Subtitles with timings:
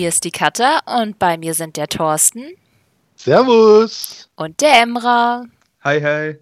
[0.00, 2.54] Hier ist die Katha und bei mir sind der Thorsten.
[3.16, 4.30] Servus!
[4.34, 5.44] Und der Emra.
[5.84, 6.38] Hi, hi.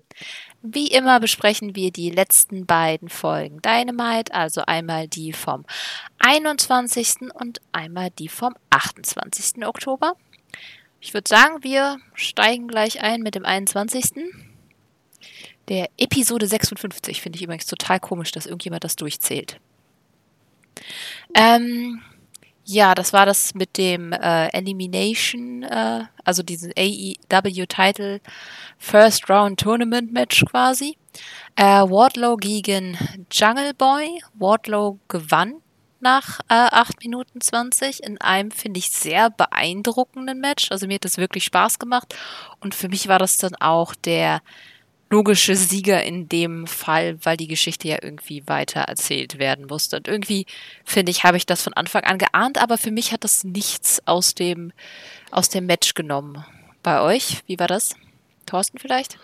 [0.63, 5.65] Wie immer besprechen wir die letzten beiden Folgen Dynamite, also einmal die vom
[6.21, 7.33] 21.
[7.35, 9.67] und einmal die vom 28.
[9.67, 10.13] Oktober.
[11.01, 14.23] Ich würde sagen, wir steigen gleich ein mit dem 21.
[15.67, 19.59] Der Episode 56 finde ich übrigens total komisch, dass irgendjemand das durchzählt.
[21.35, 22.03] Ähm,
[22.71, 28.21] ja, das war das mit dem äh, Elimination, äh, also diesen AEW-Title
[28.77, 30.99] First Round Tournament Match quasi.
[31.57, 32.99] Äh, Wardlow gegen
[33.33, 34.23] Jungle Boy.
[34.35, 35.63] Wardlow gewann
[36.01, 40.71] nach äh, 8 Minuten 20 in einem, finde ich, sehr beeindruckenden Match.
[40.71, 42.15] Also mir hat das wirklich Spaß gemacht.
[42.61, 44.43] Und für mich war das dann auch der
[45.11, 49.97] logische Sieger in dem Fall, weil die Geschichte ja irgendwie weiter erzählt werden musste.
[49.97, 50.47] Und irgendwie,
[50.85, 54.03] finde ich, habe ich das von Anfang an geahnt, aber für mich hat das nichts
[54.07, 54.73] aus dem,
[55.31, 56.45] aus dem Match genommen.
[56.83, 57.97] Bei euch, wie war das?
[58.47, 59.19] Thorsten vielleicht?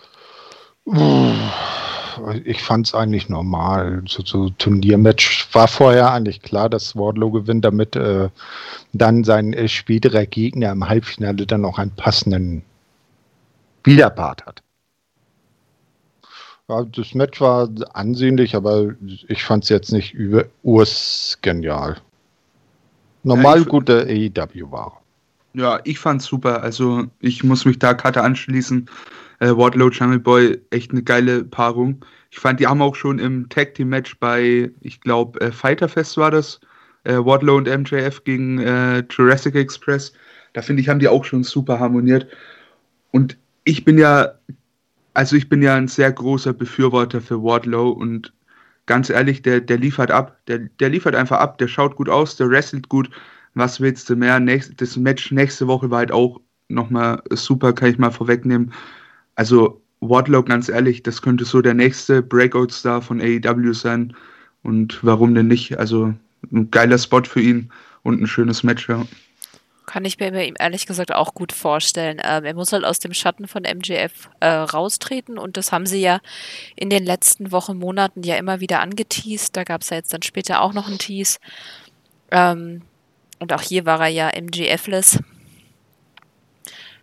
[2.45, 4.03] Ich fand es eigentlich normal.
[4.07, 8.29] So, so Turniermatch war vorher eigentlich klar, dass Wardlow gewinnt, damit äh,
[8.93, 12.63] dann sein äh, späterer Gegner im Halbfinale dann auch einen passenden
[13.83, 14.61] Widerpart hat.
[16.67, 18.95] Ja, das Match war ansehnlich, aber
[19.27, 21.97] ich fand es jetzt nicht über urs genial.
[23.23, 25.01] Normal ja, gute AEW war.
[25.53, 26.63] Ja, ich fand's super.
[26.63, 28.89] Also ich muss mich da Karte anschließen.
[29.39, 32.03] Äh, Wardlow Jungle Boy, echt eine geile Paarung.
[32.31, 35.87] Ich fand, die haben auch schon im Tag Team Match bei, ich glaube, äh, Fighter
[35.87, 36.59] Fest war das.
[37.03, 40.13] Äh, Wardlow und MJF gegen äh, Jurassic Express.
[40.53, 42.27] Da finde ich, haben die auch schon super harmoniert.
[43.11, 44.33] Und ich bin ja
[45.15, 48.33] also ich bin ja ein sehr großer Befürworter für Wardlow und
[48.85, 50.39] ganz ehrlich, der, der liefert ab.
[50.47, 53.09] Der, der liefert einfach ab, der schaut gut aus, der wrestelt gut.
[53.53, 54.39] Was willst du mehr?
[54.39, 58.73] Nächst, das Match nächste Woche war halt auch nochmal super, kann ich mal vorwegnehmen.
[59.35, 64.13] Also Wardlow, ganz ehrlich, das könnte so der nächste Breakout-Star von AEW sein.
[64.63, 65.77] Und warum denn nicht?
[65.79, 66.13] Also
[66.51, 67.71] ein geiler Spot für ihn
[68.03, 69.05] und ein schönes Match, ja.
[69.85, 72.21] Kann ich mir ihm ehrlich gesagt auch gut vorstellen.
[72.23, 76.01] Ähm, er muss halt aus dem Schatten von MJF äh, raustreten und das haben sie
[76.01, 76.19] ja
[76.75, 79.55] in den letzten Wochen, Monaten ja immer wieder angeteased.
[79.55, 81.39] Da gab es ja jetzt dann später auch noch einen Tease.
[82.31, 82.81] Ähm,
[83.39, 85.19] und auch hier war er ja MJF-less.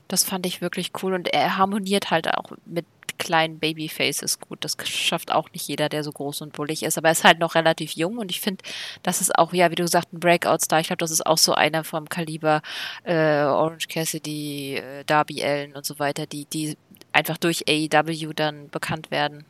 [0.09, 2.85] Das fand ich wirklich cool und er harmoniert halt auch mit
[3.23, 4.59] kleinen Babyfaces gut.
[4.65, 6.99] Das schafft auch nicht jeder, der so groß und bullig ist.
[6.99, 8.65] Aber er ist halt noch relativ jung und ich finde,
[9.03, 10.81] das ist auch, ja, wie du gesagt, ein Breakout-Star.
[10.81, 12.63] Ich glaube, das ist auch so einer vom Kaliber
[13.05, 16.77] äh, Orange Cassidy, äh, Darby Allen und so weiter, die, die
[17.13, 19.45] einfach durch AEW dann bekannt werden.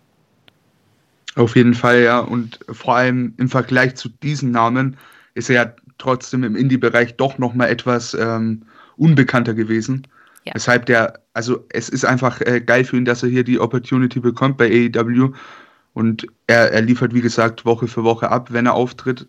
[1.35, 2.19] Auf jeden Fall, ja.
[2.19, 4.99] Und vor allem im Vergleich zu diesen Namen
[5.35, 8.63] ist er ja trotzdem im Indie-Bereich doch nochmal etwas ähm,
[8.97, 10.07] unbekannter gewesen.
[10.45, 10.55] Ja.
[10.55, 14.21] Weshalb der, also es ist einfach äh, geil für ihn, dass er hier die Opportunity
[14.21, 15.33] bekommt bei AEW.
[15.95, 18.53] Und er, er liefert, wie gesagt, Woche für Woche ab.
[18.53, 19.29] Wenn er auftritt,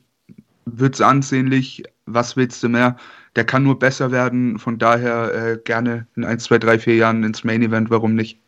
[0.66, 1.84] wird es ansehnlich.
[2.06, 2.98] Was willst du mehr?
[3.36, 4.60] Der kann nur besser werden.
[4.60, 7.90] Von daher äh, gerne in 1, 2, 3, 4 Jahren ins Main Event.
[7.90, 8.40] Warum nicht?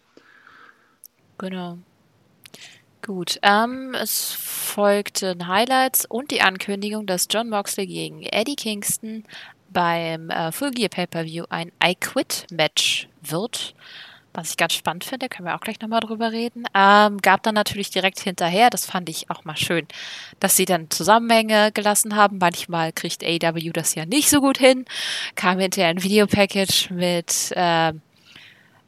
[1.38, 1.78] Genau.
[3.06, 9.26] Gut, ähm, es folgten Highlights und die Ankündigung, dass John Moxley gegen Eddie Kingston
[9.76, 13.76] beim äh, Full Gear Pay-Per-View ein I Quit Match wird.
[14.34, 16.66] Was ich ganz spannend finde, können wir auch gleich nochmal drüber reden.
[16.74, 19.88] Ähm, gab dann natürlich direkt hinterher, das fand ich auch mal schön,
[20.40, 22.38] dass sie dann Zusammenhänge gelassen haben.
[22.38, 24.86] Manchmal kriegt AW das ja nicht so gut hin.
[25.36, 27.94] Kam hinterher ein Videopackage mit äh,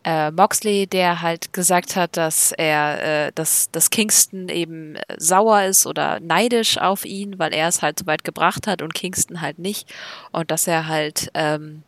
[0.08, 5.86] äh, Moxley, der halt gesagt hat, dass er, äh, dass, dass Kingston eben sauer ist
[5.86, 9.60] oder neidisch auf ihn, weil er es halt so weit gebracht hat und Kingston halt
[9.60, 9.94] nicht.
[10.32, 11.84] Und dass er halt, ähm,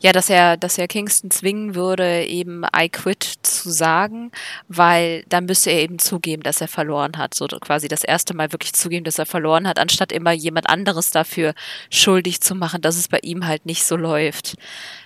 [0.00, 4.30] ja, dass er, dass er Kingston zwingen würde, eben I quit zu sagen,
[4.68, 7.32] weil dann müsste er eben zugeben, dass er verloren hat.
[7.32, 11.10] So quasi das erste Mal wirklich zugeben, dass er verloren hat, anstatt immer jemand anderes
[11.10, 11.54] dafür
[11.88, 14.56] schuldig zu machen, dass es bei ihm halt nicht so läuft.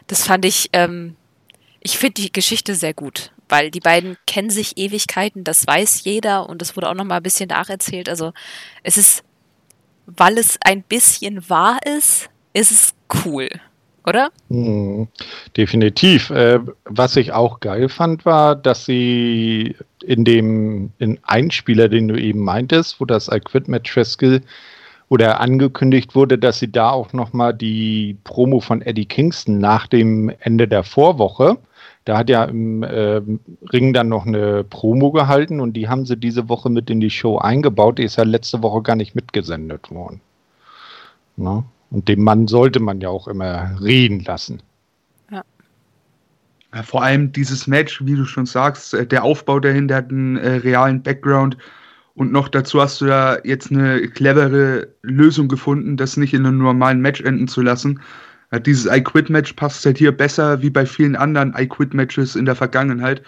[0.09, 1.15] Das fand ich, ähm,
[1.85, 6.49] ich finde die Geschichte sehr gut, weil die beiden kennen sich Ewigkeiten, das weiß jeder
[6.49, 8.09] und es wurde auch noch mal ein bisschen nacherzählt.
[8.09, 8.33] Also
[8.83, 9.23] es ist,
[10.07, 12.95] weil es ein bisschen wahr ist, ist es
[13.25, 13.49] cool,
[14.07, 14.31] oder?
[14.49, 15.09] Mhm,
[15.59, 16.31] definitiv.
[16.31, 22.17] Äh, was ich auch geil fand, war, dass sie in dem in Einspieler, den du
[22.17, 23.29] eben meintest, wo das
[23.67, 24.41] Match festge
[25.11, 29.87] oder angekündigt wurde, dass sie da auch noch mal die Promo von Eddie Kingston nach
[29.87, 31.59] dem Ende der Vorwoche
[32.05, 33.23] da hat ja im äh,
[33.73, 37.11] Ring dann noch eine Promo gehalten und die haben sie diese Woche mit in die
[37.11, 37.99] Show eingebaut.
[37.99, 40.21] Die ist ja letzte Woche gar nicht mitgesendet worden.
[41.37, 41.65] Na?
[41.91, 44.63] Und den Mann sollte man ja auch immer reden lassen.
[45.31, 45.43] Ja.
[46.75, 50.11] ja vor allem dieses Match, wie du schon sagst, äh, der Aufbau dahin, der hat
[50.11, 51.57] einen äh, realen Background.
[52.17, 56.59] Und noch dazu hast du ja jetzt eine clevere Lösung gefunden, das nicht in einem
[56.59, 58.01] normalen Match enden zu lassen.
[58.55, 61.93] Ja, dieses I Quit Match passt halt hier besser wie bei vielen anderen I Quit
[61.93, 63.21] Matches in der Vergangenheit.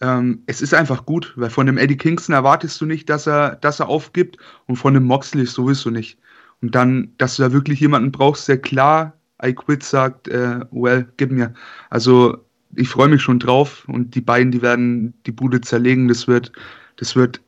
[0.00, 3.54] Ähm, es ist einfach gut, weil von dem Eddie Kingston erwartest du nicht, dass er,
[3.54, 4.36] dass er aufgibt
[4.66, 6.18] und von dem Moxley sowieso nicht.
[6.60, 11.06] Und dann, dass du da wirklich jemanden brauchst, der klar I quit sagt, äh, well,
[11.18, 11.54] gib mir.
[11.90, 12.36] Also
[12.74, 16.08] ich freue mich schon drauf und die beiden, die werden die Bude zerlegen.
[16.08, 16.50] Das wird,
[16.96, 17.40] das wird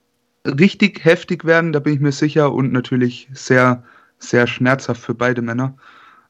[0.44, 3.82] richtig heftig werden, da bin ich mir sicher und natürlich sehr,
[4.20, 5.76] sehr schmerzhaft für beide Männer.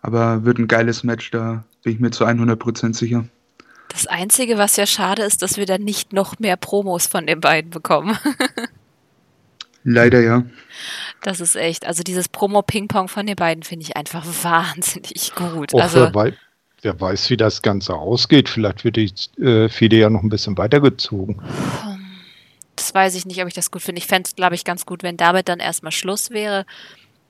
[0.07, 3.25] Aber wird ein geiles Match, da bin ich mir zu 100% sicher.
[3.89, 7.41] Das Einzige, was ja schade ist, dass wir dann nicht noch mehr Promos von den
[7.41, 8.17] beiden bekommen.
[9.85, 10.45] Leider ja.
[11.23, 15.75] Das ist echt, also dieses Promo-Ping-Pong von den beiden finde ich einfach wahnsinnig gut.
[15.75, 16.35] Auch also, wer, wei
[16.83, 18.49] wer, weiß, wie das Ganze ausgeht.
[18.49, 19.13] Vielleicht wird die
[19.43, 21.43] äh, Fide ja noch ein bisschen weitergezogen.
[22.77, 23.99] Das weiß ich nicht, ob ich das gut finde.
[23.99, 26.65] Ich fände es, glaube ich, ganz gut, wenn damit dann erstmal Schluss wäre.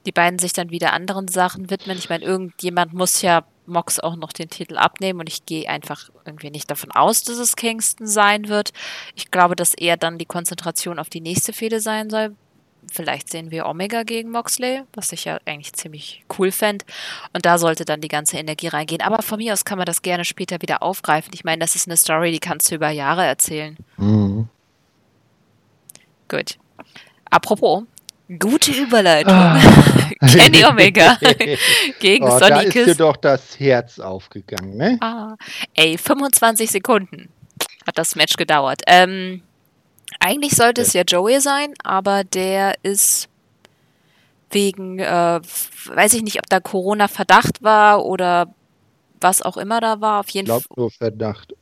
[0.07, 1.99] Die beiden sich dann wieder anderen Sachen widmen.
[1.99, 6.09] Ich meine, irgendjemand muss ja Mox auch noch den Titel abnehmen und ich gehe einfach
[6.25, 8.73] irgendwie nicht davon aus, dass es Kingston sein wird.
[9.17, 12.37] Ich glaube, dass eher dann die Konzentration auf die nächste Fehde sein soll,
[12.93, 16.85] Vielleicht sehen wir Omega gegen Moxley, was ich ja eigentlich ziemlich cool fände.
[17.33, 19.03] Und da sollte dann die ganze Energie reingehen.
[19.03, 21.33] Aber von mir aus kann man das gerne später wieder aufgreifen.
[21.35, 23.77] Ich meine, das ist eine Story, die kannst du über Jahre erzählen.
[23.97, 24.49] Mhm.
[26.29, 26.59] Gut.
[27.29, 27.85] Apropos,
[28.39, 29.33] gute Überleitung.
[29.33, 29.61] Ah.
[30.27, 31.19] Kenny Omega
[32.01, 34.99] gegen oh, Sonny Da ist dir doch das Herz aufgegangen, ne?
[35.01, 35.37] Ah.
[35.75, 37.29] Ey, 25 Sekunden
[37.87, 38.83] hat das Match gedauert.
[38.87, 39.43] Ähm,
[40.21, 43.29] eigentlich sollte es ja Joey sein, aber der ist
[44.51, 48.53] wegen, äh, weiß ich nicht, ob da Corona-Verdacht war oder
[49.21, 50.21] was auch immer da war.
[50.21, 50.59] Auf jeden Fall.
[50.59, 51.55] Ich glaube nur Verdacht.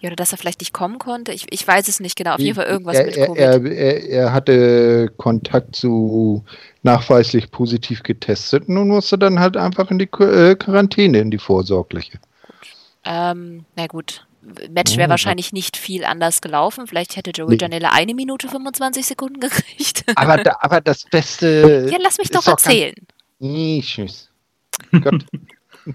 [0.00, 1.32] Ja, oder dass er vielleicht nicht kommen konnte.
[1.32, 2.34] Ich, ich weiß es nicht genau.
[2.34, 3.38] Auf jeden Fall irgendwas er, mit Covid.
[3.38, 6.42] Er, er, er, hatte Kontakt zu
[6.82, 12.12] nachweislich positiv getesteten und musste dann halt einfach in die äh, Quarantäne, in die vorsorgliche.
[12.12, 12.68] Gut.
[13.04, 14.26] Ähm, na gut.
[14.70, 16.86] Match wäre wahrscheinlich nicht viel anders gelaufen.
[16.86, 17.58] Vielleicht hätte Joey nee.
[17.60, 20.04] Janela eine Minute 25 Sekunden gekriegt.
[20.14, 21.88] Aber, da, aber das Beste.
[21.90, 22.94] Ja, lass mich doch erzählen.
[23.38, 24.30] Nee, tschüss.
[24.92, 25.26] Gott.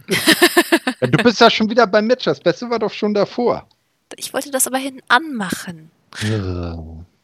[1.02, 2.26] ja, du bist ja schon wieder beim Match.
[2.26, 3.68] Das Beste war doch schon davor.
[4.16, 5.92] Ich wollte das aber hinten anmachen.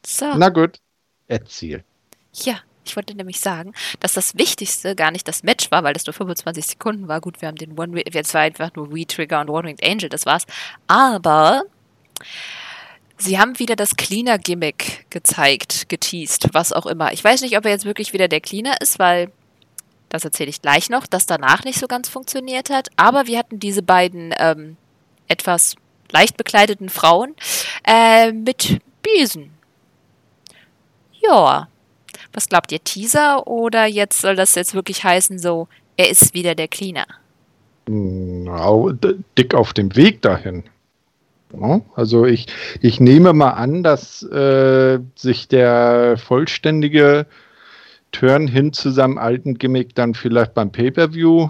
[0.06, 0.34] So.
[0.36, 0.80] Na gut,
[1.28, 1.84] erzähl.
[2.34, 6.06] Ja, ich wollte nämlich sagen, dass das Wichtigste gar nicht das Match war, weil das
[6.06, 7.22] nur 25 Sekunden war.
[7.22, 10.46] Gut, wir haben den One, jetzt war einfach nur We-Trigger und One-Winged Angel, das war's.
[10.88, 11.64] Aber
[13.18, 17.14] sie haben wieder das Cleaner-Gimmick gezeigt, geteased, was auch immer.
[17.14, 19.32] Ich weiß nicht, ob er jetzt wirklich wieder der Cleaner ist, weil
[20.10, 22.90] das erzähle ich gleich noch, dass danach nicht so ganz funktioniert hat.
[22.98, 24.76] Aber wir hatten diese beiden ähm,
[25.28, 25.76] etwas
[26.12, 27.36] leicht bekleideten Frauen
[27.86, 29.52] äh, mit Besen.
[31.20, 31.68] Ja,
[32.34, 36.56] was glaubt ihr, Teaser oder jetzt soll das jetzt wirklich heißen, so, er ist wieder
[36.56, 37.06] der Cleaner?
[37.88, 38.92] No,
[39.38, 40.64] dick auf dem Weg dahin.
[41.96, 42.48] Also ich,
[42.80, 47.26] ich nehme mal an, dass äh, sich der vollständige
[48.12, 51.50] Turn hin zu seinem alten Gimmick dann vielleicht beim Pay-per-View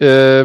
[0.00, 0.44] äh,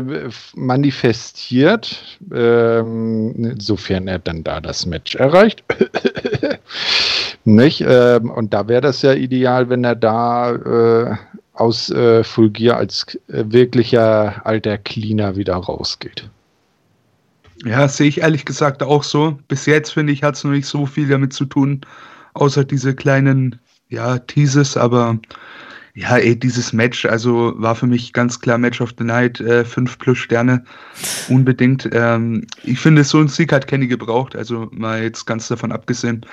[0.55, 5.63] manifestiert, ähm, sofern er dann da das Match erreicht.
[7.45, 7.83] Nicht?
[7.87, 11.15] Ähm, und da wäre das ja ideal, wenn er da äh,
[11.53, 16.29] aus äh, Fulgier als äh, wirklicher alter Cleaner wieder rausgeht.
[17.63, 19.37] Ja, sehe ich ehrlich gesagt auch so.
[19.47, 21.81] Bis jetzt finde ich, hat es noch nicht so viel damit zu tun,
[22.33, 25.19] außer diese kleinen ja, Teases, aber
[25.95, 29.63] ja, ey, dieses Match, also war für mich ganz klar Match of the Night, äh,
[29.63, 30.63] 5 plus Sterne,
[31.29, 31.87] unbedingt.
[31.93, 36.25] Ähm, ich finde, so ein Sieg hat Kenny gebraucht, also mal jetzt ganz davon abgesehen,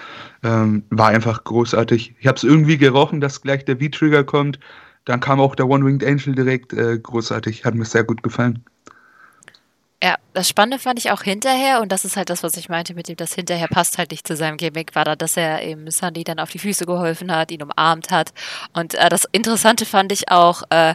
[0.43, 2.15] ähm, war einfach großartig.
[2.19, 4.59] Ich habe es irgendwie gerochen, dass gleich der V-Trigger kommt,
[5.05, 8.65] dann kam auch der One-Winged Angel direkt, äh, großartig, hat mir sehr gut gefallen.
[10.03, 12.95] Ja, das Spannende fand ich auch hinterher, und das ist halt das, was ich meinte
[12.95, 15.91] mit dem, das hinterher passt halt nicht zu seinem Gimmick, war da, dass er eben
[15.91, 18.33] Sandy dann auf die Füße geholfen hat, ihn umarmt hat.
[18.73, 20.95] Und äh, das Interessante fand ich auch äh,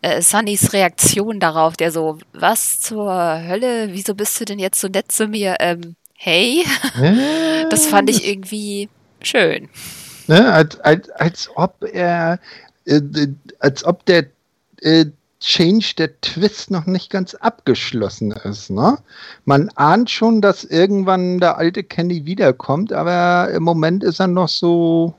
[0.00, 4.88] äh, Sunnys Reaktion darauf, der so, was zur Hölle, wieso bist du denn jetzt so
[4.88, 5.56] nett zu mir?
[5.60, 6.64] Ähm, hey,
[7.70, 8.88] das fand ich irgendwie
[9.20, 9.68] schön.
[10.26, 12.40] Ne, als, als, als ob er,
[12.86, 13.00] äh,
[13.58, 14.24] als ob der
[14.80, 15.06] äh,
[15.40, 18.70] Change, der Twist noch nicht ganz abgeschlossen ist.
[18.70, 18.98] Ne?
[19.44, 24.48] Man ahnt schon, dass irgendwann der alte Kenny wiederkommt, aber im Moment ist er noch
[24.48, 25.14] so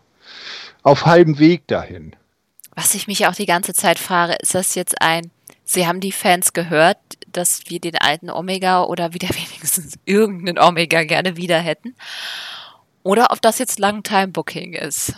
[0.84, 2.16] auf halbem Weg dahin.
[2.76, 5.32] Was ich mich auch die ganze Zeit frage, ist das jetzt ein
[5.70, 6.98] sie haben die Fans gehört,
[7.32, 11.96] dass wir den alten Omega oder wieder wenigstens irgendeinen Omega gerne wieder hätten.
[13.04, 15.14] Oder ob das jetzt Long-Time-Booking ist.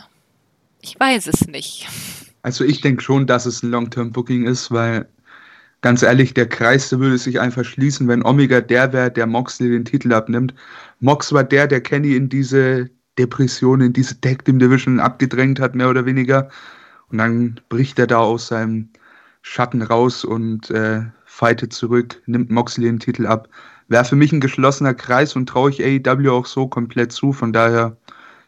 [0.81, 1.87] Ich weiß es nicht.
[2.43, 5.07] Also ich denke schon, dass es ein Long-Term-Booking ist, weil
[5.81, 9.69] ganz ehrlich, der Kreis der würde sich einfach schließen, wenn Omega der wäre, der Moxley
[9.69, 10.53] den Titel abnimmt.
[10.99, 15.75] Mox war der, der Kenny in diese Depression, in diese Tag Team Division abgedrängt hat,
[15.75, 16.49] mehr oder weniger.
[17.09, 18.89] Und dann bricht er da aus seinem
[19.41, 23.49] Schatten raus und äh, fightet zurück, nimmt Moxley den Titel ab.
[23.87, 27.33] Wäre für mich ein geschlossener Kreis und traue ich AEW auch so komplett zu.
[27.33, 27.97] Von daher,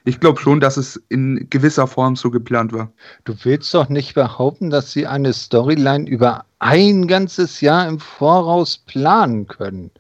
[0.06, 2.92] ich glaube schon, dass es in gewisser Form so geplant war.
[3.24, 8.78] Du willst doch nicht behaupten, dass sie eine Storyline über ein ganzes Jahr im Voraus
[8.78, 9.92] planen können.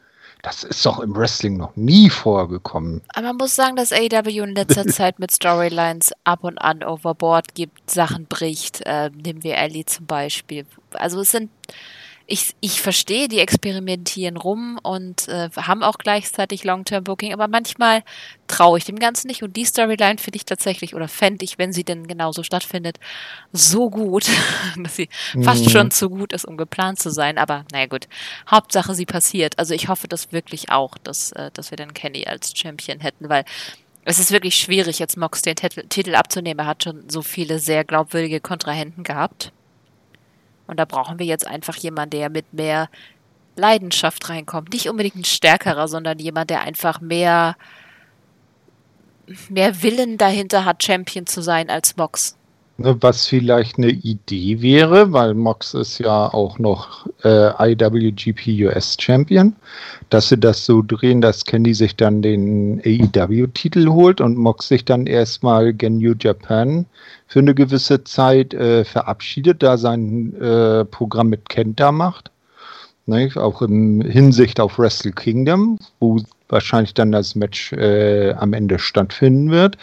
[0.41, 3.01] Das ist doch im Wrestling noch nie vorgekommen.
[3.13, 7.55] Aber man muss sagen, dass AEW in letzter Zeit mit Storylines ab und an overboard
[7.55, 8.81] gibt, Sachen bricht.
[8.85, 10.65] Äh, nehmen wir Ellie zum Beispiel.
[10.91, 11.49] Also es sind
[12.25, 18.03] ich, ich verstehe, die experimentieren rum und äh, haben auch gleichzeitig Long-Term-Booking, aber manchmal
[18.47, 19.43] traue ich dem Ganzen nicht.
[19.43, 22.97] Und die Storyline finde ich tatsächlich, oder fände ich, wenn sie denn genauso stattfindet,
[23.51, 24.27] so gut,
[24.77, 25.43] dass sie mhm.
[25.43, 27.37] fast schon zu gut ist, um geplant zu sein.
[27.37, 28.07] Aber naja gut,
[28.49, 29.59] Hauptsache sie passiert.
[29.59, 33.27] Also ich hoffe das wirklich auch, dass, äh, dass wir dann Kenny als Champion hätten,
[33.27, 33.43] weil
[34.05, 36.59] es ist wirklich schwierig, jetzt Mox den Titel abzunehmen.
[36.59, 39.51] Er hat schon so viele sehr glaubwürdige Kontrahenten gehabt.
[40.67, 42.89] Und da brauchen wir jetzt einfach jemanden, der mit mehr
[43.55, 44.73] Leidenschaft reinkommt.
[44.73, 47.55] Nicht unbedingt ein stärkerer, sondern jemand, der einfach mehr,
[49.49, 52.37] mehr Willen dahinter hat, Champion zu sein als Mox.
[52.77, 59.55] Was vielleicht eine Idee wäre, weil Mox ist ja auch noch äh, IWGP US Champion,
[60.09, 64.85] dass sie das so drehen, dass Candy sich dann den AEW-Titel holt und Mox sich
[64.85, 66.87] dann erstmal gen New Japan
[67.27, 72.31] für eine gewisse Zeit äh, verabschiedet, da sein äh, Programm mit Kenta macht.
[73.05, 76.19] Ne, auch in Hinsicht auf Wrestle Kingdom, wo
[76.53, 79.77] wahrscheinlich dann das Match äh, am Ende stattfinden wird.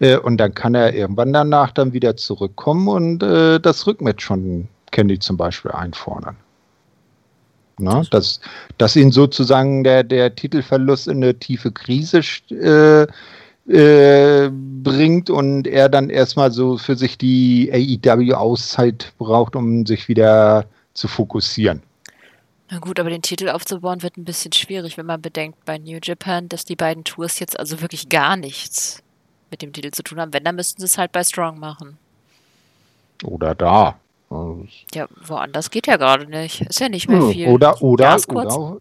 [0.00, 4.66] Äh, und dann kann er irgendwann danach dann wieder zurückkommen und äh, das Rückmatch von
[4.90, 6.36] Candy zum Beispiel einfordern.
[7.78, 8.40] Na, dass,
[8.78, 13.06] dass ihn sozusagen der, der Titelverlust in eine tiefe Krise äh,
[13.68, 20.64] äh, bringt und er dann erstmal so für sich die AEW-Auszeit braucht, um sich wieder
[20.94, 21.82] zu fokussieren.
[22.68, 25.98] Na gut, aber den Titel aufzubauen wird ein bisschen schwierig, wenn man bedenkt bei New
[26.02, 29.02] Japan, dass die beiden Tours jetzt also wirklich gar nichts
[29.50, 30.32] mit dem Titel zu tun haben.
[30.32, 31.96] Wenn, dann müssten sie es halt bei Strong machen.
[33.24, 33.96] Oder da.
[34.92, 36.62] Ja, woanders geht ja gerade nicht.
[36.62, 37.48] Ist ja nicht mehr viel.
[37.48, 38.78] Oder, oder, oder,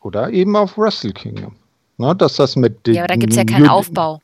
[0.00, 1.54] oder eben auf Wrestle Kingdom.
[1.96, 4.20] Na, dass das mit ja, aber da gibt es ja keinen Aufbau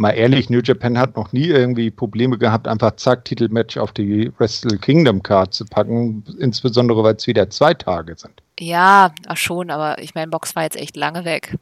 [0.00, 4.32] mal ehrlich, New Japan hat noch nie irgendwie Probleme gehabt, einfach zack, Titelmatch auf die
[4.38, 8.39] Wrestle Kingdom Card zu packen, insbesondere weil es wieder zwei Tage sind.
[8.60, 11.56] Ja, ach schon, aber ich meine, Box war jetzt echt lange weg.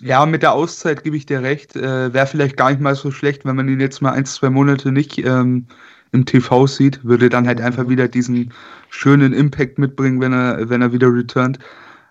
[0.00, 1.74] Ja, mit der Auszeit gebe ich dir recht.
[1.74, 4.50] Äh, Wäre vielleicht gar nicht mal so schlecht, wenn man ihn jetzt mal ein, zwei
[4.50, 5.66] Monate nicht ähm,
[6.12, 7.02] im TV sieht.
[7.02, 8.52] Würde dann halt einfach wieder diesen
[8.90, 11.58] schönen Impact mitbringen, wenn er, wenn er wieder returnt.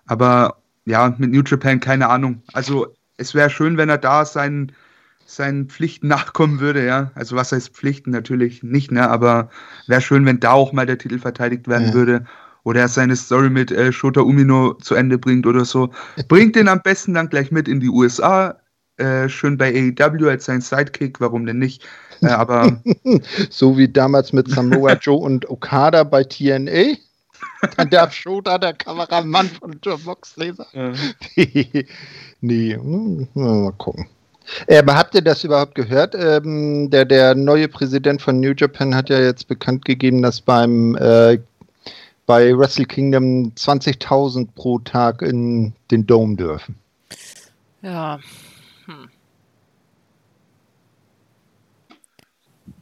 [0.06, 2.42] Aber ja, mit New Japan keine Ahnung.
[2.52, 4.72] Also es wäre schön, wenn er da seinen,
[5.28, 7.10] seinen Pflichten nachkommen würde, ja.
[7.14, 9.08] Also was heißt Pflichten natürlich nicht, ne?
[9.10, 9.50] Aber
[9.86, 11.94] wäre schön, wenn da auch mal der Titel verteidigt werden ja.
[11.94, 12.24] würde.
[12.64, 15.90] Oder er seine Story mit äh, Shota Umino zu Ende bringt oder so.
[16.28, 18.58] Bringt den am besten dann gleich mit in die USA.
[18.96, 21.86] Äh, schön bei AEW als sein Sidekick, warum denn nicht?
[22.22, 22.82] Äh, aber
[23.50, 26.96] so wie damals mit Samoa Joe und Okada bei TNA.
[27.76, 30.66] Dann darf Shota der Kameramann von Joe Moxley sein.
[30.72, 30.92] Ja.
[32.40, 34.08] nee, hm, mal gucken.
[34.66, 36.14] Äh, aber habt ihr das überhaupt gehört?
[36.14, 40.96] Ähm, der, der neue Präsident von New Japan hat ja jetzt bekannt gegeben, dass beim
[40.96, 41.38] äh,
[42.26, 46.76] bei Wrestle Kingdom 20.000 pro Tag in den Dome dürfen.
[47.82, 48.18] Ja.
[48.84, 49.08] Hm.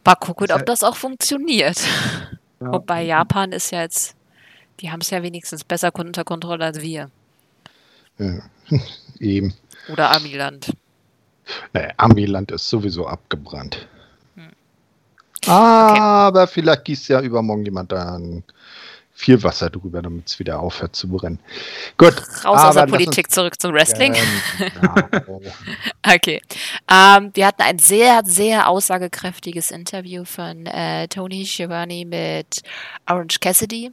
[0.04, 1.78] Mal gucken, ob das auch funktioniert.
[2.58, 2.72] Ja.
[2.72, 4.16] Wobei Japan ist ja jetzt
[4.80, 7.10] die haben es ja wenigstens besser unter Kontrolle als wir.
[8.18, 8.40] Ja,
[9.20, 9.54] eben.
[9.88, 10.72] Oder Amiland.
[11.72, 13.86] Nee, Amiland ist sowieso abgebrannt.
[14.34, 15.50] Hm.
[15.50, 16.52] Aber okay.
[16.52, 18.18] vielleicht gießt ja übermorgen jemand da
[19.16, 21.38] viel Wasser drüber, damit es wieder aufhört zu brennen.
[21.96, 22.14] Gut.
[22.44, 24.14] Raus aus der Politik, zurück zum Wrestling.
[24.14, 25.40] Ähm,
[26.14, 26.42] okay.
[26.90, 32.62] Ähm, wir hatten ein sehr, sehr aussagekräftiges Interview von äh, Tony Schiavone mit
[33.06, 33.90] Orange Cassidy,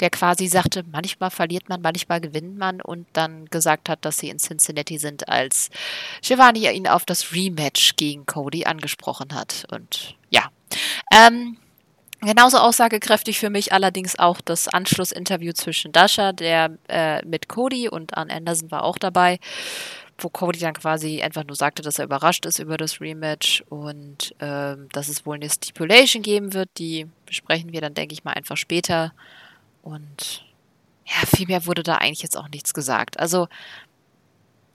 [0.00, 4.28] der quasi sagte, manchmal verliert man, manchmal gewinnt man und dann gesagt hat, dass sie
[4.28, 5.70] in Cincinnati sind, als
[6.22, 9.66] Schiavone ihn auf das Rematch gegen Cody angesprochen hat.
[9.70, 10.50] Und ja.
[11.12, 11.56] Ähm,
[12.22, 18.16] Genauso aussagekräftig für mich allerdings auch das Anschlussinterview zwischen Dasha, der äh, mit Cody und
[18.16, 19.38] Arn Anderson war auch dabei,
[20.18, 24.34] wo Cody dann quasi einfach nur sagte, dass er überrascht ist über das Rematch und
[24.40, 26.70] ähm, dass es wohl eine Stipulation geben wird.
[26.78, 29.12] Die besprechen wir dann, denke ich mal, einfach später.
[29.86, 30.44] Und
[31.04, 33.20] ja, viel mehr wurde da eigentlich jetzt auch nichts gesagt.
[33.20, 33.46] Also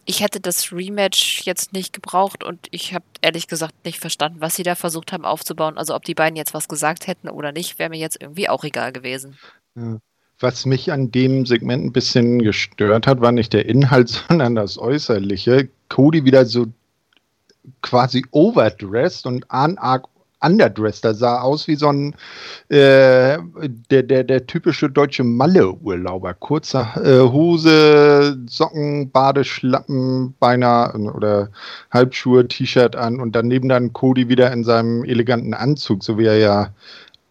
[0.06, 4.56] ich hätte das Rematch jetzt nicht gebraucht und ich habe ehrlich gesagt nicht verstanden, was
[4.56, 5.78] sie da versucht haben aufzubauen.
[5.78, 8.64] Also ob die beiden jetzt was gesagt hätten oder nicht, wäre mir jetzt irgendwie auch
[8.64, 9.38] egal gewesen.
[9.76, 9.98] Ja.
[10.40, 14.78] Was mich an dem Segment ein bisschen gestört hat, war nicht der Inhalt, sondern das
[14.78, 15.68] Äußerliche.
[15.90, 16.68] Cody wieder so
[17.82, 20.08] quasi overdressed und Arn arg
[20.42, 21.06] underdressed.
[21.06, 22.16] Er sah aus wie so ein
[22.70, 23.38] äh,
[23.90, 26.34] der, der, der typische deutsche Malle-Urlauber.
[26.34, 31.50] Kurze äh, Hose, Socken, Badeschlappen, beinahe oder
[31.92, 36.38] Halbschuhe, T-Shirt an und daneben dann Cody wieder in seinem eleganten Anzug, so wie er
[36.38, 36.74] ja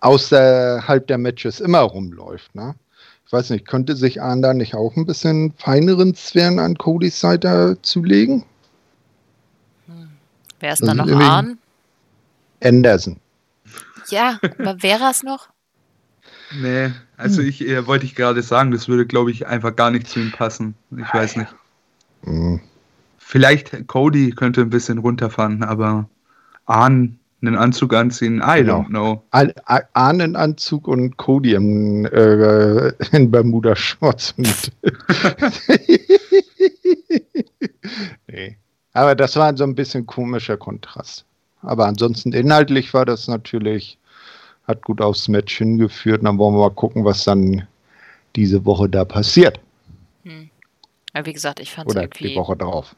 [0.00, 2.54] außerhalb der Matches immer rumläuft.
[2.54, 2.74] Ne?
[3.26, 7.20] Ich weiß nicht, könnte sich Arn da nicht auch ein bisschen feineren Sphären an Codys
[7.20, 8.44] Seite zulegen?
[9.86, 10.10] Hm.
[10.58, 11.58] Wer ist da noch Arn?
[12.62, 13.18] Anderson.
[14.08, 15.48] Ja, aber wäre es noch?
[16.60, 20.08] Nee, also ich äh, wollte ich gerade sagen, das würde, glaube ich, einfach gar nicht
[20.08, 20.74] zu ihm passen.
[20.90, 21.54] Ich weiß nicht.
[22.24, 22.60] Hm.
[23.18, 26.08] Vielleicht Cody könnte ein bisschen runterfahren, aber
[26.66, 28.42] Arn einen Anzug anziehen?
[28.44, 28.80] I genau.
[28.80, 29.22] don't know.
[29.94, 34.34] Ahnenanzug und Cody in, äh, in Bermuda-Shorts.
[38.28, 38.56] nee.
[38.92, 41.24] Aber das war so ein bisschen komischer Kontrast.
[41.62, 43.98] Aber ansonsten inhaltlich war das natürlich,
[44.66, 46.24] hat gut aufs Match hingeführt.
[46.24, 47.66] dann wollen wir mal gucken, was dann
[48.36, 49.60] diese Woche da passiert.
[50.24, 50.50] Hm.
[51.14, 52.28] Ja, wie gesagt, ich fand es irgendwie...
[52.28, 52.94] die Woche drauf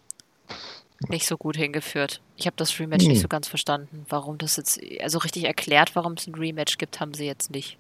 [1.08, 2.20] nicht so gut hingeführt.
[2.37, 3.12] Ich habe das Rematch hm.
[3.12, 7.00] nicht so ganz verstanden, warum das jetzt, also richtig erklärt, warum es ein Rematch gibt,
[7.00, 7.76] haben sie jetzt nicht.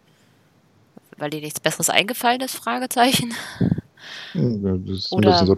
[1.18, 3.34] Weil dir nichts Besseres eingefallen ist, Fragezeichen.
[4.34, 5.54] Das Oder so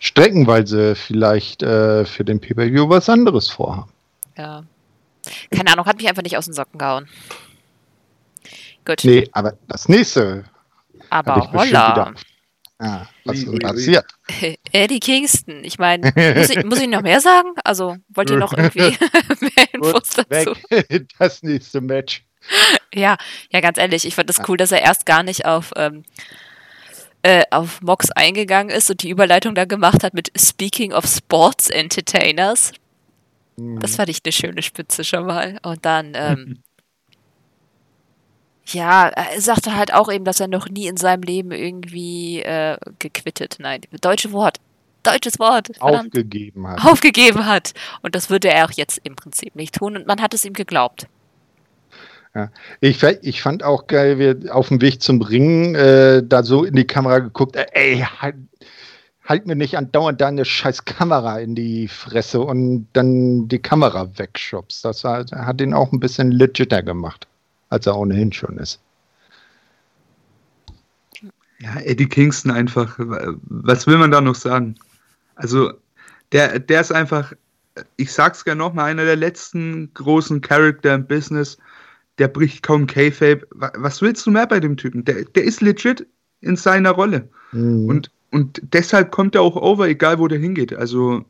[0.00, 3.92] streckenweise vielleicht äh, für den Pay-Per-View was anderes vorhaben.
[4.38, 4.64] Ja.
[5.50, 7.08] Keine Ahnung, hat mich einfach nicht aus den Socken gehauen.
[8.84, 9.04] Gut.
[9.04, 10.44] Nee, aber das nächste.
[11.10, 12.14] Aber holla.
[12.80, 14.06] Ah, was ist passiert?
[14.72, 15.64] Eddie Kingston.
[15.64, 17.50] Ich meine, muss ich, muss ich noch mehr sagen?
[17.64, 18.80] Also, wollt ihr noch irgendwie
[19.40, 20.54] mehr Infos dazu?
[20.70, 21.08] Weg.
[21.18, 22.24] Das nächste Match.
[22.94, 23.16] Ja,
[23.50, 26.04] ja, ganz ehrlich, ich fand das cool, dass er erst gar nicht auf, ähm,
[27.22, 31.68] äh, auf Mox eingegangen ist und die Überleitung da gemacht hat mit Speaking of Sports
[31.68, 32.72] Entertainers.
[33.58, 33.80] Mhm.
[33.80, 35.58] Das fand ich eine schöne Spitze schon mal.
[35.62, 36.62] Und dann ähm,
[38.72, 42.76] Ja, er sagte halt auch eben, dass er noch nie in seinem Leben irgendwie äh,
[42.98, 44.58] gequittet, nein, deutsche Wort,
[45.02, 46.84] deutsches Wort, verdammt, aufgegeben hat.
[46.84, 47.72] Aufgegeben hat.
[48.02, 50.52] Und das würde er auch jetzt im Prinzip nicht tun und man hat es ihm
[50.52, 51.06] geglaubt.
[52.34, 52.50] Ja.
[52.80, 56.74] Ich, ich fand auch geil, wir auf dem Weg zum Ringen äh, da so in
[56.74, 58.06] die Kamera geguckt, äh, ey,
[59.28, 64.84] halt, mir nicht andauernd deine scheiß Kamera in die Fresse und dann die Kamera wegschubst.
[64.84, 67.28] Das hat, hat ihn auch ein bisschen legiter gemacht
[67.70, 68.80] als er ohnehin schon ist.
[71.60, 74.76] Ja, Eddie Kingston einfach, was will man da noch sagen?
[75.34, 75.72] Also,
[76.32, 77.32] der, der ist einfach,
[77.96, 81.58] ich sag's gerne nochmal, einer der letzten großen Charakter im Business,
[82.18, 83.46] der bricht kaum K-Fape.
[83.50, 85.04] Was willst du mehr bei dem Typen?
[85.04, 86.06] Der, der ist legit
[86.40, 87.28] in seiner Rolle.
[87.52, 87.88] Mhm.
[87.88, 90.74] Und, und deshalb kommt er auch over, egal wo der hingeht.
[90.74, 91.24] Also,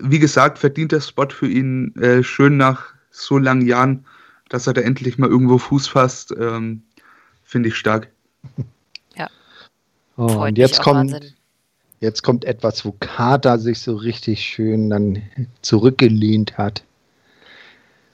[0.00, 4.04] wie gesagt, verdient der Spot für ihn äh, schön nach so langen Jahren
[4.48, 6.82] dass er da endlich mal irgendwo Fuß fasst, ähm,
[7.42, 8.08] finde ich stark.
[9.16, 9.28] Ja.
[10.16, 11.34] Oh, und jetzt kommt,
[12.00, 15.22] jetzt kommt etwas, wo Carter sich so richtig schön dann
[15.62, 16.82] zurückgelehnt hat.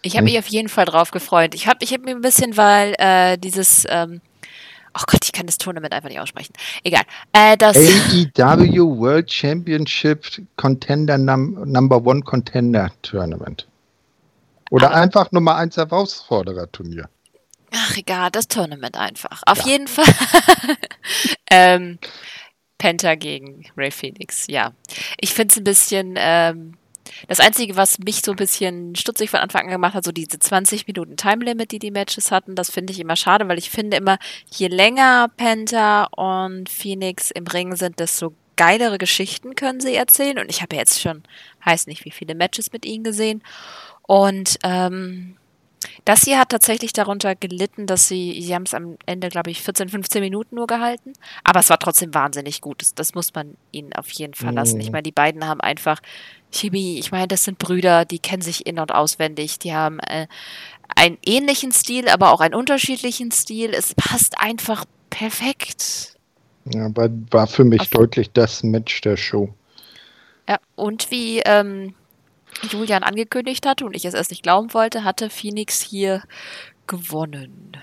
[0.02, 1.54] Ich habe mich auf jeden Fall drauf gefreut.
[1.54, 4.20] Ich habe ich hab mir ein bisschen, weil äh, dieses, ähm,
[4.94, 6.52] oh Gott, ich kann das Tournament einfach nicht aussprechen.
[6.84, 7.02] Egal.
[7.32, 10.26] Äh, das AEW World Championship
[10.56, 13.66] Contender Num Number One Contender Tournament.
[14.70, 17.08] Oder Aber einfach Nummer 1 Herausforderer-Turnier.
[17.72, 19.42] Ach, egal, das Tournament einfach.
[19.46, 19.66] Auf ja.
[19.66, 20.04] jeden Fall.
[21.50, 21.98] ähm,
[22.78, 24.72] Penta gegen Ray Phoenix, ja.
[25.18, 26.14] Ich finde es ein bisschen.
[26.16, 26.74] Ähm,
[27.28, 30.38] das Einzige, was mich so ein bisschen stutzig von Anfang an gemacht hat, so diese
[30.38, 33.70] 20 Minuten Time Limit, die die Matches hatten, das finde ich immer schade, weil ich
[33.70, 34.18] finde immer,
[34.50, 40.38] je länger Penta und Phoenix im Ring sind, desto geilere Geschichten können sie erzählen.
[40.38, 41.22] Und ich habe jetzt schon,
[41.64, 43.42] weiß nicht, wie viele Matches mit ihnen gesehen.
[44.02, 45.36] Und ähm,
[46.04, 49.62] Das hier hat tatsächlich darunter gelitten, dass sie, sie haben es am Ende, glaube ich,
[49.62, 51.14] 14, 15 Minuten nur gehalten.
[51.42, 52.82] Aber es war trotzdem wahnsinnig gut.
[52.82, 54.76] Das, das muss man ihnen auf jeden Fall lassen.
[54.76, 54.80] Mhm.
[54.82, 56.00] Ich meine, die beiden haben einfach
[56.52, 56.98] Chemie.
[56.98, 59.58] Ich meine, das sind Brüder, die kennen sich in- und auswendig.
[59.58, 60.26] Die haben äh,
[60.96, 63.70] einen ähnlichen Stil, aber auch einen unterschiedlichen Stil.
[63.72, 66.16] Es passt einfach perfekt.
[66.66, 69.54] Ja, aber war für mich Auf- deutlich das Match der Show.
[70.48, 71.94] Ja, und wie ähm,
[72.70, 76.22] Julian angekündigt hatte und ich es erst nicht glauben wollte, hatte Phoenix hier
[76.86, 77.76] gewonnen.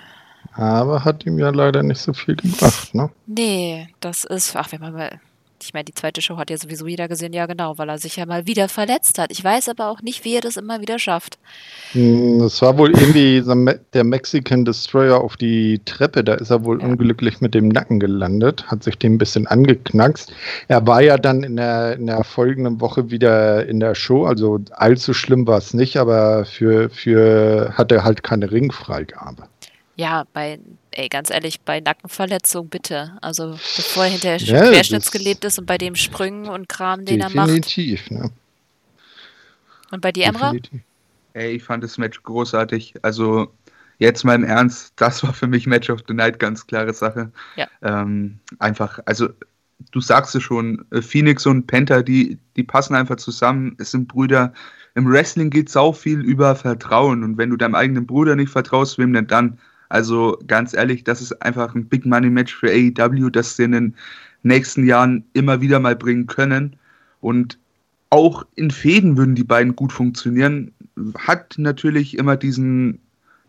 [0.54, 3.12] Aber hat ihm ja leider nicht so viel gebracht, ne?
[3.28, 5.20] Nee, das ist, ach, wenn man mal,
[5.64, 8.16] ich meine, die zweite Show hat ja sowieso jeder gesehen, ja genau, weil er sich
[8.16, 9.32] ja mal wieder verletzt hat.
[9.32, 11.38] Ich weiß aber auch nicht, wie er das immer wieder schafft.
[11.94, 13.44] Hm, Das war wohl irgendwie
[13.94, 16.24] der Mexican Destroyer auf die Treppe.
[16.24, 16.88] Da ist er wohl Ja.
[16.88, 20.32] unglücklich mit dem Nacken gelandet, hat sich den ein bisschen angeknackst.
[20.68, 24.26] Er war ja dann in der, in der folgenden Woche wieder in der Show.
[24.26, 29.44] Also allzu schlimm war es nicht, aber für, für hat er halt keine Ringfreigabe.
[29.96, 30.60] Ja, bei,
[30.98, 33.18] ey, ganz ehrlich, bei Nackenverletzung bitte.
[33.22, 37.30] Also bevor er hinterher Ja, querschnittsgelebt ist und bei dem Sprüngen und Kram, den er
[37.30, 37.50] macht.
[37.50, 38.32] Definitiv, ne?
[39.92, 40.52] Und bei dir, Emra?
[40.52, 40.82] Definitiv.
[41.34, 42.96] Ey, ich fand das Match großartig.
[43.04, 43.54] Also
[44.00, 47.32] jetzt mal im Ernst, das war für mich Match of the Night, ganz klare Sache.
[47.56, 47.68] Ja.
[47.84, 49.30] Ähm, einfach, also
[49.92, 54.08] du sagst es schon, äh, Phoenix und Penta, die, die passen einfach zusammen, es sind
[54.08, 54.52] Brüder.
[54.96, 58.50] Im Wrestling geht es auch viel über Vertrauen und wenn du deinem eigenen Bruder nicht
[58.50, 59.60] vertraust, wem denn dann?
[59.90, 63.72] Also ganz ehrlich, das ist einfach ein Big Money Match für AEW, das sie in
[63.72, 63.96] den
[64.44, 66.76] nächsten Jahren immer wieder mal bringen können.
[67.22, 67.58] Und
[68.10, 70.74] auch in Fäden würden die beiden gut funktionieren.
[71.18, 73.00] Hat natürlich immer diesen,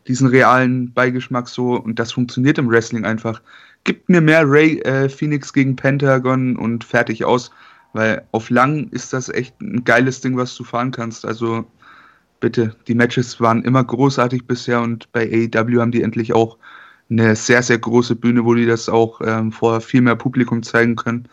[0.06, 3.40] diesen realen Beigeschmack so und das funktioniert im Wrestling einfach.
[3.84, 7.50] Gibt mir mehr Ray äh, Phoenix gegen Pentagon und fertig aus,
[7.92, 11.24] weil auf lang ist das echt ein geiles Ding, was du fahren kannst.
[11.24, 11.64] Also
[12.40, 16.58] bitte, die Matches waren immer großartig bisher und bei AEW haben die endlich auch
[17.10, 20.96] eine sehr, sehr große Bühne, wo die das auch ähm, vor viel mehr Publikum zeigen
[20.96, 21.28] können.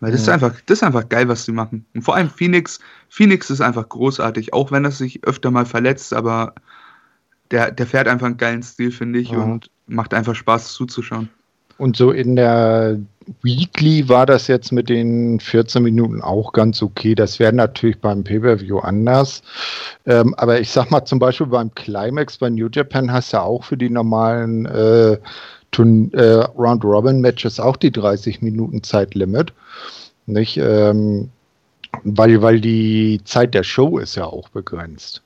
[0.00, 0.34] Weil das ist Ja.
[0.34, 1.86] einfach, das ist einfach geil, was sie machen.
[1.94, 6.12] Und vor allem Phoenix, Phoenix ist einfach großartig, auch wenn er sich öfter mal verletzt,
[6.12, 6.54] aber
[7.52, 9.38] der, der fährt einfach einen geilen Stil, finde ich, Ja.
[9.38, 11.28] und macht einfach Spaß zuzuschauen.
[11.78, 12.98] Und so in der
[13.42, 17.14] Weekly war das jetzt mit den 14 Minuten auch ganz okay.
[17.14, 19.42] Das wäre natürlich beim Pay-Per-View anders.
[20.06, 23.42] Ähm, aber ich sag mal zum Beispiel beim Climax bei New Japan hast du ja
[23.42, 29.52] auch für die normalen äh, äh, Round-Robin-Matches auch die 30 Minuten Zeitlimit.
[30.26, 30.56] Nicht?
[30.58, 31.30] Ähm,
[32.04, 35.22] weil, weil die Zeit der Show ist ja auch begrenzt.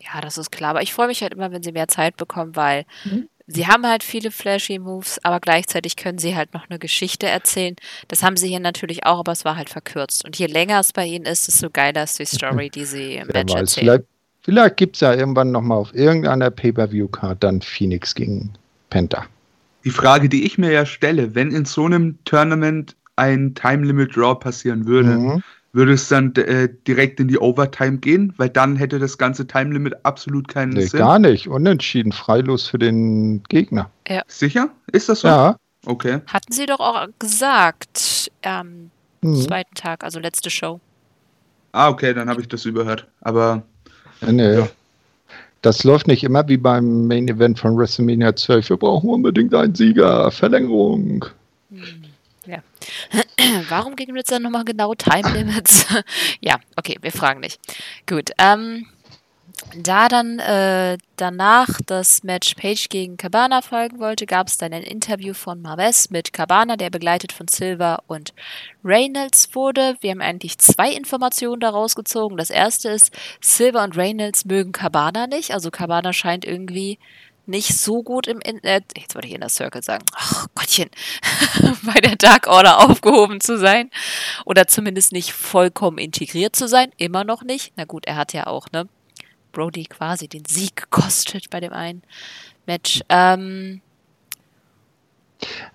[0.00, 0.70] Ja, das ist klar.
[0.70, 3.28] Aber ich freue mich halt immer, wenn sie mehr Zeit bekommen, weil Mhm.
[3.46, 7.76] Sie haben halt viele flashy Moves, aber gleichzeitig können sie halt noch eine Geschichte erzählen.
[8.08, 10.24] Das haben sie hier natürlich auch, aber es war halt verkürzt.
[10.24, 13.28] Und je länger es bei ihnen ist, desto geiler ist die Story, die sie im
[13.32, 13.84] Wer Match weiß, erzählen.
[13.86, 14.04] vielleicht,
[14.42, 18.52] vielleicht gibt es ja irgendwann nochmal auf irgendeiner Pay-Per-View-Card dann Phoenix gegen
[18.90, 19.26] Penta.
[19.84, 24.16] Die Frage, die ich mir ja stelle, wenn in so einem Tournament ein Time Limit
[24.16, 25.42] Draw passieren würde, Mhm.
[25.74, 28.32] Würde es dann äh, direkt in die Overtime gehen?
[28.36, 30.98] Weil dann hätte das ganze Time Limit absolut keinen Nee, Sinn.
[31.00, 31.48] gar nicht.
[31.48, 33.90] Unentschieden, freilos für den Gegner.
[34.28, 34.70] Sicher?
[34.92, 35.28] Ist das so?
[35.28, 35.56] Ja.
[35.86, 36.20] Okay.
[36.26, 39.36] Hatten sie doch auch gesagt am Mhm.
[39.36, 40.80] zweiten Tag, also letzte Show.
[41.72, 43.06] Ah, okay, dann habe ich das überhört.
[43.20, 43.62] Aber
[44.26, 44.54] Nee.
[44.58, 44.68] Ja.
[45.62, 48.68] Das läuft nicht immer wie beim Main Event von WrestleMania 12.
[48.68, 50.30] Wir brauchen unbedingt einen Sieger.
[50.30, 51.24] Verlängerung.
[51.70, 51.84] Hm, Ja.
[53.68, 55.86] Warum gegen jetzt dann nochmal genau Time Limits?
[56.40, 57.60] ja, okay, wir fragen nicht.
[58.06, 58.86] Gut, ähm,
[59.76, 64.82] da dann äh, danach das Match Page gegen Cabana folgen wollte, gab es dann ein
[64.82, 68.34] Interview von Marves mit Cabana, der begleitet von Silver und
[68.84, 69.96] Reynolds wurde.
[70.00, 72.36] Wir haben eigentlich zwei Informationen daraus gezogen.
[72.36, 75.52] Das erste ist, Silver und Reynolds mögen Cabana nicht.
[75.52, 76.98] Also Cabana scheint irgendwie
[77.46, 80.90] nicht so gut im, in äh, jetzt wollte ich Inner Circle sagen, ach Gottchen,
[81.82, 83.90] bei der Dark Order aufgehoben zu sein.
[84.44, 86.90] Oder zumindest nicht vollkommen integriert zu sein.
[86.96, 87.72] Immer noch nicht.
[87.76, 88.88] Na gut, er hat ja auch, ne?
[89.52, 92.02] Brody quasi den Sieg gekostet bei dem einen
[92.66, 93.02] Match.
[93.08, 93.80] Ähm,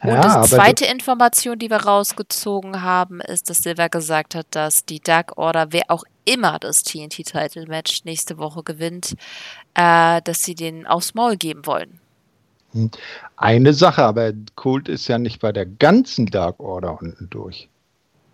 [0.02, 4.86] und Ja, die zweite Information, die wir rausgezogen haben, ist, dass Silver gesagt hat, dass
[4.86, 9.16] die Dark Order, wer auch immer das TNT-Title-Match nächste Woche gewinnt,
[9.76, 12.00] äh, dass sie den aufs Maul geben wollen.
[13.38, 17.70] eine Sache, aber Colt ist ja nicht bei der ganzen Dark Order unten durch.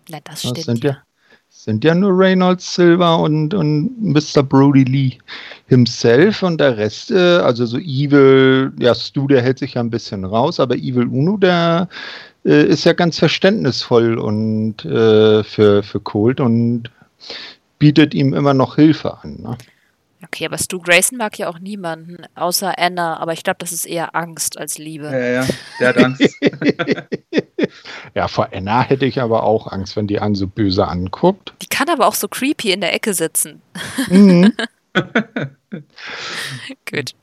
[0.08, 0.60] Na, das Das stimmt.
[0.60, 0.98] sind ja,
[1.64, 4.42] sind ja nur Reynolds, Silver und, und Mr.
[4.42, 5.18] Brody Lee
[5.66, 9.90] himself und der Rest, äh, also so Evil, ja, Stu, der hält sich ja ein
[9.90, 11.88] bisschen raus, aber Evil Uno, der
[12.44, 16.90] äh, ist ja ganz verständnisvoll und äh, für, für Colt und
[17.78, 19.38] bietet ihm immer noch Hilfe an.
[19.42, 19.56] Ne?
[20.24, 23.84] Okay, aber Stu Grayson mag ja auch niemanden, außer Anna, aber ich glaube, das ist
[23.84, 25.06] eher Angst als Liebe.
[25.06, 25.46] Ja, ja,
[25.78, 26.34] der hat Angst.
[28.14, 31.52] ja, vor Anna hätte ich aber auch Angst, wenn die einen so böse anguckt.
[31.60, 33.60] Die kann aber auch so creepy in der Ecke sitzen.
[34.08, 34.52] Mhm.
[36.90, 37.14] Gut.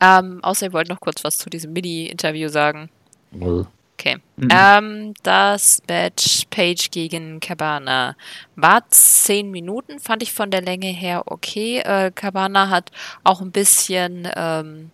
[0.00, 2.90] Ähm, außer ihr wollt noch kurz was zu diesem Mini-Interview sagen.
[3.30, 3.64] Nö.
[3.98, 4.18] Okay.
[4.36, 4.48] Mhm.
[4.52, 8.14] Ähm, das Match Page gegen Cabana
[8.54, 11.80] war zehn Minuten, fand ich von der Länge her okay.
[11.80, 12.92] Äh, Cabana hat
[13.24, 14.92] auch ein bisschen, ähm,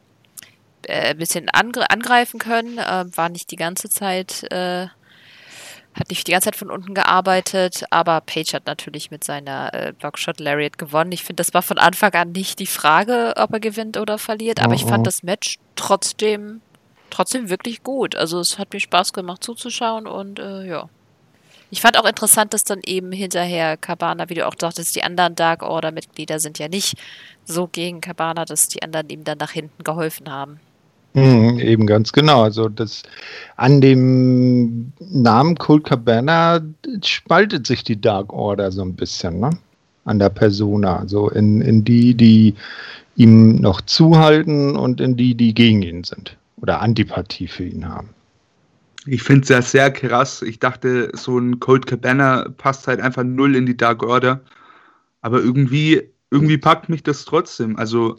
[0.84, 4.86] äh, bisschen angre angreifen können, äh, war nicht die ganze Zeit, äh,
[5.94, 9.92] hat nicht die ganze Zeit von unten gearbeitet, aber Page hat natürlich mit seiner äh,
[9.92, 11.12] Blockshot Lariat gewonnen.
[11.12, 14.62] Ich finde, das war von Anfang an nicht die Frage, ob er gewinnt oder verliert,
[14.62, 15.04] aber oh, ich fand oh.
[15.04, 16.62] das Match trotzdem
[17.14, 18.16] trotzdem wirklich gut.
[18.16, 20.88] Also es hat mir Spaß gemacht zuzuschauen und äh, ja.
[21.70, 25.34] Ich fand auch interessant, dass dann eben hinterher Cabana, wie du auch sagtest, die anderen
[25.34, 26.96] Dark Order-Mitglieder sind ja nicht
[27.44, 30.60] so gegen Cabana, dass die anderen ihm dann nach hinten geholfen haben.
[31.14, 32.42] Mhm, eben ganz genau.
[32.42, 33.02] Also das
[33.56, 36.60] an dem Namen Colt Cabana
[37.02, 39.50] spaltet sich die Dark Order so ein bisschen, ne?
[40.04, 40.98] An der Persona.
[40.98, 42.54] Also in, in die, die
[43.16, 48.08] ihm noch zuhalten und in die, die gegen ihn sind oder Antipathie für ihn haben.
[49.04, 50.40] Ich finde es ja sehr krass.
[50.40, 54.40] Ich dachte, so ein Cold Cabana passt halt einfach null in die Dark Order.
[55.20, 57.76] Aber irgendwie, irgendwie packt mich das trotzdem.
[57.76, 58.16] Also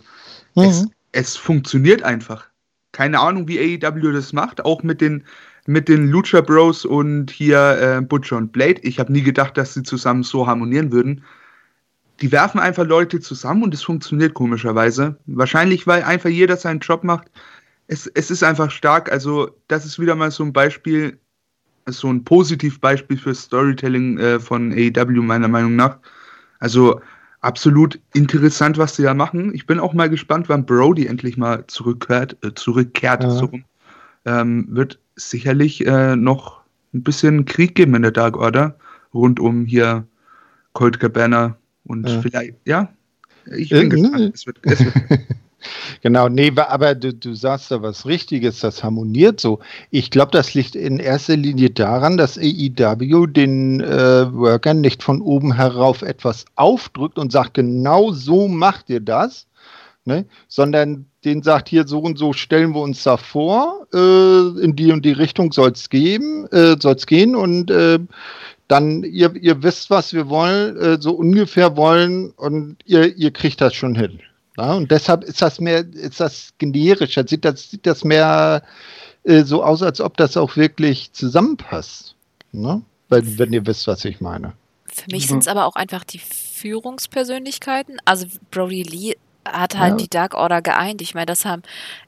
[0.53, 0.63] mhm.
[0.63, 2.45] es, es funktioniert einfach.
[2.91, 5.23] Keine Ahnung, wie AEW das macht, auch mit den,
[5.65, 8.79] mit den Lucha Bros und hier äh, Butcher und Blade.
[8.83, 11.23] Ich habe nie gedacht, dass sie zusammen so harmonieren würden.
[12.21, 15.17] Die werfen einfach Leute zusammen und es funktioniert komischerweise.
[15.25, 17.31] Wahrscheinlich, weil einfach jeder seinen Job macht
[17.87, 19.11] es, es ist einfach stark.
[19.11, 21.19] Also, das ist wieder mal so ein Beispiel,
[21.87, 25.99] so ein Positivbeispiel für Storytelling äh, von AEW, meiner Meinung nach.
[26.59, 27.01] Also,
[27.41, 29.53] absolut interessant, was sie da machen.
[29.53, 32.37] Ich bin auch mal gespannt, wann Brody endlich mal zurückkehrt.
[32.43, 33.29] Äh, zurückkehrt ja.
[33.29, 33.51] so,
[34.25, 36.61] ähm, wird sicherlich äh, noch
[36.93, 38.75] ein bisschen Krieg geben in der Dark Order
[39.13, 40.05] rund um hier
[40.73, 42.21] Colt Cabana und ja.
[42.21, 42.89] vielleicht, ja,
[43.55, 44.33] ich bin gespannt.
[44.33, 44.95] Es wird, es wird
[46.01, 49.59] Genau, nee, aber du, du sagst da was Richtiges, das harmoniert so.
[49.91, 55.21] Ich glaube, das liegt in erster Linie daran, dass AEW den äh, Workern nicht von
[55.21, 59.47] oben herauf etwas aufdrückt und sagt, genau so macht ihr das,
[60.05, 60.25] ne?
[60.47, 64.91] sondern den sagt hier so und so stellen wir uns da vor, äh, in die
[64.91, 67.99] und die Richtung soll es geben, äh, soll es gehen und äh,
[68.67, 73.61] dann, ihr, ihr wisst, was wir wollen, äh, so ungefähr wollen und ihr, ihr kriegt
[73.61, 74.19] das schon hin.
[74.57, 78.63] Ja, und deshalb ist das mehr, ist das generischer, sieht das, sieht das mehr
[79.23, 82.15] äh, so aus, als ob das auch wirklich zusammenpasst.
[82.51, 82.81] Ne?
[83.09, 84.53] Weil, wenn ihr wisst, was ich meine.
[84.85, 85.29] Für mich mhm.
[85.29, 87.97] sind es aber auch einfach die Führungspersönlichkeiten.
[88.05, 89.15] Also Brody Lee
[89.45, 89.97] hat halt ja.
[89.97, 91.01] die Dark Order geeint.
[91.01, 91.61] Ich meine, das haben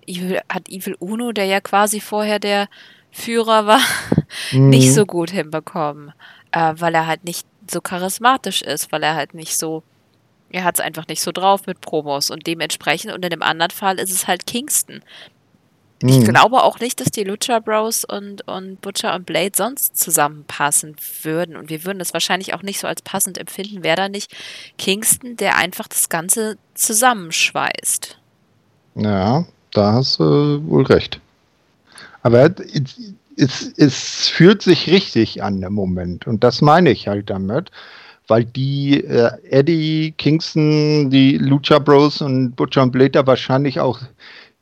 [0.08, 2.70] Evil, hat Evil Uno, der ja quasi vorher der
[3.12, 3.82] Führer war,
[4.52, 4.70] mhm.
[4.70, 6.14] nicht so gut hinbekommen,
[6.52, 9.84] äh, weil er halt nicht so charismatisch ist, weil er halt nicht so
[10.52, 13.72] er hat es einfach nicht so drauf mit Promos und dementsprechend, und in dem anderen
[13.72, 15.02] Fall ist es halt Kingston.
[16.02, 16.10] Mhm.
[16.10, 20.96] Ich glaube auch nicht, dass die Lucha Bros und, und Butcher und Blade sonst zusammenpassen
[21.24, 21.56] würden.
[21.56, 24.32] Und wir würden es wahrscheinlich auch nicht so als passend empfinden, wäre da nicht
[24.78, 28.18] Kingston, der einfach das Ganze zusammenschweißt.
[28.96, 31.20] Ja, da hast du wohl recht.
[32.22, 32.52] Aber
[33.36, 36.28] es, es fühlt sich richtig an im Moment.
[36.28, 37.72] Und das meine ich halt damit
[38.28, 44.00] weil die äh, Eddie, Kingston, die Lucha Bros und Butcher und Blade wahrscheinlich auch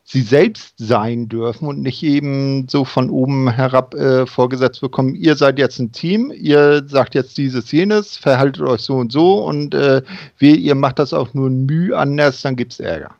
[0.07, 5.35] sie selbst sein dürfen und nicht eben so von oben herab äh, vorgesetzt bekommen, ihr
[5.35, 9.73] seid jetzt ein Team, ihr sagt jetzt dieses, jenes, verhaltet euch so und so und
[9.73, 10.03] äh,
[10.37, 13.15] wie, ihr macht das auch nur ein Mühe anders, dann gibt es Ärger.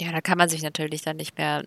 [0.00, 1.62] Ja, da kann man sich natürlich dann nicht mehr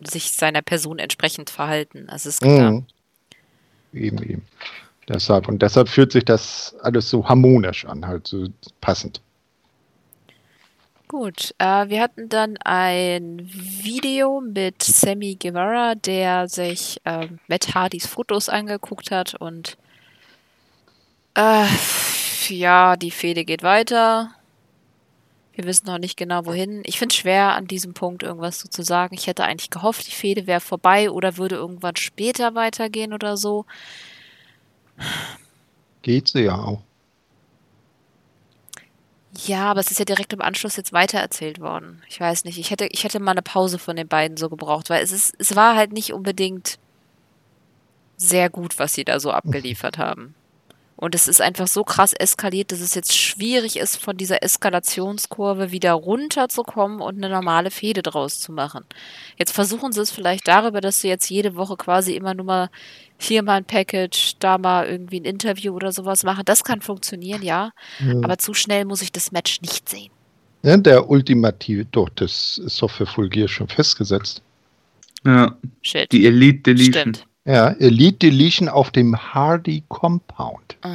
[0.00, 2.06] sich seiner Person entsprechend verhalten.
[2.10, 2.72] Das ist klar.
[2.72, 2.86] Mhm.
[3.94, 4.42] Eben, eben.
[5.08, 8.46] Deshalb, und deshalb fühlt sich das alles so harmonisch an, halt so
[8.80, 9.20] passend.
[11.08, 18.06] Gut, äh, wir hatten dann ein Video mit Sammy Guevara, der sich äh, Matt Hardys
[18.06, 19.76] Fotos angeguckt hat und
[21.34, 21.66] äh,
[22.48, 24.30] ja, die Fehde geht weiter.
[25.52, 26.82] Wir wissen noch nicht genau wohin.
[26.84, 29.14] Ich finde es schwer, an diesem Punkt irgendwas so zu sagen.
[29.14, 33.66] Ich hätte eigentlich gehofft, die Fehde wäre vorbei oder würde irgendwann später weitergehen oder so.
[36.02, 36.82] Geht sie ja auch.
[39.46, 42.02] Ja, aber es ist ja direkt im Anschluss jetzt weitererzählt worden.
[42.08, 42.58] Ich weiß nicht.
[42.58, 45.34] Ich hätte, ich hätte mal eine Pause von den beiden so gebraucht, weil es ist,
[45.38, 46.78] es war halt nicht unbedingt
[48.16, 50.34] sehr gut, was sie da so abgeliefert haben.
[50.96, 55.72] Und es ist einfach so krass eskaliert, dass es jetzt schwierig ist, von dieser Eskalationskurve
[55.72, 58.84] wieder runterzukommen und eine normale Fehde draus zu machen.
[59.36, 62.70] Jetzt versuchen sie es vielleicht darüber, dass sie jetzt jede Woche quasi immer nur mal
[63.24, 66.42] hier mal ein Package, da mal irgendwie ein Interview oder sowas machen.
[66.44, 67.70] Das kann funktionieren, ja.
[68.00, 68.16] ja.
[68.22, 70.10] Aber zu schnell muss ich das Match nicht sehen.
[70.62, 74.42] Ja, der ultimative, doch, das ist doch für Full Gear schon festgesetzt.
[75.26, 75.56] Ja.
[75.82, 76.10] Shit.
[76.12, 76.92] Die Elite Deletion.
[76.92, 77.26] Stimmt.
[77.44, 80.76] Ja, Elite Deletion auf dem Hardy Compound.
[80.82, 80.88] Oh,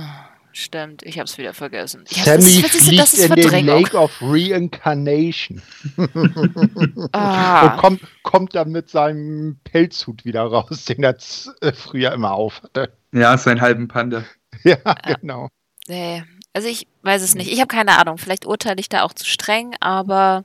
[0.60, 2.04] stimmt, ich hab's wieder vergessen.
[2.10, 5.62] Ich Sammy das, fliegt das in den Lake of Reincarnation.
[7.12, 7.74] ah.
[7.74, 11.18] Und kommt, kommt dann mit seinem Pelzhut wieder raus, den er
[11.62, 12.94] äh, früher immer auf hatte.
[13.12, 14.24] Ja, seinen halben Panda.
[14.64, 14.78] Ja,
[15.22, 15.48] genau.
[15.88, 17.50] Nee, also ich weiß es nicht.
[17.50, 18.18] Ich habe keine Ahnung.
[18.18, 20.44] Vielleicht urteile ich da auch zu streng, aber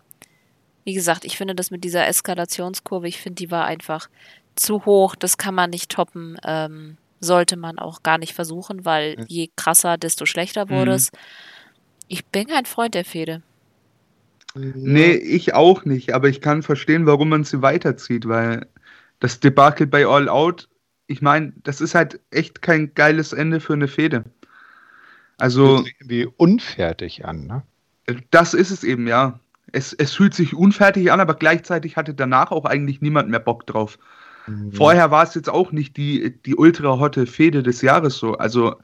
[0.84, 4.08] wie gesagt, ich finde das mit dieser Eskalationskurve, ich finde, die war einfach
[4.54, 6.38] zu hoch, das kann man nicht toppen.
[6.44, 10.96] Ähm, sollte man auch gar nicht versuchen, weil je krasser, desto schlechter wurde mhm.
[10.96, 11.10] es.
[12.08, 13.42] Ich bin kein Freund der Fehde.
[14.54, 18.66] Nee, ich auch nicht, aber ich kann verstehen, warum man sie weiterzieht, weil
[19.18, 20.68] das Debakel bei All Out,
[21.06, 24.24] ich meine, das ist halt echt kein geiles Ende für eine Fehde.
[25.38, 25.84] Also.
[26.00, 27.62] Wie unfertig an, ne?
[28.30, 29.40] Das ist es eben, ja.
[29.72, 33.66] Es, es fühlt sich unfertig an, aber gleichzeitig hatte danach auch eigentlich niemand mehr Bock
[33.66, 33.98] drauf.
[34.46, 34.72] Mhm.
[34.72, 38.34] Vorher war es jetzt auch nicht die, die ultra-hotte Fehde des Jahres so.
[38.34, 38.76] Also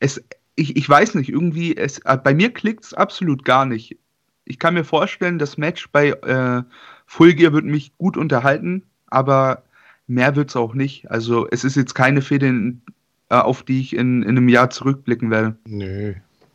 [0.00, 0.22] es,
[0.56, 3.98] ich, ich weiß nicht, irgendwie, es, äh, bei mir klickt es absolut gar nicht.
[4.44, 6.62] Ich kann mir vorstellen, das Match bei äh,
[7.06, 9.62] Full Gear wird mich gut unterhalten, aber
[10.06, 11.10] mehr wird es auch nicht.
[11.10, 12.82] Also es ist jetzt keine Fehde, in,
[13.28, 15.56] äh, auf die ich in, in einem Jahr zurückblicken werde.
[15.66, 16.14] Nö,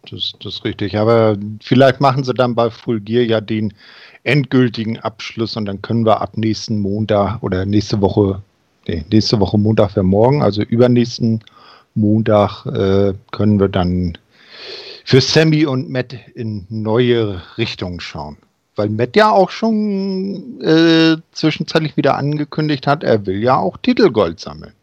[0.09, 0.97] das, das ist richtig.
[0.97, 3.73] Aber vielleicht machen sie dann bei Full Gear ja den
[4.23, 8.41] endgültigen Abschluss und dann können wir ab nächsten Montag oder nächste Woche
[8.87, 11.43] nee, nächste Woche Montag wäre morgen, also übernächsten
[11.95, 14.17] Montag äh, können wir dann
[15.03, 18.37] für Sammy und Matt in neue Richtungen schauen.
[18.75, 24.39] Weil Matt ja auch schon äh, zwischenzeitlich wieder angekündigt hat, er will ja auch Titelgold
[24.39, 24.73] sammeln.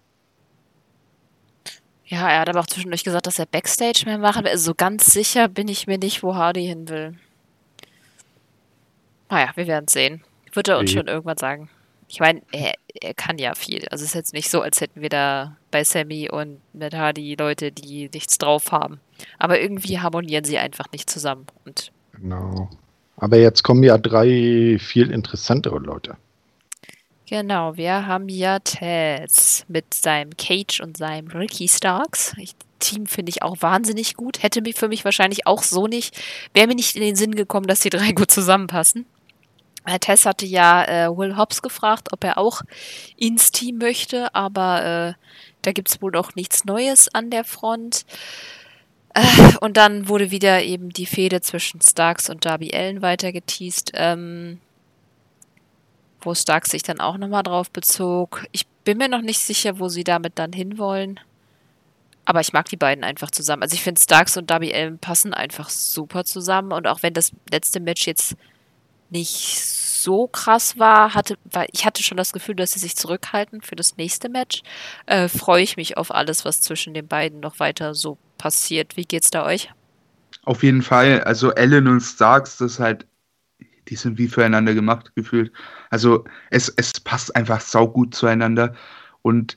[2.07, 4.51] Ja, er hat aber auch zwischendurch gesagt, dass er Backstage mehr machen will.
[4.51, 7.15] Also so ganz sicher bin ich mir nicht, wo Hardy hin will.
[9.31, 10.23] Naja, wir werden sehen.
[10.53, 11.01] Wird er uns okay.
[11.01, 11.69] schon irgendwann sagen.
[12.15, 13.89] Ich meine, er, er kann ja viel.
[13.91, 17.35] Also es ist jetzt nicht so, als hätten wir da bei Sammy und mit Hardy
[17.37, 19.01] Leute, die nichts drauf haben.
[19.41, 21.47] Aber irgendwie harmonieren sie einfach nicht zusammen.
[21.65, 22.71] Und genau.
[23.17, 26.17] Aber jetzt kommen ja drei viel interessantere Leute.
[27.27, 32.33] Genau, wir haben ja Taz mit seinem Cage und seinem Ricky Starks.
[32.39, 34.45] Ich, Team finde ich auch wahnsinnig gut.
[34.45, 36.17] Hätte mich für mich wahrscheinlich auch so nicht,
[36.53, 39.05] wäre mir nicht in den Sinn gekommen, dass die drei gut zusammenpassen.
[39.85, 42.63] Herr Tess hatte ja äh, Will Hobbs gefragt, ob er auch
[43.17, 45.23] ins Team möchte, aber äh,
[45.63, 48.07] da gibt es wohl noch nichts Neues an der Front.
[49.15, 49.23] Äh,
[49.61, 54.61] und dann wurde wieder eben die Fehde zwischen Starks und Darby Allen weitergeteased, ähm,
[56.21, 58.47] wo Starks sich dann auch nochmal drauf bezog.
[58.53, 61.21] Ich bin mir noch nicht sicher, wo sie damit dann hinwollen.
[62.27, 63.63] Aber ich mag die beiden einfach zusammen.
[63.63, 66.73] Also ich finde Starks und Darby Allen passen einfach super zusammen.
[66.73, 68.35] Und auch wenn das letzte Match jetzt
[69.15, 69.65] nicht
[70.05, 73.77] so krass war, hatte, weil ich hatte schon das Gefühl, dass sie sich zurückhalten für
[73.77, 74.63] das nächste Match.
[75.07, 78.99] Äh, Freue ich mich auf alles, was zwischen den beiden noch weiter so passiert.
[78.99, 79.71] Wie geht's da euch?
[80.45, 81.23] Auf jeden Fall.
[81.23, 83.07] Also Ellen und Starks, das ist halt,
[83.89, 85.53] die sind wie füreinander gemacht gefühlt.
[85.89, 88.75] Also es, es passt einfach saugut zueinander.
[89.23, 89.57] Und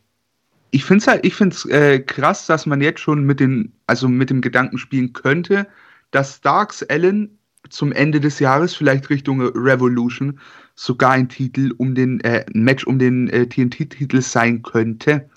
[0.71, 3.73] ich finde es halt, ich finde es äh, krass, dass man jetzt schon mit den,
[3.85, 5.67] also mit dem Gedanken spielen könnte,
[6.11, 7.36] dass Starks Ellen
[7.69, 10.39] zum Ende des Jahres, vielleicht Richtung Revolution,
[10.75, 15.29] sogar ein Titel um den, äh, ein Match um den äh, TNT-Titel sein könnte.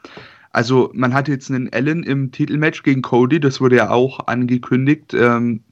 [0.53, 5.15] Also man hatte jetzt einen Allen im Titelmatch gegen Cody, das wurde ja auch angekündigt.
[5.15, 5.63] Ähm,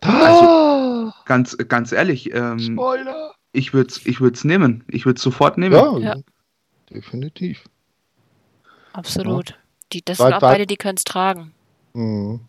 [0.00, 1.12] also oh.
[1.24, 3.34] ganz, ganz ehrlich, ähm, Spoiler.
[3.52, 4.84] ich würde es ich würd's nehmen.
[4.88, 5.74] Ich würde es sofort nehmen.
[5.74, 6.16] Ja, ja.
[6.90, 7.64] definitiv.
[8.92, 9.58] Absolut.
[9.92, 11.52] Die, das sind auch beide, die können es tragen.
[11.94, 12.40] Mhm.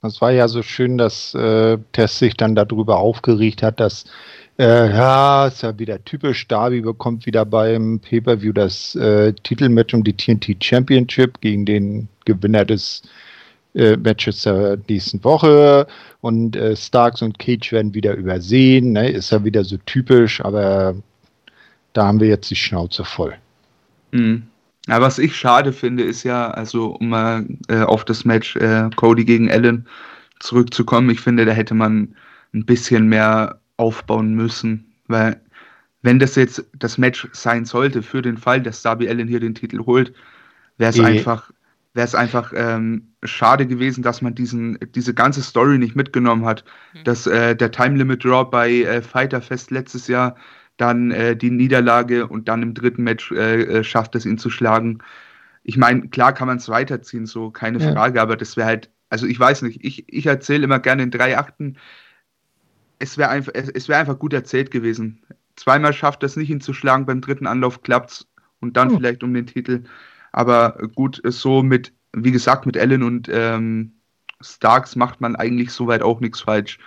[0.00, 4.04] Das war ja so schön, dass äh, Tess sich dann darüber aufgeregt hat, dass
[4.58, 10.02] äh, ja, ist ja wieder typisch, Darby bekommt wieder beim Pay-Per-View das äh, Titelmatch um
[10.02, 13.02] die TNT Championship gegen den Gewinner des
[13.74, 15.86] äh, Matches der nächsten Woche
[16.20, 19.08] und äh, Starks und Cage werden wieder übersehen, ne?
[19.10, 20.96] ist ja wieder so typisch, aber
[21.92, 23.36] da haben wir jetzt die Schnauze voll.
[24.10, 24.48] Mhm.
[24.88, 28.88] Ja, was ich schade finde, ist ja, also um mal äh, auf das Match äh,
[28.96, 29.86] Cody gegen Allen
[30.40, 32.14] zurückzukommen, ich finde, da hätte man
[32.54, 35.40] ein bisschen mehr aufbauen müssen, weil
[36.00, 39.54] wenn das jetzt das Match sein sollte für den Fall, dass Darby Allen hier den
[39.54, 40.14] Titel holt,
[40.78, 41.50] wäre es einfach
[41.94, 46.64] wäre es einfach ähm, schade gewesen, dass man diesen, diese ganze Story nicht mitgenommen hat.
[46.94, 47.04] Mhm.
[47.04, 50.36] Dass äh, der Time Limit Draw bei äh, Fighter Fest letztes Jahr
[50.78, 54.48] dann äh, die Niederlage und dann im dritten Match äh, äh, schafft es, ihn zu
[54.48, 54.98] schlagen.
[55.62, 57.92] Ich meine, klar kann man es weiterziehen, so keine ja.
[57.92, 61.10] Frage, aber das wäre halt, also ich weiß nicht, ich, ich erzähle immer gerne in
[61.10, 61.76] drei Akten.
[62.98, 65.22] Es wäre einfach, es, es wäre einfach gut erzählt gewesen.
[65.56, 68.28] Zweimal schafft es nicht, ihn zu schlagen, beim dritten Anlauf klappt es
[68.60, 68.96] und dann hm.
[68.96, 69.84] vielleicht um den Titel.
[70.30, 73.94] Aber gut, so mit, wie gesagt, mit Allen und ähm,
[74.40, 76.78] Starks macht man eigentlich soweit auch nichts falsch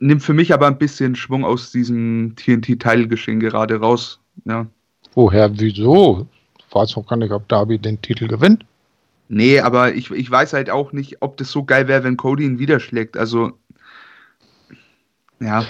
[0.00, 4.20] nimmt für mich aber ein bisschen Schwung aus diesem TNT-Teilgeschehen gerade raus.
[4.44, 4.66] Ja.
[5.14, 6.26] Woher, wieso?
[6.58, 8.64] Ich weiß noch gar nicht, ob Darby den Titel gewinnt.
[9.28, 12.44] Nee, aber ich, ich weiß halt auch nicht, ob das so geil wäre, wenn Cody
[12.44, 13.16] ihn wieder schlägt.
[13.16, 13.52] Also,
[15.40, 15.66] ja.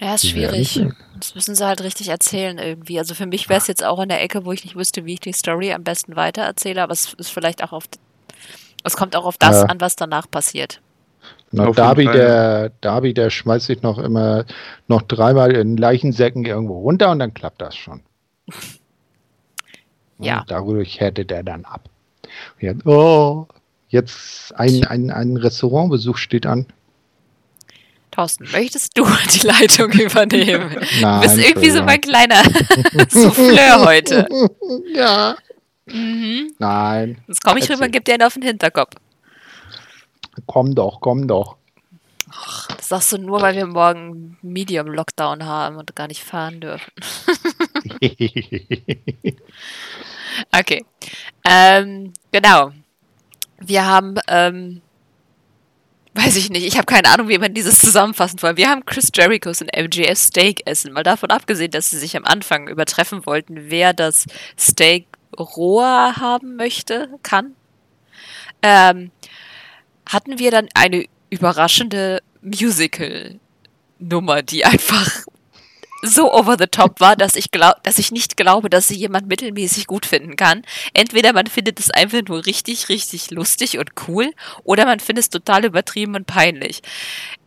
[0.00, 0.84] Ja, ist schwierig.
[1.18, 2.98] Das müssen sie halt richtig erzählen irgendwie.
[2.98, 5.14] Also für mich wäre es jetzt auch in der Ecke, wo ich nicht wüsste, wie
[5.14, 7.84] ich die Story am besten weitererzähle, aber es ist vielleicht auch auf.
[8.82, 9.66] Es kommt auch auf das ja.
[9.66, 10.80] an, was danach passiert.
[11.56, 14.44] Genau, Darby, der, Darby, der schmeißt sich noch immer
[14.88, 18.00] noch dreimal in Leichensäcken irgendwo runter und dann klappt das schon.
[20.18, 20.40] ja.
[20.40, 21.88] Und dadurch härtet er dann ab.
[22.58, 23.46] Jetzt, oh,
[23.88, 26.66] jetzt ein, ein, ein Restaurantbesuch steht an.
[28.10, 30.76] Thorsten, möchtest du die Leitung übernehmen?
[31.00, 32.42] Nein, du bist irgendwie so mein kleiner
[33.08, 34.26] Souffleur heute.
[34.94, 35.36] Ja.
[35.86, 36.52] Mhm.
[36.58, 37.18] Nein.
[37.28, 38.94] Jetzt komme ich rüber und gebe dir einen auf den Hinterkopf.
[40.46, 41.56] Komm doch, komm doch.
[42.30, 46.60] Ach, das sagst du nur, weil wir morgen Medium Lockdown haben und gar nicht fahren
[46.60, 46.92] dürfen.
[50.58, 50.84] okay.
[51.44, 52.72] Ähm, genau.
[53.60, 54.80] Wir haben, ähm,
[56.14, 58.56] weiß ich nicht, ich habe keine Ahnung, wie man dieses zusammenfassen soll.
[58.56, 60.92] Wir haben Chris Jerichos und MJF Steak essen.
[60.92, 64.26] Mal davon abgesehen, dass sie sich am Anfang übertreffen wollten, wer das
[64.58, 65.06] Steak
[65.38, 67.54] roher haben möchte, kann.
[68.62, 69.10] Ähm,
[70.06, 75.24] hatten wir dann eine überraschende Musical-Nummer, die einfach
[76.04, 79.26] so over the top war, dass ich glaub, dass ich nicht glaube, dass sie jemand
[79.26, 80.62] mittelmäßig gut finden kann.
[80.92, 84.30] Entweder man findet es einfach nur richtig, richtig lustig und cool,
[84.64, 86.82] oder man findet es total übertrieben und peinlich.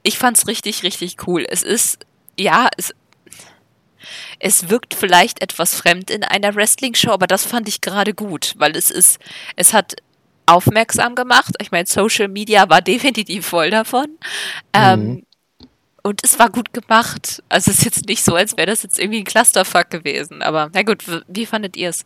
[0.03, 1.45] Ich fand es richtig, richtig cool.
[1.47, 1.99] Es ist,
[2.37, 2.93] ja, es,
[4.39, 8.75] es wirkt vielleicht etwas fremd in einer Wrestling-Show, aber das fand ich gerade gut, weil
[8.75, 9.19] es ist,
[9.55, 9.97] es hat
[10.47, 11.53] aufmerksam gemacht.
[11.61, 14.07] Ich meine, Social Media war definitiv voll davon.
[14.73, 15.23] Ähm, mhm.
[16.03, 17.43] Und es war gut gemacht.
[17.49, 20.41] Also es ist jetzt nicht so, als wäre das jetzt irgendwie ein Clusterfuck gewesen.
[20.41, 22.05] Aber na gut, wie fandet ihr es?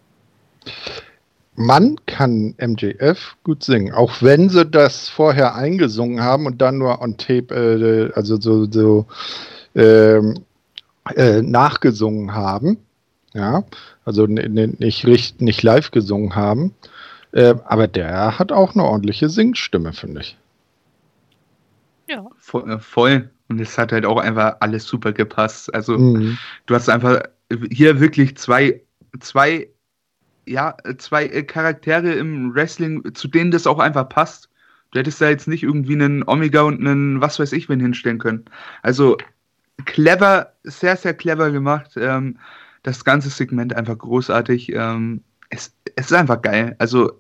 [1.56, 7.02] Man kann MJF gut singen, auch wenn sie das vorher eingesungen haben und dann nur
[7.02, 9.06] on tape, äh, also so, so
[9.76, 10.40] ähm,
[11.16, 12.78] äh, nachgesungen haben.
[13.34, 13.64] Ja,
[14.04, 16.74] also nicht, nicht live gesungen haben.
[17.34, 20.38] Äh, aber der hat auch eine ordentliche Singstimme, finde ich.
[22.10, 22.28] Ja.
[22.38, 23.30] Voll, äh, voll.
[23.48, 25.74] Und es hat halt auch einfach alles super gepasst.
[25.74, 26.38] Also mhm.
[26.66, 27.22] du hast einfach
[27.72, 28.82] hier wirklich zwei,
[29.20, 29.70] zwei,
[30.46, 34.50] ja, zwei äh, Charaktere im Wrestling, zu denen das auch einfach passt.
[34.92, 38.20] Du hättest da jetzt nicht irgendwie einen Omega und einen was weiß ich wen hinstellen
[38.20, 38.46] können.
[38.82, 39.18] Also
[39.86, 41.92] clever, sehr, sehr clever gemacht.
[41.96, 42.38] Ähm,
[42.84, 44.74] das ganze Segment einfach großartig.
[44.74, 46.76] Ähm, es, es ist einfach geil.
[46.80, 47.20] Also,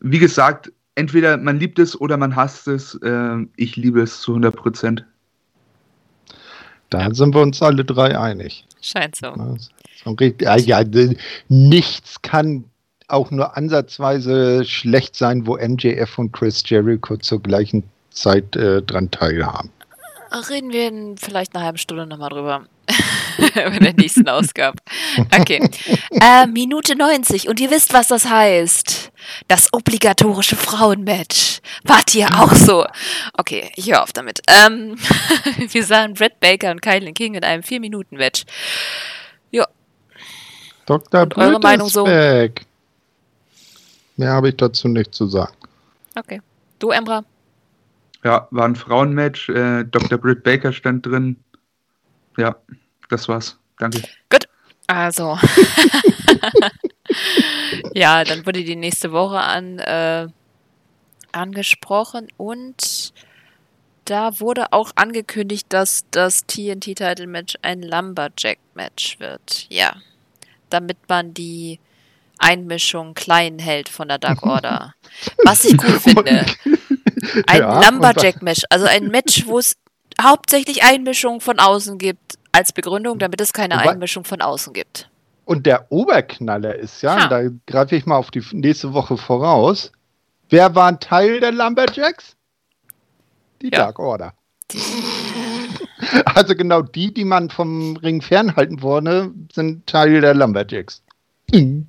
[0.00, 2.94] wie gesagt, entweder man liebt es oder man hasst es.
[3.02, 5.04] Äh, ich liebe es zu 100 Prozent.
[6.90, 8.66] Da sind wir uns alle drei einig.
[8.80, 9.34] Scheint so.
[10.40, 10.84] Ja,
[11.48, 12.64] nichts kann
[13.08, 19.10] auch nur ansatzweise schlecht sein, wo MJF und Chris Jericho zur gleichen Zeit äh, dran
[19.10, 19.70] teilhaben.
[20.50, 22.66] Reden wir in vielleicht einer halben Stunde nochmal drüber.
[23.54, 24.78] bei der nächsten Ausgabe.
[25.38, 25.60] Okay.
[26.10, 27.48] Äh, Minute 90.
[27.48, 29.12] Und ihr wisst, was das heißt.
[29.46, 31.60] Das obligatorische Frauenmatch.
[31.84, 32.86] Wart ihr auch so?
[33.34, 34.40] Okay, ich höre auf damit.
[34.48, 34.96] Ähm,
[35.70, 38.44] wir sahen Brett Baker und Kylie King in einem 4-Minuten-Match.
[39.50, 39.66] Ja.
[40.86, 41.22] Dr.
[41.22, 42.06] Und eure Meinung so?
[42.06, 42.66] Weg.
[44.16, 45.54] Mehr habe ich dazu nicht zu sagen.
[46.16, 46.40] Okay.
[46.78, 47.24] Du, Embra?
[48.24, 49.48] Ja, war ein Frauenmatch.
[49.50, 50.18] Äh, Dr.
[50.18, 51.36] Britt Baker stand drin.
[52.36, 52.56] Ja,
[53.08, 53.58] das war's.
[53.78, 54.02] Danke.
[54.30, 54.48] Gut.
[54.86, 55.38] Also.
[57.94, 60.28] ja, dann wurde die nächste Woche an, äh,
[61.32, 63.12] angesprochen und
[64.06, 69.66] da wurde auch angekündigt, dass das TNT-Title-Match ein Lumberjack-Match wird.
[69.68, 69.96] Ja.
[70.70, 71.78] Damit man die
[72.38, 74.94] Einmischung klein hält von der Dark Order.
[75.44, 76.46] Was ich cool finde.
[77.46, 79.76] Ein ja, Lumberjack-Match, also ein Match, wo es
[80.20, 85.08] hauptsächlich Einmischung von außen gibt als Begründung, damit es keine Wobei, Einmischung von außen gibt.
[85.44, 89.92] Und der Oberknaller ist ja, da greife ich mal auf die nächste Woche voraus.
[90.50, 92.34] Wer war ein Teil der Lumberjacks?
[93.62, 93.78] Die Ja.
[93.78, 94.34] Dark Order.
[96.24, 101.02] Also genau die, die man vom Ring fernhalten wollte, sind Teil der Lumberjacks.
[101.50, 101.88] Hm.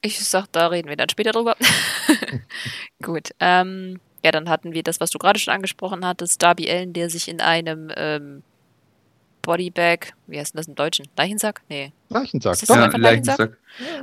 [0.00, 1.54] Ich sag, da reden wir dann später drüber.
[3.02, 3.28] Gut.
[3.38, 7.10] Ähm, ja, dann hatten wir das, was du gerade schon angesprochen hattest, Darby Allen, der
[7.10, 8.42] sich in einem ähm,
[9.42, 11.08] Bodybag, wie heißt denn das im Deutschen?
[11.16, 11.62] Leichensack?
[11.68, 11.92] Nee.
[12.08, 12.54] Leichensack.
[12.54, 12.74] Ist das so?
[12.74, 13.56] einfach Leichensack?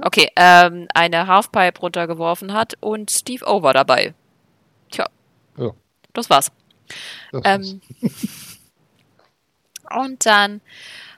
[0.03, 4.13] Okay, ähm, eine Halfpipe runtergeworfen hat und Steve O war dabei.
[4.89, 5.05] Tja.
[5.57, 5.71] Ja.
[6.13, 6.51] Das war's.
[7.31, 7.81] Das Ähm,
[9.95, 10.61] und dann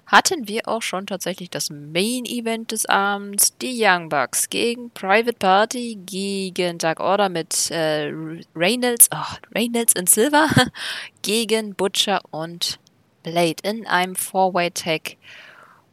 [0.09, 5.37] hatten wir auch schon tatsächlich das Main Event des Abends, die Young Bucks gegen Private
[5.37, 8.11] Party, gegen Dark Order mit äh,
[8.55, 10.49] Reynolds, oh, Reynolds in Silver,
[11.21, 12.79] gegen Butcher und
[13.23, 15.17] Blade in einem Four-Way-Tag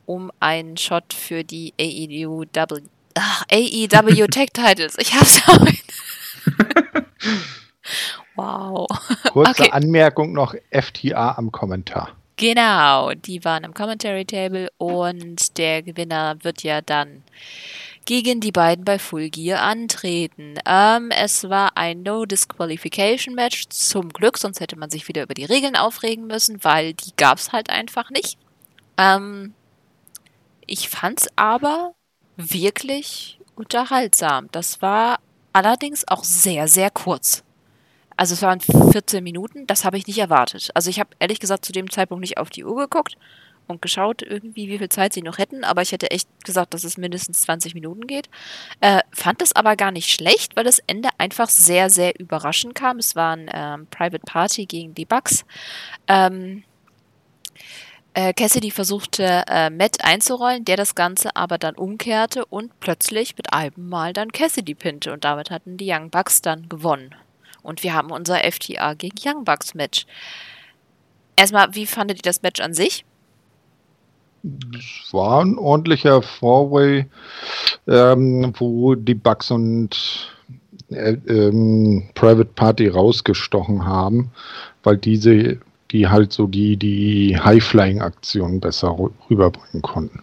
[0.06, 2.44] um einen Shot für die AEW,
[3.14, 4.96] ach, AEW Tag Titles.
[4.98, 5.76] Ich hab's heute.
[8.36, 8.86] wow.
[9.32, 9.70] Kurze okay.
[9.72, 12.16] Anmerkung noch: FTA am Kommentar.
[12.36, 17.22] Genau, die waren im Commentary Table und der Gewinner wird ja dann
[18.04, 20.54] gegen die beiden bei Full Gear antreten.
[20.66, 25.32] Ähm, es war ein No Disqualification Match, zum Glück, sonst hätte man sich wieder über
[25.32, 28.38] die Regeln aufregen müssen, weil die gab's halt einfach nicht.
[28.98, 29.54] Ähm,
[30.66, 31.94] ich fand's aber
[32.36, 34.48] wirklich unterhaltsam.
[34.52, 35.18] Das war
[35.54, 37.45] allerdings auch sehr, sehr kurz.
[38.16, 40.70] Also es waren 14 Minuten, das habe ich nicht erwartet.
[40.74, 43.16] Also ich habe ehrlich gesagt zu dem Zeitpunkt nicht auf die Uhr geguckt
[43.66, 46.84] und geschaut irgendwie, wie viel Zeit sie noch hätten, aber ich hätte echt gesagt, dass
[46.84, 48.28] es mindestens 20 Minuten geht.
[48.80, 52.98] Äh, fand es aber gar nicht schlecht, weil das Ende einfach sehr, sehr überraschend kam.
[52.98, 55.44] Es war ein ähm, Private Party gegen die Bucks.
[56.06, 56.62] Ähm,
[58.14, 63.52] äh, Cassidy versuchte äh, Matt einzurollen, der das Ganze aber dann umkehrte und plötzlich mit
[63.52, 67.14] einem Mal dann Cassidy pinte und damit hatten die Young Bucks dann gewonnen.
[67.66, 70.06] Und wir haben unser FTA gegen Young Bucks Match.
[71.34, 73.04] Erstmal, wie fandet ihr das Match an sich?
[74.78, 77.06] Es war ein ordentlicher Four-Way,
[77.88, 80.30] ähm, wo die Bucks und
[80.90, 84.30] äh, ähm, Private Party rausgestochen haben,
[84.84, 85.58] weil diese,
[85.90, 90.22] die halt so die, die High-Flying-Aktionen besser rü- rüberbringen konnten.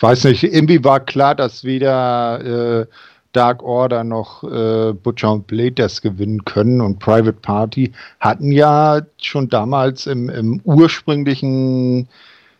[0.00, 2.86] Weiß nicht, irgendwie war klar, dass weder äh,
[3.34, 6.80] Dark Order noch äh, Butcher und Blade das gewinnen können.
[6.80, 12.08] Und Private Party hatten ja schon damals im, im ursprünglichen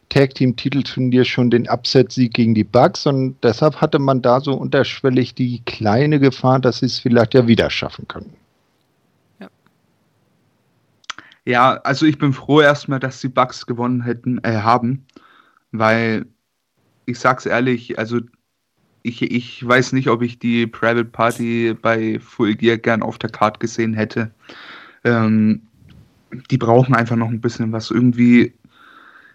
[0.08, 3.06] Tag Team Titelturnier schon den Upset-Sieg gegen die Bucks.
[3.06, 7.46] Und deshalb hatte man da so unterschwellig die kleine Gefahr, dass sie es vielleicht ja
[7.46, 8.34] wieder schaffen können.
[11.46, 15.04] Ja, also ich bin froh erstmal, dass die Bucks gewonnen hätten, äh, haben,
[15.72, 16.26] weil
[17.06, 18.20] ich sag's ehrlich, also
[19.04, 23.28] ich, ich weiß nicht, ob ich die Private Party bei Full Gear gern auf der
[23.28, 24.30] Card gesehen hätte.
[25.04, 25.60] Ähm,
[26.50, 28.54] die brauchen einfach noch ein bisschen was irgendwie.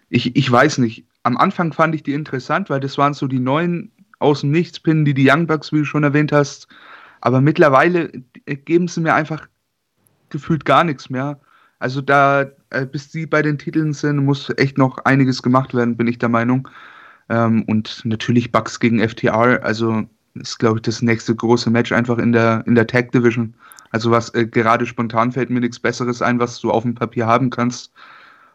[0.10, 1.06] Ich, ich weiß nicht.
[1.22, 5.06] Am Anfang fand ich die interessant, weil das waren so die neuen aus dem Nichts-Pinnen,
[5.06, 6.68] die die Young Bucks, wie du schon erwähnt hast.
[7.22, 8.10] Aber mittlerweile
[8.66, 9.48] geben sie mir einfach
[10.30, 11.40] gefühlt gar nichts mehr.
[11.78, 15.96] Also da, äh, bis die bei den Titeln sind, muss echt noch einiges gemacht werden,
[15.96, 16.68] bin ich der Meinung.
[17.30, 20.04] Ähm, und natürlich Bucks gegen FTR, also
[20.36, 23.54] ist, glaube ich, das nächste große Match einfach in der, in der Tag Division.
[23.92, 27.26] Also was äh, gerade spontan fällt mir nichts Besseres ein, was du auf dem Papier
[27.28, 27.92] haben kannst.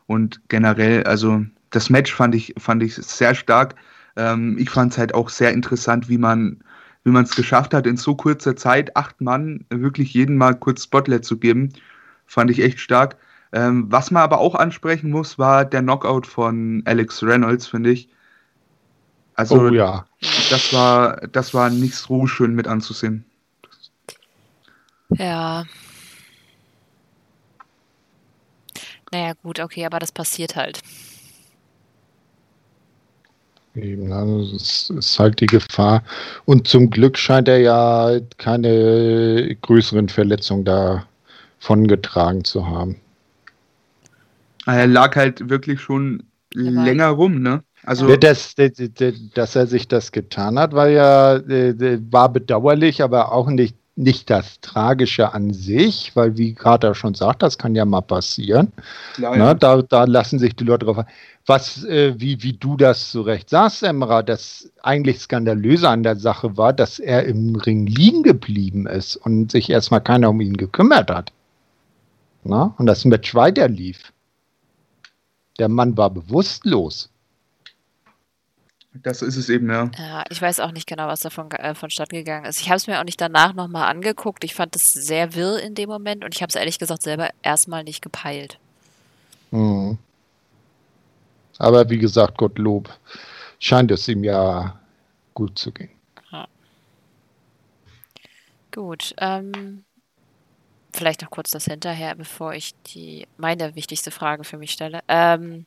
[0.06, 3.74] Und generell, also das Match fand ich, fand ich sehr stark.
[4.16, 6.62] Ähm, ich fand es halt auch sehr interessant, wie man
[7.04, 10.84] wie man es geschafft hat, in so kurzer Zeit acht Mann wirklich jeden Mal kurz
[10.84, 11.68] Spotlight zu geben.
[12.26, 13.16] Fand ich echt stark.
[13.52, 18.08] Ähm, was man aber auch ansprechen muss, war der Knockout von Alex Reynolds, finde ich.
[19.34, 20.06] Also oh ja.
[20.48, 23.24] das war, das war nicht so schön mit anzusehen.
[25.18, 25.64] Ja.
[29.10, 30.80] Naja, gut, okay, aber das passiert halt.
[33.76, 36.04] Eben, also es ist halt die Gefahr.
[36.44, 43.00] Und zum Glück scheint er ja keine größeren Verletzungen davon getragen zu haben.
[44.66, 47.64] Er lag halt wirklich schon Ja, länger rum, ne?
[47.86, 51.40] Also Das, das, das, dass er sich das getan hat, war ja
[52.10, 57.42] war bedauerlich, aber auch nicht, nicht das Tragische an sich, weil wie Carter schon sagt,
[57.42, 58.72] das kann ja mal passieren.
[59.14, 61.06] klar, Ne, da, da lassen sich die Leute drauf ein.
[61.46, 66.16] Was, äh, wie, wie du das zu Recht sagst, Emra, das eigentlich Skandalöse an der
[66.16, 70.56] Sache war, dass er im Ring liegen geblieben ist und sich erstmal keiner um ihn
[70.56, 71.32] gekümmert hat.
[72.44, 72.74] Na?
[72.78, 74.12] Und das Match weiter lief.
[75.58, 77.10] Der Mann war bewusstlos.
[79.02, 79.90] Das ist es eben, ja.
[79.98, 82.60] Ja, ich weiß auch nicht genau, was davon äh, vonstatten gegangen ist.
[82.60, 84.44] Ich habe es mir auch nicht danach nochmal angeguckt.
[84.44, 87.30] Ich fand es sehr wirr in dem Moment und ich habe es ehrlich gesagt selber
[87.42, 88.58] erstmal nicht gepeilt.
[89.50, 89.98] Mhm.
[91.58, 92.88] Aber wie gesagt, Gottlob,
[93.58, 94.78] scheint es ihm ja
[95.34, 95.90] gut zu gehen.
[96.30, 96.46] Ja.
[98.72, 99.14] Gut.
[99.18, 99.84] Ähm,
[100.92, 105.00] vielleicht noch kurz das hinterher, bevor ich die meine wichtigste Frage für mich stelle.
[105.08, 105.66] Ähm,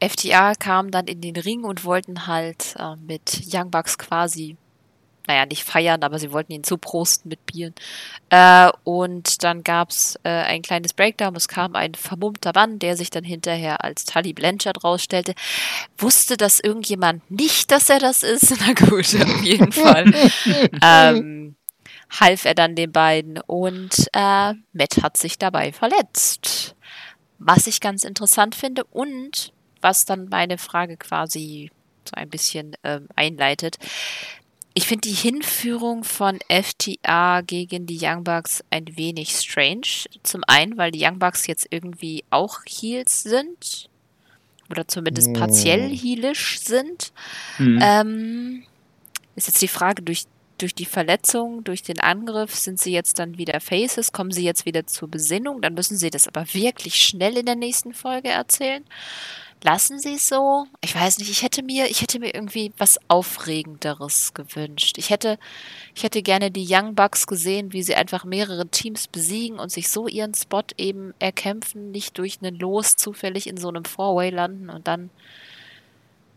[0.00, 4.56] FTA kam dann in den Ring und wollten halt äh, mit Young Bucks quasi,
[5.26, 7.74] naja, nicht feiern, aber sie wollten ihn zuprosten mit Bieren.
[8.30, 11.34] Äh, und dann gab es äh, ein kleines Breakdown.
[11.34, 15.34] Es kam ein vermummter Mann, der sich dann hinterher als Tully Blanchard rausstellte.
[15.98, 18.54] Wusste das irgendjemand nicht, dass er das ist?
[18.60, 20.12] Na gut, auf jeden Fall.
[20.82, 21.56] ähm,
[22.10, 26.76] half er dann den beiden und äh, Matt hat sich dabei verletzt.
[27.38, 31.70] Was ich ganz interessant finde und was dann meine Frage quasi
[32.08, 33.78] so ein bisschen ähm, einleitet.
[34.74, 40.06] Ich finde die Hinführung von FTA gegen die Young Bucks ein wenig strange.
[40.22, 43.88] Zum einen, weil die Young Bucks jetzt irgendwie auch Heels sind.
[44.68, 47.12] Oder zumindest partiell heelisch sind.
[47.58, 47.78] Mhm.
[47.80, 48.62] Ähm,
[49.34, 50.24] ist jetzt die Frage, durch
[50.58, 54.66] durch die Verletzung, durch den Angriff sind sie jetzt dann wieder Faces, kommen sie jetzt
[54.66, 58.84] wieder zur Besinnung, dann müssen sie das aber wirklich schnell in der nächsten Folge erzählen.
[59.62, 60.66] Lassen sie es so?
[60.82, 64.98] Ich weiß nicht, ich hätte mir, ich hätte mir irgendwie was Aufregenderes gewünscht.
[64.98, 65.38] Ich hätte,
[65.94, 69.88] ich hätte gerne die Young Bucks gesehen, wie sie einfach mehrere Teams besiegen und sich
[69.88, 74.68] so ihren Spot eben erkämpfen, nicht durch einen Los zufällig in so einem Four-Way landen
[74.68, 75.10] und dann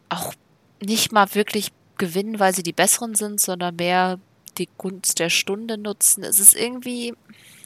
[0.07, 0.33] auch
[0.81, 4.19] nicht mal wirklich gewinnen, weil sie die Besseren sind, sondern mehr
[4.57, 6.23] die Gunst der Stunde nutzen.
[6.23, 7.13] Es ist irgendwie,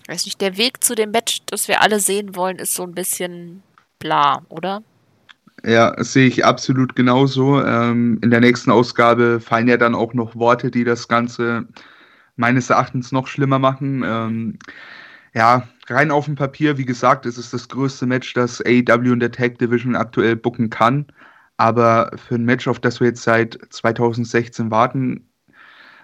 [0.08, 2.94] weiß nicht, der Weg zu dem Match, das wir alle sehen wollen, ist so ein
[2.94, 3.64] bisschen
[4.00, 4.84] bla, oder?
[5.66, 7.64] Ja, sehe ich absolut genauso.
[7.64, 11.66] Ähm, in der nächsten Ausgabe fallen ja dann auch noch Worte, die das Ganze
[12.36, 14.04] meines Erachtens noch schlimmer machen.
[14.06, 14.60] Ähm,
[15.34, 19.20] ja, rein auf dem Papier, wie gesagt, ist es das größte Match, das AEW in
[19.20, 21.06] der Tag Division aktuell booken kann.
[21.58, 25.28] Aber für ein Match, auf das wir jetzt seit 2016 warten,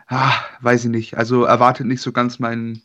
[0.07, 1.17] ah, weiß ich nicht.
[1.17, 2.81] Also erwartet nicht so ganz meinen,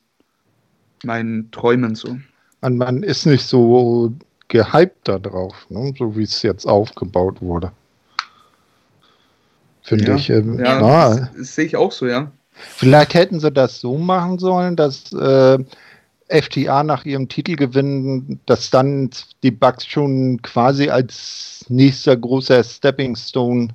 [1.04, 2.18] meinen Träumen so.
[2.60, 4.12] Man, man ist nicht so
[4.48, 5.92] gehypt da drauf, ne?
[5.98, 7.72] so wie es jetzt aufgebaut wurde.
[9.82, 10.30] Finde ja, ich.
[10.30, 12.32] Ähm, ja, das, das sehe ich auch so, ja.
[12.52, 15.58] Vielleicht hätten sie das so machen sollen, dass äh,
[16.35, 19.11] FTA nach ihrem Titelgewinn, dass dann
[19.43, 23.68] die Bugs schon quasi als nächster großer Stepping Stone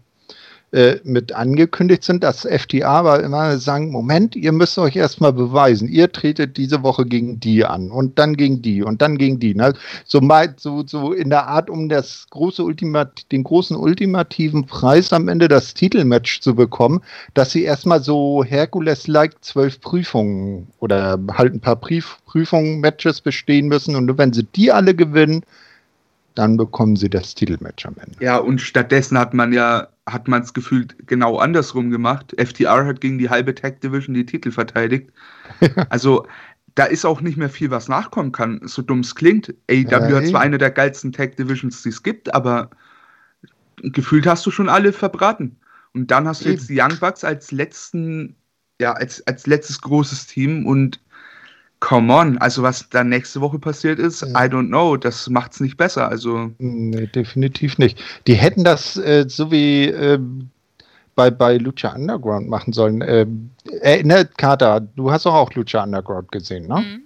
[0.72, 5.88] äh, mit angekündigt sind, dass FTA aber immer sagen, Moment, ihr müsst euch erstmal beweisen,
[5.88, 9.56] ihr tretet diese Woche gegen die an und dann gegen die und dann gegen die.
[9.56, 9.74] Ne?
[10.06, 10.22] So,
[10.58, 15.48] so, so in der Art, um das große Ultimat den großen ultimativen Preis am Ende
[15.48, 17.02] das Titelmatch zu bekommen,
[17.34, 23.70] dass sie erstmal so Herkules-like zwölf Prüfungen oder halt ein paar Prüf Prüfungen, Matches bestehen
[23.70, 25.44] müssen und wenn sie die alle gewinnen,
[26.40, 28.24] dann bekommen sie das Titelmatch am Ende.
[28.24, 32.34] Ja, und stattdessen hat man ja hat man es gefühlt genau andersrum gemacht.
[32.38, 35.12] FTR hat gegen die halbe Tag Division die Titel verteidigt.
[35.90, 36.26] also
[36.76, 39.54] da ist auch nicht mehr viel, was nachkommen kann, so dumm es klingt.
[39.70, 42.70] AEW hat zwar eine der geilsten Tag Divisions, die es gibt, aber
[43.82, 45.58] gefühlt hast du schon alle verbraten.
[45.94, 48.38] Und dann hast du jetzt die Young Bucks als letzten,
[48.80, 51.02] ja, als, als letztes großes Team und
[51.80, 54.28] come on, also was dann nächste Woche passiert ist, ja.
[54.28, 56.10] I don't know, das macht es nicht besser.
[56.10, 58.02] Also nee, definitiv nicht.
[58.28, 60.20] Die hätten das äh, so wie äh,
[61.16, 63.02] bei, bei Lucha Underground machen sollen.
[63.02, 63.26] Äh,
[63.82, 66.80] erinnert Kata, du hast doch auch Lucha Underground gesehen, ne?
[66.80, 67.02] Mhm.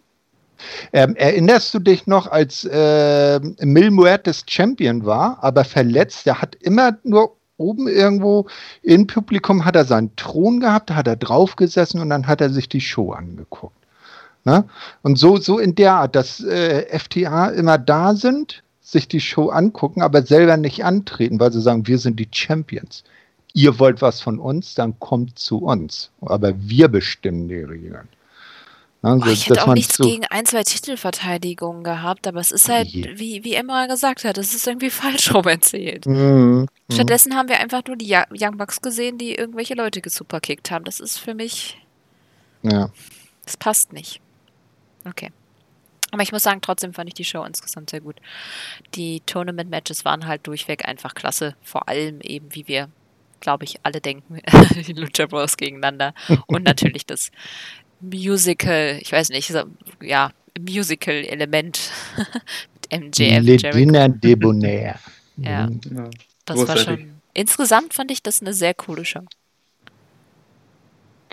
[0.93, 6.26] Ähm, erinnerst du dich noch, als äh, Mil Muertes Champion war, aber verletzt?
[6.26, 8.47] Der hat immer nur oben irgendwo
[8.82, 12.41] im Publikum hat er seinen Thron gehabt, da hat er drauf gesessen und dann hat
[12.41, 13.82] er sich die Show angeguckt.
[14.45, 14.65] Ne?
[15.01, 19.49] Und so, so in der Art, dass äh, FTA immer da sind, sich die Show
[19.49, 23.03] angucken, aber selber nicht antreten, weil sie sagen, wir sind die Champions.
[23.53, 26.09] Ihr wollt was von uns, dann kommt zu uns.
[26.21, 28.07] Aber wir bestimmen die Regeln.
[29.03, 32.69] Also, oh, ich hätte auch nichts so gegen ein, zwei Titelverteidigungen gehabt, aber es ist
[32.69, 36.05] halt, wie, wie Emma gesagt hat, es ist irgendwie falsch rum erzählt.
[36.05, 37.35] Mm, Stattdessen mm.
[37.35, 40.85] haben wir einfach nur die Young Bucks gesehen, die irgendwelche Leute gesuperkickt haben.
[40.85, 41.77] Das ist für mich.
[42.61, 42.91] Ja.
[43.43, 44.21] Das passt nicht.
[45.06, 45.32] Okay.
[46.12, 48.18] Aber ich muss sagen, trotzdem fand ich die Show insgesamt sehr gut.
[48.93, 51.56] Die Tournament-Matches waren halt durchweg einfach klasse.
[51.64, 52.89] Vor allem eben, wie wir,
[53.39, 54.39] glaube ich, alle denken,
[54.88, 56.14] die Lucha Bros gegeneinander.
[56.45, 57.32] Und natürlich das
[57.99, 59.51] Musical, ich weiß nicht,
[60.01, 61.80] ja, Musical-Element
[62.91, 63.43] mit MJF.
[63.43, 64.99] Le Dinner Debonair.
[65.38, 65.68] ja.
[65.70, 66.10] ja.
[66.45, 69.24] Das war schon, insgesamt fand ich das eine sehr coole Show.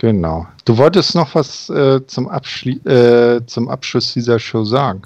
[0.00, 0.46] Genau.
[0.64, 5.02] Du wolltest noch was äh, zum, Abschli äh, zum Abschluss dieser Show sagen.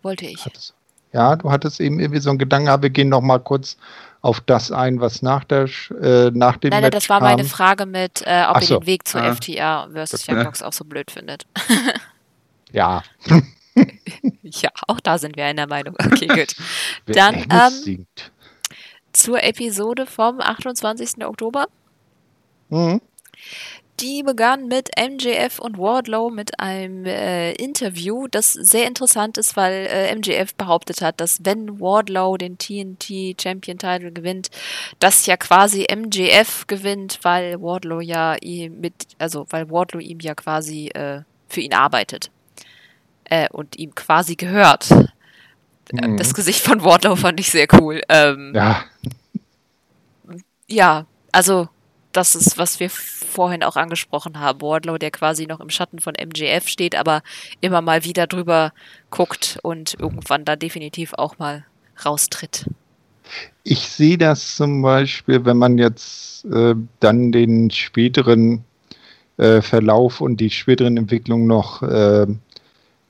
[0.00, 0.42] Wollte ich.
[0.42, 0.72] Hattest,
[1.12, 3.76] ja, du hattest eben irgendwie so einen Gedanken, aber wir gehen noch mal kurz
[4.22, 5.68] auf das ein, was nach, der,
[6.00, 7.28] äh, nach dem Nein, Match das war kam.
[7.28, 8.78] meine Frage mit, äh, ob Ach ihr so.
[8.78, 9.34] den Weg zu Ah.
[9.34, 10.34] FTA versus Ja.
[10.34, 11.44] Young Bucks auch so blöd findet.
[12.72, 13.02] Ja,
[14.42, 15.94] ja, auch da sind wir einer Meinung.
[16.06, 16.56] Okay, gut.
[17.04, 17.44] wer Dann,
[17.84, 18.06] ähm.
[19.12, 21.22] Zur Episode vom 28.
[21.26, 21.66] Oktober.
[22.70, 23.02] Mhm.
[24.02, 29.86] Die begann mit MJF und Wardlow mit einem äh, Interview, das sehr interessant ist, weil
[29.88, 34.50] äh, MJF behauptet hat, dass wenn Wardlow den TNT Champion Title gewinnt,
[34.98, 40.34] das ja quasi MJF gewinnt, weil Wardlow ja ihm mit, also weil Wardlow ihm ja
[40.34, 42.30] quasi äh, für ihn arbeitet
[43.24, 44.90] äh, und ihm quasi gehört.
[44.90, 45.06] Äh,
[45.92, 46.16] Mhm.
[46.16, 48.00] Das Gesicht von Wardlow fand ich sehr cool.
[48.08, 48.84] Ähm, Ja,
[50.66, 51.68] ja, also
[52.12, 54.60] das ist, was wir vorhin auch angesprochen haben.
[54.60, 57.22] Wardlow, der quasi noch im Schatten von MJF steht, aber
[57.60, 58.72] immer mal wieder drüber
[59.10, 61.64] guckt und irgendwann da definitiv auch mal
[62.04, 62.66] raustritt.
[63.64, 68.64] ich sehe das zum Beispiel, wenn man jetzt äh, dann den späteren
[69.36, 72.26] äh, Verlauf und die späteren Entwicklungen noch äh,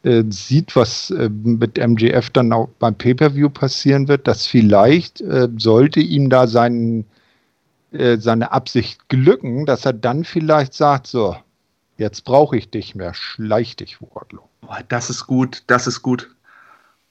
[0.05, 5.49] äh, sieht, was äh, mit MJF dann auch beim Pay-Per-View passieren wird, dass vielleicht äh,
[5.57, 7.05] sollte ihm da sein,
[7.93, 11.37] äh, seine Absicht glücken, dass er dann vielleicht sagt, so,
[11.97, 14.49] jetzt brauche ich dich mehr, schleich dich, Wardlow.
[14.63, 16.35] Boah, das ist gut, das ist gut.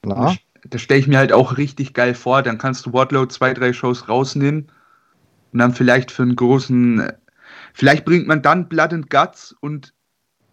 [0.04, 0.26] Na?
[0.26, 2.42] Das, das stelle ich mir halt auch richtig geil vor.
[2.42, 4.72] Dann kannst du Wardlow zwei, drei Shows rausnehmen
[5.52, 7.12] und dann vielleicht für einen großen.
[7.74, 9.94] Vielleicht bringt man dann Blood and Guts und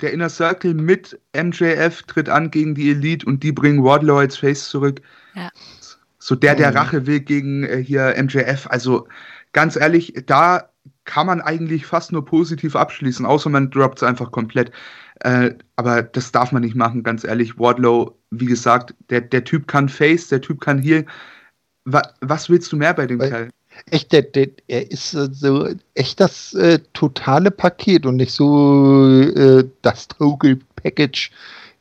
[0.01, 4.37] der Inner Circle mit MJF tritt an gegen die Elite und die bringen Wardlow als
[4.37, 5.01] Face zurück.
[5.35, 5.51] Ja.
[6.19, 6.77] So der, der Mhm.
[6.77, 8.67] Rache will gegen äh, hier MJF.
[8.69, 9.09] Also
[9.59, 10.69] ganz ehrlich, da
[11.05, 14.71] kann man eigentlich fast nur positiv abschließen, außer man droppt es einfach komplett.
[15.19, 17.59] Äh, aber das darf man nicht machen, ganz ehrlich.
[17.59, 21.05] Wardlow, wie gesagt, der, der Typ kann Face, der Typ kann Heal.
[21.85, 23.49] Wa was willst du mehr bei dem Weil- Kerl?
[23.91, 29.11] Echt, der, der, er ist äh, so echt das äh, totale Paket und nicht so
[29.23, 31.33] äh, das Total Package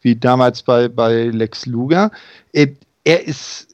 [0.01, 2.09] wie damals bei, bei Lex Luger.
[2.53, 2.69] Äh,
[3.03, 3.66] er ist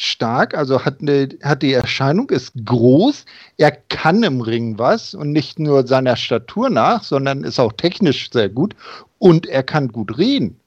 [0.00, 3.24] stark, also hat, eine, hat die Erscheinung, ist groß,
[3.58, 8.30] er kann im Ring was und nicht nur seiner Statur nach, sondern ist auch technisch
[8.32, 8.74] sehr gut
[9.18, 10.58] und er kann gut reden.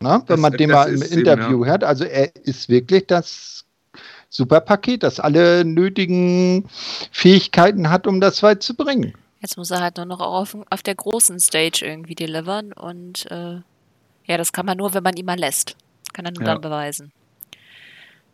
[0.00, 2.68] Na, wenn Das- man den das mal im ist eben, Interview hört, also er ist
[2.68, 3.64] wirklich das
[4.28, 6.68] super Paket, das alle nötigen
[7.12, 9.14] Fähigkeiten hat, um das weit zu bringen.
[9.40, 13.54] Jetzt muss er halt nur noch auf, auf der großen Stage irgendwie delivern und äh,
[14.26, 15.76] ja, das kann man nur, wenn man ihn mal lässt.
[16.12, 16.52] Kann er nur Ja.
[16.52, 17.10] dann beweisen.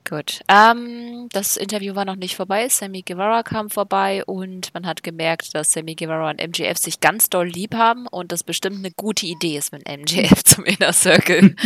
[0.09, 0.41] Gut.
[0.49, 2.69] Ähm, das Interview war noch nicht vorbei.
[2.69, 7.29] Sammy Guevara kam vorbei und man hat gemerkt, dass Sammy Guevara und MJF sich ganz
[7.29, 11.57] doll lieb haben und das bestimmt eine gute Idee ist, wenn MJF zum Inner Circle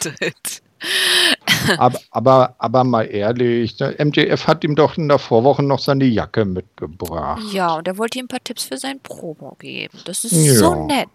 [0.00, 0.62] tritt.
[1.78, 6.04] Aber, aber, aber mal ehrlich, der MJF hat ihm doch in der Vorwoche noch seine
[6.04, 7.42] Jacke mitgebracht.
[7.52, 9.98] Ja, und er wollte ihm ein paar Tipps für sein Promo geben.
[10.06, 10.54] Das ist Ja.
[10.54, 11.08] so nett.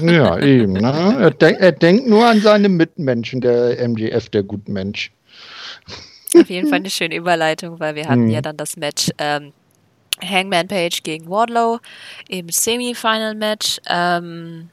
[0.00, 0.72] Ja, eben.
[0.72, 1.16] Ne?
[1.20, 5.12] Er, denk, er denkt nur an seine Mitmenschen, der MJF, der Gutmensch.
[6.34, 8.30] Auf jeden Fall eine schöne Überleitung, weil wir hatten Mhm.
[8.30, 9.52] ja dann das Match ähm,
[10.22, 11.78] Hangman Page gegen Wardlow
[12.28, 13.80] im Semifinal-Match.
[13.88, 14.70] Ähm,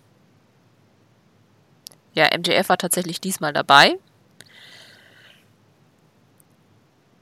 [2.13, 3.97] ja, MJF war tatsächlich diesmal dabei.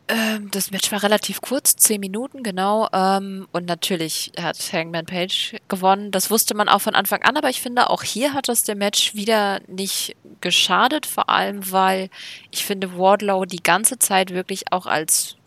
[0.07, 2.87] Ähm, das Match war relativ kurz, 10 Minuten, genau.
[2.93, 6.11] Ähm, und natürlich hat Hangman Page gewonnen.
[6.11, 8.77] Das wusste man auch von Anfang an, aber ich finde, auch hier hat das dem
[8.77, 12.09] Match wieder nicht geschadet, vor allem weil
[12.51, 15.37] ich finde, Wardlow die ganze Zeit wirklich auch als,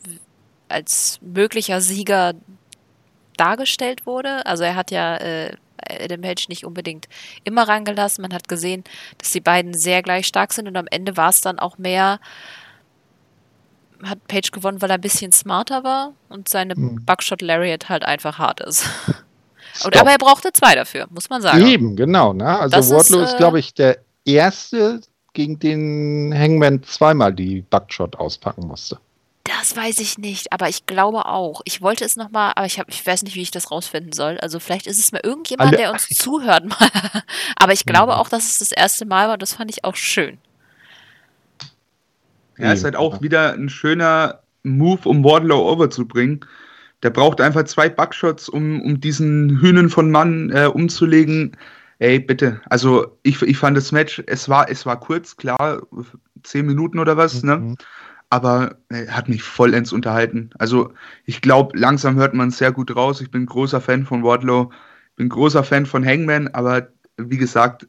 [0.69, 2.35] als möglicher Sieger
[3.37, 4.45] dargestellt wurde.
[4.45, 5.53] Also er hat ja äh,
[5.89, 7.09] Adam Page nicht unbedingt
[7.45, 8.23] immer rangelassen.
[8.23, 8.83] Man hat gesehen,
[9.19, 12.19] dass die beiden sehr gleich stark sind und am Ende war es dann auch mehr,
[14.05, 17.05] hat Page gewonnen, weil er ein bisschen smarter war und seine Hm.
[17.05, 18.85] Buckshot Lariat halt einfach hart ist.
[19.85, 21.65] Und, aber er brauchte zwei dafür, muss man sagen.
[21.65, 22.33] Eben, genau.
[22.33, 22.59] Ne?
[22.59, 25.01] Also Das Wardlow ist, ist, äh, glaube ich, der erste,
[25.35, 28.99] gegen den Hangman zweimal die Buckshot auspacken musste.
[29.45, 31.61] Das weiß ich nicht, aber ich glaube auch.
[31.65, 34.39] Ich wollte es nochmal, aber ich, hab, ich weiß nicht, wie ich das rausfinden soll.
[34.41, 36.65] Also vielleicht ist es mir irgendjemand, Alle- der uns zuhört.
[36.65, 36.89] mal.
[37.57, 38.19] aber ich glaube Mhm.
[38.19, 39.35] auch, dass es das erste Mal war.
[39.35, 40.39] und Das fand ich auch schön.
[42.59, 46.45] Ja, ist halt auch wieder ein schöner Move, um Wardlow overzubringen.
[47.03, 51.57] Der braucht einfach zwei Buckshots, um, um diesen Hühnen von Mann äh, umzulegen.
[52.01, 52.61] Ey, bitte.
[52.69, 55.83] Also ich, ich fand das Match, es war, es war kurz, klar,
[56.43, 57.57] zehn Minuten oder was, ne?
[57.59, 57.77] Mhm.
[58.31, 60.51] aber er hat mich vollends unterhalten.
[60.59, 60.93] Also
[61.25, 63.21] ich glaube, langsam hört man sehr gut raus.
[63.21, 64.71] Ich bin großer Fan von Wardlow,
[65.17, 67.89] bin großer Fan von Hangman, aber wie gesagt,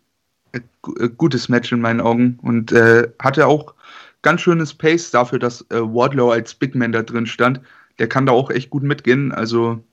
[0.53, 0.61] äh,
[0.99, 3.75] äh, gutes Match in meinen Augen und äh, hatte auch
[4.21, 7.61] ganz schönes Pace dafür, dass äh, Wardlow als Big Man da drin stand.
[7.99, 9.83] Der kann da auch echt gut mitgehen, also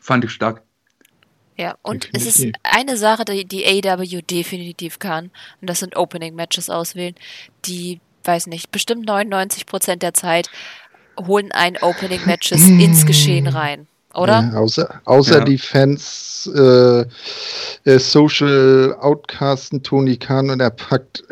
[0.00, 0.62] fand ich stark.
[1.58, 5.30] Ja, und es ist eine Sache, die, die AW definitiv kann,
[5.60, 7.14] und das sind Opening-Matches auswählen,
[7.64, 10.50] die weiß nicht, bestimmt 99 Prozent der Zeit
[11.18, 14.50] holen ein Opening-Matches ins Geschehen rein, oder?
[14.52, 15.44] Ja, außer außer ja.
[15.44, 17.04] die Fans äh,
[17.84, 21.24] äh, Social Outcasten Tony Khan und er packt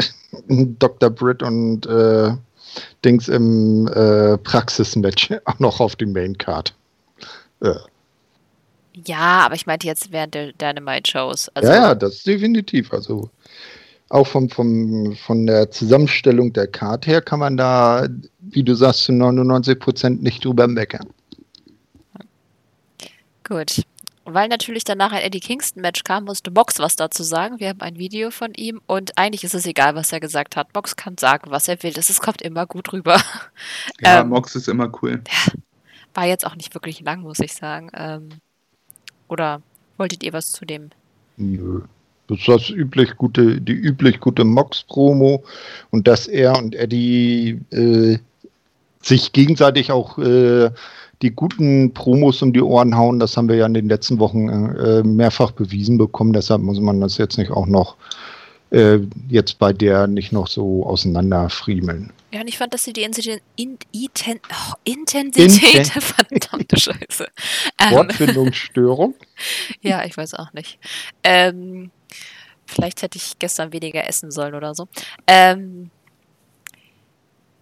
[0.49, 1.11] Dr.
[1.11, 2.31] Britt und äh,
[3.05, 6.75] Dings im äh, Praxis-Match auch noch auf die Main-Card.
[7.61, 7.75] Äh.
[9.07, 11.51] Ja, aber ich meinte jetzt während der Dynamite-Shows.
[11.55, 12.93] Also, ja, ja, das definitiv.
[12.93, 13.29] Also
[14.11, 18.07] auch vom, vom, von der Zusammenstellung der Karte her kann man da,
[18.41, 21.09] wie du sagst, zu 99 Prozent nicht drüber meckern.
[23.43, 23.83] Gut.
[24.27, 27.61] Weil natürlich danach ein Eddie Kingston-Match kam, musste Box was dazu sagen.
[27.61, 30.73] Wir haben ein Video von ihm und eigentlich ist es egal, was er gesagt hat.
[30.73, 31.93] Box kann sagen, was er will.
[31.93, 33.21] Das ist, kommt immer gut rüber.
[34.01, 35.23] Ja, ähm, Box ist immer cool.
[36.15, 37.91] War jetzt auch nicht wirklich lang, muss ich sagen.
[37.95, 38.29] Ähm,
[39.29, 39.63] oder
[39.97, 40.91] wolltet ihr was zu dem?
[41.37, 41.83] Nö.
[42.27, 45.45] Das ist das üblich gute, die üblich gute Mox-Promo
[45.91, 48.19] und dass er und Eddie äh,
[49.03, 50.71] sich gegenseitig auch äh,
[51.23, 54.49] die guten Promos um die Ohren hauen, das haben wir ja in den letzten Wochen
[54.49, 56.33] äh, mehrfach bewiesen bekommen.
[56.33, 57.97] Deshalb muss man das jetzt nicht auch noch
[58.71, 58.99] äh,
[59.29, 62.13] jetzt bei der nicht noch so auseinanderfriemeln.
[62.33, 67.27] Ja, und ich fand, dass sie die Intensität, in, Inten, oh, Intensität Inten verdammte Scheiße.
[67.81, 69.15] Ähm, Wortfindungsstörung?
[69.83, 70.79] ja, ich weiß auch nicht.
[71.23, 71.91] Ähm,
[72.67, 74.89] Vielleicht hätte ich gestern weniger essen sollen oder so.
[75.27, 75.91] Ähm,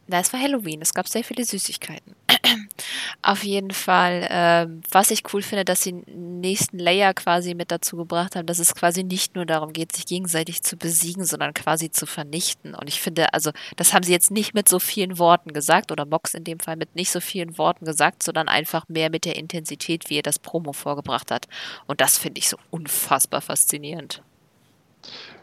[0.07, 0.83] na, es war Halloween.
[0.83, 2.15] Es gab sehr viele Süßigkeiten.
[3.23, 7.71] Auf jeden Fall, ähm, was ich cool finde, dass sie den nächsten Layer quasi mit
[7.71, 11.55] dazu gebracht haben, dass es quasi nicht nur darum geht, sich gegenseitig zu besiegen, sondern
[11.55, 12.75] quasi zu vernichten.
[12.75, 16.05] Und ich finde, also, das haben sie jetzt nicht mit so vielen Worten gesagt, oder
[16.05, 19.37] Mox in dem Fall mit nicht so vielen Worten gesagt, sondern einfach mehr mit der
[19.37, 21.47] Intensität, wie er das Promo vorgebracht hat.
[21.87, 24.23] Und das finde ich so unfassbar faszinierend.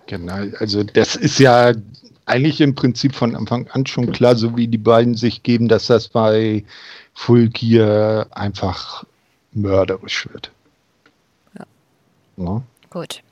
[0.07, 1.73] Genau, also das ist ja
[2.29, 5.87] eigentlich im Prinzip von Anfang an schon klar, so wie die beiden sich geben, dass
[5.87, 6.63] das bei
[7.13, 9.03] Full Gear einfach
[9.51, 10.51] mörderisch wird.
[11.57, 11.65] Ja.
[12.37, 12.63] ja.
[12.89, 13.23] Gut.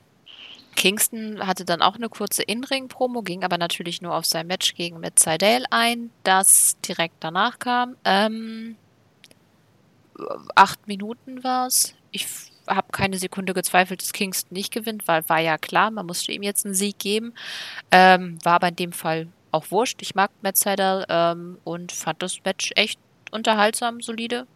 [0.74, 5.00] Kingston hatte dann auch eine kurze In-Ring-Promo, ging aber natürlich nur auf sein Match gegen
[5.00, 7.96] Matt Seidel ein, das direkt danach kam.
[8.04, 8.76] Ähm,
[10.54, 11.94] acht Minuten war es.
[12.12, 12.28] Ich
[12.68, 16.42] habe keine Sekunde gezweifelt, dass Kingston nicht gewinnt, weil war ja klar, man musste ihm
[16.42, 17.34] jetzt einen Sieg geben.
[17.90, 20.02] Ähm, war aber in dem Fall auch wurscht.
[20.02, 22.98] Ich mag Matt Seidel ähm, und fand das Match echt
[23.30, 24.46] unterhaltsam, solide.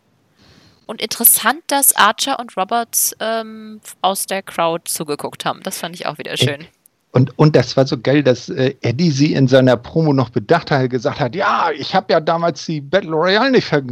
[0.87, 5.61] Und interessant, dass Archer und Roberts ähm, aus der Crowd zugeguckt haben.
[5.63, 6.67] Das fand ich auch wieder schön.
[7.13, 10.71] Und, und das war so geil, dass äh, Eddie sie in seiner Promo noch bedacht
[10.71, 13.83] hat, gesagt hat, ja, ich habe ja damals die Battle Royale nicht ver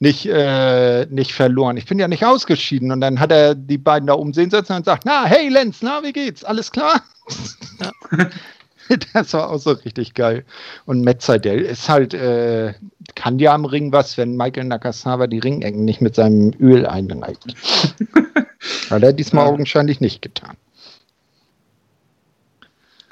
[0.00, 1.76] nicht, äh, nicht verloren.
[1.76, 2.92] Ich bin ja nicht ausgeschieden.
[2.92, 5.82] Und dann hat er die beiden da oben sehen sitzen und sagt, na, hey Lenz,
[5.82, 6.44] na, wie geht's?
[6.44, 7.02] Alles klar?
[7.80, 8.28] Ja.
[9.12, 10.44] das war auch so richtig geil.
[10.86, 12.74] Und Matt Seidel ist halt, äh,
[13.16, 17.54] kann ja am Ring was, wenn Michael Nakasawa die Ringecken nicht mit seinem Öl einreibt.
[18.90, 19.50] Hat er diesmal ja.
[19.50, 20.56] augenscheinlich nicht getan.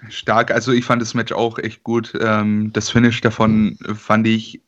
[0.08, 2.12] Stark, also ich fand das Match auch echt gut.
[2.20, 4.60] Ähm, das Finish davon fand ich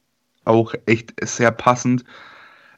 [0.49, 2.05] auch echt sehr passend.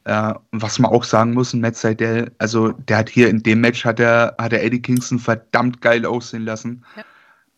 [0.04, 3.84] Äh, was man auch sagen muss, Matt Seidel, also der hat hier in dem Match
[3.84, 6.84] hat er, hat er Eddie Kingston verdammt geil aussehen lassen.
[6.96, 7.04] Ja.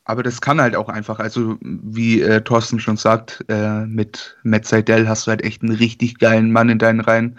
[0.04, 4.66] Aber das kann halt auch einfach, also wie äh, Thorsten schon sagt, äh, mit Matt
[4.66, 7.38] Seidel hast du halt echt einen richtig geilen Mann in deinen Reihen.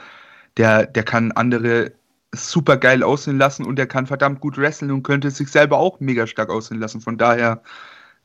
[0.55, 1.91] Der, der kann andere
[2.33, 5.99] super geil aussehen lassen und der kann verdammt gut wresteln und könnte sich selber auch
[5.99, 7.01] mega stark aussehen lassen.
[7.01, 7.61] Von daher,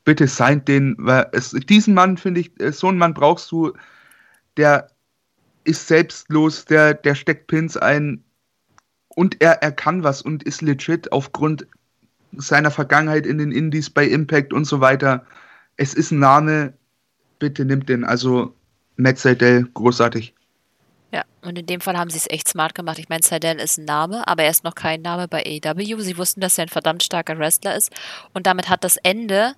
[0.05, 3.73] bitte seid den, weil es, diesen Mann finde ich, äh, so einen Mann brauchst du,
[4.59, 4.91] der
[5.65, 8.23] ist selbstlos, der, der steckt Pins ein
[9.09, 11.67] und er, er kann was und ist legit aufgrund
[12.33, 15.25] seiner Vergangenheit in den Indies bei Impact und so weiter.
[15.77, 16.75] Es ist ein Name,
[17.39, 18.05] bitte nimmt den.
[18.05, 18.55] Also
[18.97, 20.35] Matt Seidel, großartig.
[21.13, 22.99] Ja, und in dem Fall haben sie es echt smart gemacht.
[22.99, 26.01] Ich meine, Seidel ist ein Name, aber er ist noch kein Name bei AEW.
[26.01, 27.91] Sie wussten, dass er ein verdammt starker Wrestler ist.
[28.35, 29.55] Und damit hat das Ende,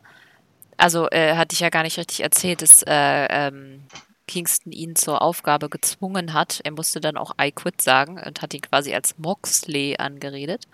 [0.77, 3.83] also äh, hatte ich ja gar nicht richtig erzählt, dass äh, ähm,
[4.31, 6.61] Kingston ihn zur Aufgabe gezwungen hat.
[6.65, 10.69] Er musste dann auch I quit sagen und hat ihn quasi als Moxley angeredet.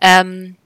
[0.00, 0.56] Ähm,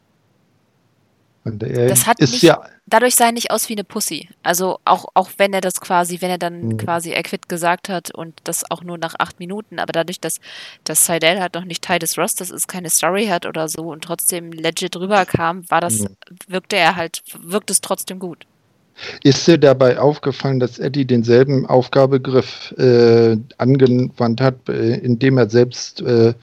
[1.44, 4.28] Das hat ist nicht- ja, Dadurch sah er nicht aus wie eine Pussy.
[4.42, 6.76] Also auch, auch wenn er das quasi, wenn er dann Mhm.
[6.76, 10.40] quasi er quit gesagt hat und das auch nur nach acht Minuten, aber dadurch, dass,
[10.84, 14.04] dass Seidel halt noch nicht Teil des Rosters ist, keine Story hat oder so und
[14.04, 16.16] trotzdem legit rüberkam, war das, Mhm.
[16.48, 18.46] wirkte er halt, wirkt es trotzdem gut.
[19.24, 26.00] Ist dir dabei aufgefallen, dass Eddie denselben Aufgabegriff äh, angewandt hat, äh, indem er selbst
[26.02, 26.34] äh,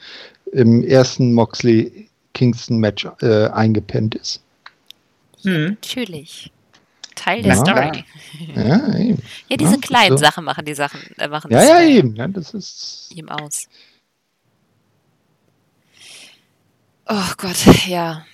[0.52, 4.42] im ersten Moxley-Kingston-Match äh, eingepennt ist?
[5.44, 5.66] Hm.
[5.82, 6.52] Natürlich.
[7.16, 7.60] Teil der Ja.
[7.60, 8.06] Story.
[8.56, 9.22] Ja, eben.
[9.50, 10.24] Ja, diese Ja, kleinen so.
[10.24, 12.16] Sachen machen die Sachen, äh, machen Ja, das ja, bei eben.
[12.16, 13.12] Ja, das ist.
[13.14, 13.68] ihm aus.
[17.08, 18.26] Oh Gott, ja.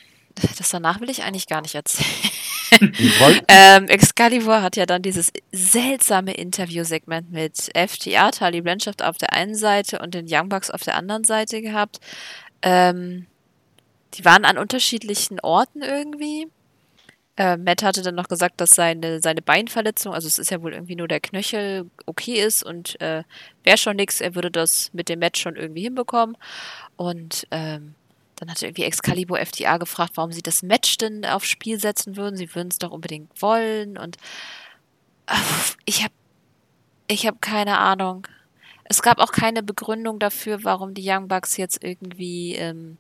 [0.58, 2.10] Das danach will ich eigentlich gar nicht erzählen.
[3.48, 9.56] Ähm, Excalibur hat ja dann dieses seltsame Interviewsegment mit FTA, Tali Blanchard auf der einen
[9.56, 12.00] Seite und den Young Bucks auf der anderen Seite gehabt.
[12.62, 13.28] Ähm,
[14.16, 16.48] die waren an unterschiedlichen Orten irgendwie.
[17.38, 20.74] Äh, Matt hatte dann noch gesagt, dass seine, seine Beinverletzung, also es ist ja wohl
[20.74, 23.24] irgendwie nur der Knöchel, okay ist und äh,
[23.64, 26.38] wäre schon nix, er würde das mit dem Match schon irgendwie hinbekommen.
[26.96, 27.96] Und ähm,
[28.38, 32.36] dann hatte irgendwie Excalibur FTA gefragt, warum sie das Match denn aufs Spiel setzen würden.
[32.36, 33.98] Sie würden es doch unbedingt wollen.
[33.98, 34.18] Und
[35.26, 36.14] ach, ich habe
[37.08, 38.28] ich hab keine Ahnung.
[38.84, 42.98] Es gab auch keine Begründung dafür, warum die Young Bucks jetzt irgendwie, ähm,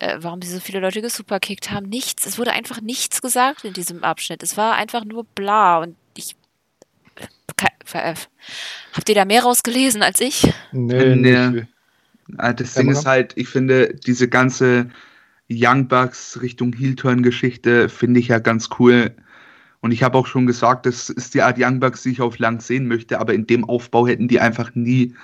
[0.00, 1.88] äh, warum sie so viele Leute gesuperkickt haben.
[1.88, 2.26] Nichts.
[2.26, 4.42] Es wurde einfach nichts gesagt in diesem Abschnitt.
[4.42, 5.78] Es war einfach nur bla.
[5.78, 6.34] Und ich.
[7.56, 8.14] Ke- äh,
[8.94, 10.52] Habt ihr da mehr rausgelesen als ich?
[10.72, 11.66] Nee, Nee.
[12.38, 14.90] Ah, Das Ding ist halt, ich finde, diese ganze
[15.50, 19.14] Young Bucks Richtung Heel-Turn-Geschichte finde ich ja ganz cool.
[19.80, 22.38] Und ich habe auch schon gesagt, das ist die Art Young Bucks, die ich auf
[22.38, 25.14] lang sehen möchte, aber in dem Aufbau hätten die einfach nie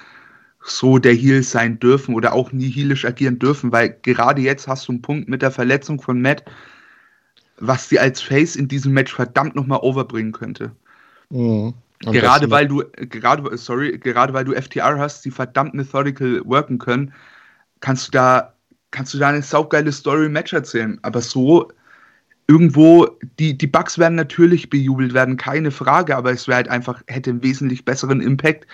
[0.63, 4.89] so der Heel sein dürfen oder auch nie heelisch agieren dürfen, weil gerade jetzt hast
[4.89, 6.45] du einen Punkt mit der Verletzung von Matt,
[7.59, 10.73] was die als Face in diesem Match verdammt nochmal overbringen könnte.
[11.31, 11.75] Mhm.
[12.05, 16.79] Und Gerade weil du, gerade, sorry, gerade weil du FTR hast, die verdammt methodical worken
[16.79, 17.13] können,
[17.81, 18.55] kannst du da,
[18.91, 20.99] kannst du da eine saugeile Story-Match erzählen.
[21.03, 21.71] Aber so
[22.49, 27.03] irgendwo, die, die Bugs werden natürlich bejubelt werden, keine Frage, aber es wäre halt einfach,
[27.07, 28.67] hätte einen wesentlich besseren Impact,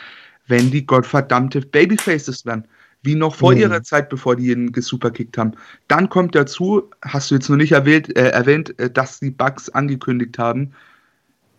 [0.46, 2.66] wenn die gottverdammte Babyfaces wären.
[3.02, 3.58] Wie noch vor Mhm.
[3.58, 5.52] ihrer Zeit, bevor die ihn gesuperkickt haben.
[5.88, 9.68] Dann kommt dazu, hast du jetzt noch nicht erwähnt, äh, erwähnt äh, dass die Bugs
[9.70, 10.72] angekündigt haben,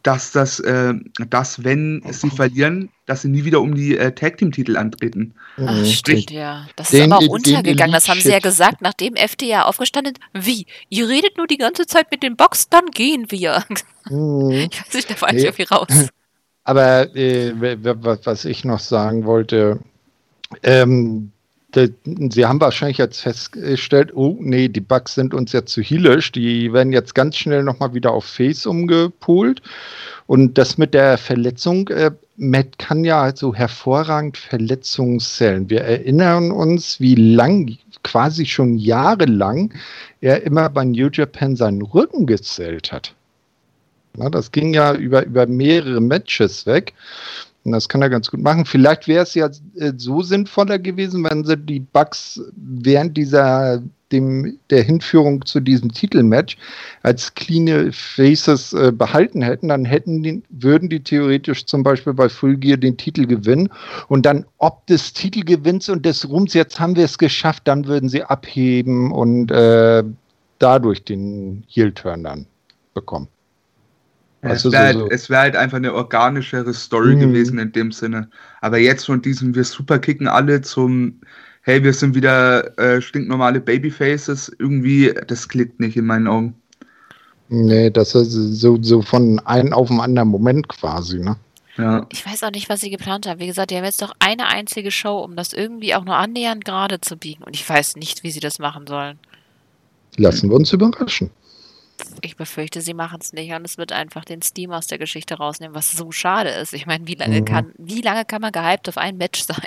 [0.04, 0.94] dass das, äh,
[1.30, 5.34] dass wenn sie verlieren, dass sie nie wieder um die äh, Tag Team Titel antreten.
[5.58, 6.68] Ach, stimmt, ja.
[6.76, 7.92] Das den- ist aber auch untergegangen.
[7.94, 10.46] Das haben sie ja gesagt, nachdem FTA aufgestanden ist.
[10.46, 10.66] Wie?
[10.90, 13.64] Ihr redet nur die ganze Zeit mit den Box, dann gehen wir.
[14.10, 14.52] Mhm.
[14.72, 15.44] Ich weiß nicht, da war ich Nee.
[15.44, 15.88] irgendwie raus.
[16.64, 17.54] Aber äh,
[18.24, 19.80] was ich noch sagen wollte,
[20.64, 21.34] ähm,
[21.74, 26.72] sie haben wahrscheinlich jetzt festgestellt, oh nee, die Bugs sind uns jetzt zu heelisch, die
[26.72, 29.62] werden jetzt ganz schnell nochmal wieder auf Face umgepolt.
[30.28, 35.70] Und das mit der Verletzung, äh, Matt kann ja halt so hervorragend Verletzungen zählen.
[35.70, 39.74] Wir erinnern uns, wie lang, quasi schon jahrelang,
[40.22, 43.14] er immer bei New Japan seinen Rücken gezählt hat.
[44.16, 46.94] Na, das ging ja über, über mehrere Matches weg.
[47.68, 48.66] Und das kann er ganz gut machen.
[48.66, 54.58] Vielleicht wäre es ja äh, so sinnvoller gewesen, wenn sie die Bugs während dieser dem,
[54.70, 56.56] der Hinführung zu diesem Titelmatch
[57.04, 62.30] als clean Faces äh, behalten hätten, dann hätten die, würden die theoretisch zum Beispiel bei
[62.30, 63.68] Full Gear den Titel gewinnen
[64.08, 68.08] und dann ob des Titelgewinns und des Ruhms, jetzt haben wir es geschafft, dann würden
[68.08, 70.06] sie abheben und äh,
[70.60, 72.46] dadurch den Heel-Turn dann
[72.94, 73.28] bekommen.
[74.42, 77.20] Also es wäre so- halt, es wär halt einfach eine organischere Story Mhm.
[77.20, 78.30] gewesen in dem Sinne.
[78.62, 81.20] Aber jetzt von diesem, wir superkicken alle zum,
[81.62, 86.56] hey, wir sind wieder äh, stinknormale Babyfaces, irgendwie, das klickt nicht in meinen Augen.
[87.50, 91.38] Nee, das ist so, so von einem auf den anderen Moment quasi, ne?
[91.78, 92.06] Ja.
[92.12, 93.40] Ich weiß auch nicht, was sie geplant haben.
[93.40, 96.66] Wie gesagt, die haben jetzt doch eine einzige Show, um das irgendwie auch nur annähernd
[96.66, 97.44] gerade zu biegen.
[97.44, 99.20] Und ich weiß nicht, wie sie das machen sollen.
[100.18, 101.30] Lassen wir uns überraschen.
[102.22, 105.36] Ich befürchte, sie machen es nicht und es wird einfach den Steam aus der Geschichte
[105.36, 106.74] rausnehmen, was so schade ist.
[106.74, 107.46] Ich meine, wie lange Mhm.
[107.46, 109.58] kann, wie lange kann man gehypt auf ein Match sein?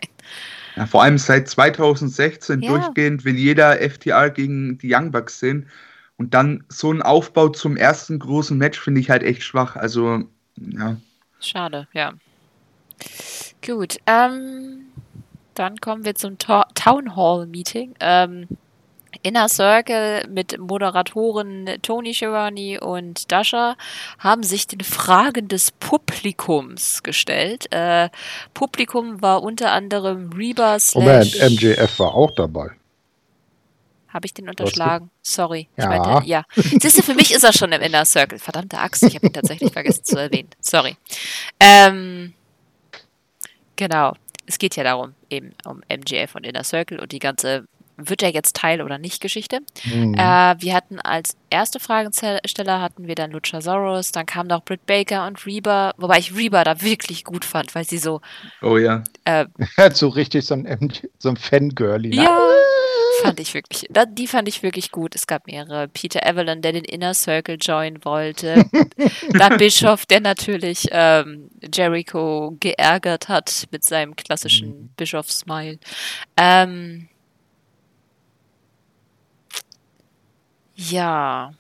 [0.77, 0.87] ja.
[0.87, 2.71] Vor allem seit 2016 Ja.
[2.71, 5.69] durchgehend will jeder FTR gegen die Young Bucks sehen.
[6.17, 9.77] Und dann so ein Aufbau zum ersten großen Match finde ich halt echt schwach.
[9.77, 10.25] Also,
[10.57, 10.97] ja.
[11.41, 12.13] Schade, ja.
[13.67, 14.87] Gut, ähm,
[15.55, 17.95] dann kommen wir zum Ta Town Hall Meeting.
[18.01, 18.47] Ähm,
[19.23, 23.77] Inner Circle mit Moderatoren Tony Schiavone und Dasha
[24.19, 27.73] haben sich den Fragen des Publikums gestellt.
[27.73, 28.09] Äh,
[28.55, 31.35] Publikum war unter anderem Reba Moment.
[31.41, 32.71] MJF war auch dabei.
[34.09, 35.11] Habe ich den unterschlagen?
[35.23, 35.69] Sorry.
[35.77, 35.85] Ja.
[35.85, 36.45] Ich meinte, ja.
[36.57, 38.39] Siehst du, für mich ist er schon im Inner Circle.
[38.41, 40.49] Verdammte Axt, ich habe ihn tatsächlich vergessen zu erwähnen.
[40.61, 40.97] Sorry.
[41.61, 42.35] Ähm,
[43.77, 44.15] genau.
[44.47, 47.67] Es geht ja darum, eben um MGF und Inner Circle und die ganze
[48.09, 49.61] wird er jetzt Teil oder nicht Geschichte.
[49.85, 50.15] Mhm.
[50.15, 55.27] Äh, wir hatten als erste Fragesteller hatten wir dann Luchasaurus, dann kam noch Britt Baker
[55.27, 58.21] und Reba, wobei ich Reba da wirklich gut fand, weil sie so
[58.63, 59.03] Oh ja.
[59.25, 59.47] äh,
[59.93, 62.11] so richtig so ein, so ein Fangirlie.
[62.11, 62.25] ne?
[62.25, 62.39] Ja,
[63.23, 63.87] fand ich wirklich.
[63.91, 65.15] Da, die fand ich wirklich gut.
[65.15, 65.89] Es gab mehrere.
[65.89, 68.65] Peter Evelyn, der den Inner Circle joinen wollte.
[69.33, 75.79] Dann Bischof, der natürlich ähm, Jericho geärgert hat mit seinem klassischen Bischof-Smile.
[76.37, 77.09] Ähm,
[80.89, 81.53] ja.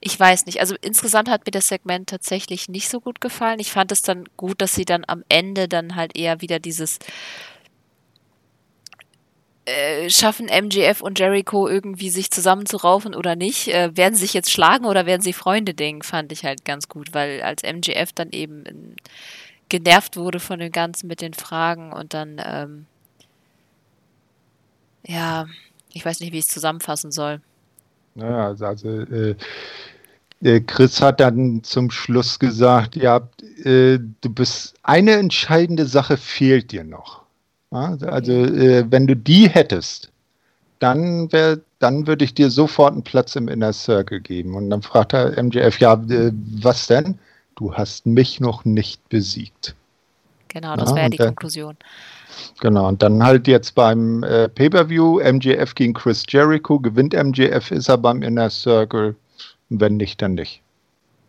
[0.00, 0.60] Ich weiß nicht.
[0.60, 3.58] Also insgesamt hat mir das Segment tatsächlich nicht so gut gefallen.
[3.58, 6.98] Ich fand es dann gut, dass sie dann am Ende dann halt eher wieder dieses
[9.64, 13.68] äh, schaffen MJF und Jericho irgendwie sich zusammenzuraufen oder nicht?
[13.68, 16.02] Äh, werden sie sich jetzt schlagen oder werden sie Freunde Ding?
[16.02, 18.96] Fand ich halt ganz gut, weil als MJF dann eben in,
[19.68, 22.86] genervt wurde von dem Ganzen mit den Fragen und dann, ähm,
[25.06, 25.46] ja,
[25.92, 27.40] ich weiß nicht, wie ich es zusammenfassen soll.
[28.14, 29.34] Ja, also, also äh,
[30.42, 33.28] äh, Chris hat dann zum Schluss gesagt, ja,
[33.64, 37.22] äh, du bist eine entscheidende Sache fehlt dir noch.
[37.70, 40.10] Ja, also äh, wenn du die hättest,
[40.78, 44.54] dann wär, dann würde ich dir sofort einen Platz im Inner Circle geben.
[44.54, 47.18] Und dann fragt er MJF, ja, äh, was denn?
[47.54, 49.74] Du hast mich noch nicht besiegt.
[50.48, 51.76] Genau, das wäre ja die dann- Konklusion.
[52.60, 57.88] Genau, und dann halt jetzt beim äh, Pay-Per-View, MJF gegen Chris Jericho, gewinnt MJF, ist
[57.88, 59.16] er beim Inner Circle,
[59.68, 60.62] wenn nicht, dann nicht.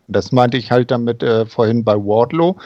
[0.08, 2.56] Das meinte ich halt damit äh, vorhin bei Wardlow.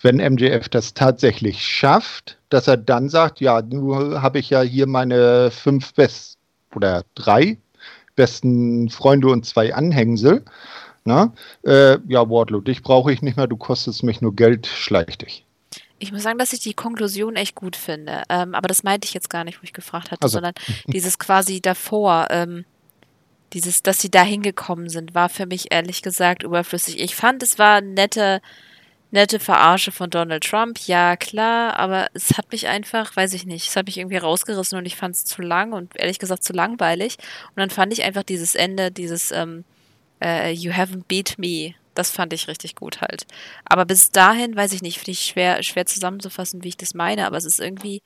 [0.00, 4.86] Wenn MJF das tatsächlich schafft, dass er dann sagt, ja, nur habe ich ja hier
[4.86, 6.38] meine fünf best
[6.74, 7.58] oder drei
[8.16, 10.44] besten Freunde und zwei Anhängsel.
[11.04, 11.32] Na?
[11.62, 15.46] Äh, ja, Wardlow, dich brauche ich nicht mehr, du kostest mich nur Geld, schleich dich.
[15.98, 18.22] Ich muss sagen, dass ich die Konklusion echt gut finde.
[18.28, 20.34] Ähm, aber das meinte ich jetzt gar nicht, wo ich gefragt hatte, Also.
[20.34, 20.54] sondern
[20.86, 22.64] dieses quasi davor, ähm,
[23.52, 27.00] dieses, dass sie da hingekommen sind, war für mich ehrlich gesagt überflüssig.
[27.00, 28.42] Ich fand, es war nette,
[29.10, 33.68] nette Verarsche von Donald Trump, ja klar, aber es hat mich einfach, weiß ich nicht,
[33.68, 36.52] es hat mich irgendwie rausgerissen und ich fand es zu lang und ehrlich gesagt zu
[36.52, 37.16] langweilig.
[37.48, 39.64] Und dann fand ich einfach dieses Ende, dieses ähm,
[40.22, 43.26] äh, You haven't beat me, das fand ich richtig gut halt.
[43.64, 47.26] Aber bis dahin, weiß ich nicht, finde ich schwer, schwer zusammenzufassen, wie ich das meine,
[47.26, 48.02] aber es ist irgendwie,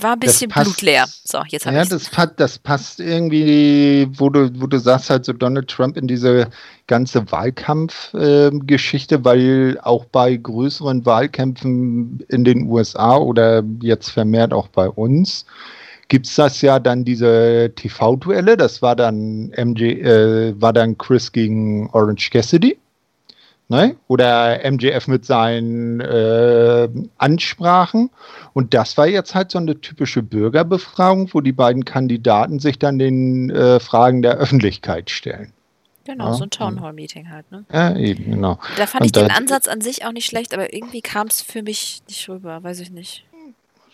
[0.00, 1.06] war ein bisschen passt- blutleer.
[1.24, 5.32] So, jetzt habe Ja, das, das passt irgendwie, wo du, wo du sagst, halt so
[5.32, 6.50] Donald Trump in diese
[6.88, 14.88] ganze Wahlkampfgeschichte, weil auch bei größeren Wahlkämpfen in den USA oder jetzt vermehrt auch bei
[14.88, 15.46] uns,
[16.08, 18.56] gibt es das ja dann diese TV-Duelle.
[18.56, 22.78] Das war dann MJ, äh, war dann Chris gegen Orange Cassidy.
[23.68, 23.96] Ne?
[24.06, 26.88] Oder MJF mit seinen äh,
[27.18, 28.10] Ansprachen.
[28.52, 33.00] Und das war jetzt halt so eine typische Bürgerbefragung, wo die beiden Kandidaten sich dann
[33.00, 35.52] den äh, Fragen der Öffentlichkeit stellen.
[36.04, 37.64] Genau, Ja, so ein Townhall-Meeting halt, ne?
[37.72, 38.60] Ja, eben, genau.
[38.76, 41.42] Da fand Und ich den Ansatz an sich auch nicht schlecht, aber irgendwie kam es
[41.42, 43.25] für mich nicht rüber, weiß ich nicht.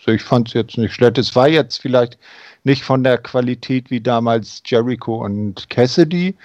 [0.03, 1.17] Also ich fand es jetzt nicht schlecht.
[1.17, 2.17] Es war jetzt vielleicht
[2.65, 6.35] nicht von der Qualität wie damals Jericho und Cassidy,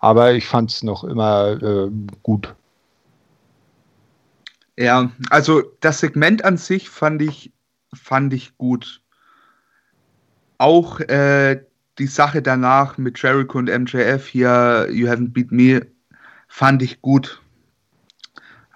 [0.00, 1.90] aber ich fand es noch immer äh,
[2.22, 2.54] gut.
[4.76, 7.52] Ja, also das Segment an sich fand ich,
[7.94, 9.00] fand ich gut.
[10.58, 11.62] Auch äh,
[11.98, 15.86] die Sache danach mit Jericho und MJF hier, You Haven't Beat Me,
[16.48, 17.40] fand ich gut.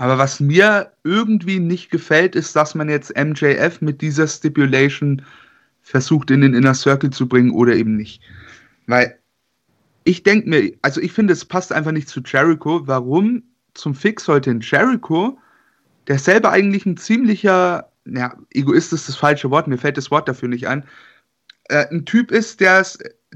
[0.00, 5.20] Aber was mir irgendwie nicht gefällt, ist, dass man jetzt MJF mit dieser Stipulation
[5.82, 8.22] versucht in den Inner Circle zu bringen oder eben nicht.
[8.86, 9.18] Weil
[10.04, 12.86] ich denke mir, also ich finde, es passt einfach nicht zu Jericho.
[12.86, 13.42] Warum
[13.74, 15.38] zum Fix sollte ein Jericho
[16.06, 20.28] der selber eigentlich ein ziemlicher, ja, Egoist ist das falsche Wort, mir fällt das Wort
[20.28, 20.84] dafür nicht ein,
[21.68, 22.80] äh, ein Typ ist, der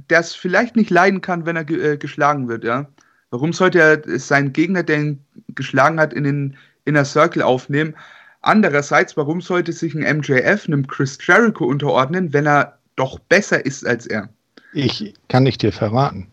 [0.08, 2.88] es vielleicht nicht leiden kann, wenn er ge äh, geschlagen wird, ja.
[3.34, 5.18] Warum sollte er seinen Gegner, der ihn
[5.56, 7.96] geschlagen hat, in den Inner Circle aufnehmen?
[8.42, 13.84] Andererseits, warum sollte sich ein MJF einem Chris Jericho unterordnen, wenn er doch besser ist
[13.84, 14.28] als er?
[14.72, 16.28] Ich kann nicht dir verraten.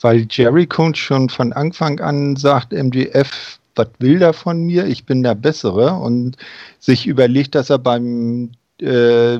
[0.00, 4.86] Weil Jericho schon von Anfang an sagt, MJF, was will der von mir?
[4.86, 5.92] Ich bin der Bessere.
[5.92, 6.36] Und
[6.80, 8.50] sich überlegt, dass er beim,
[8.80, 9.38] äh,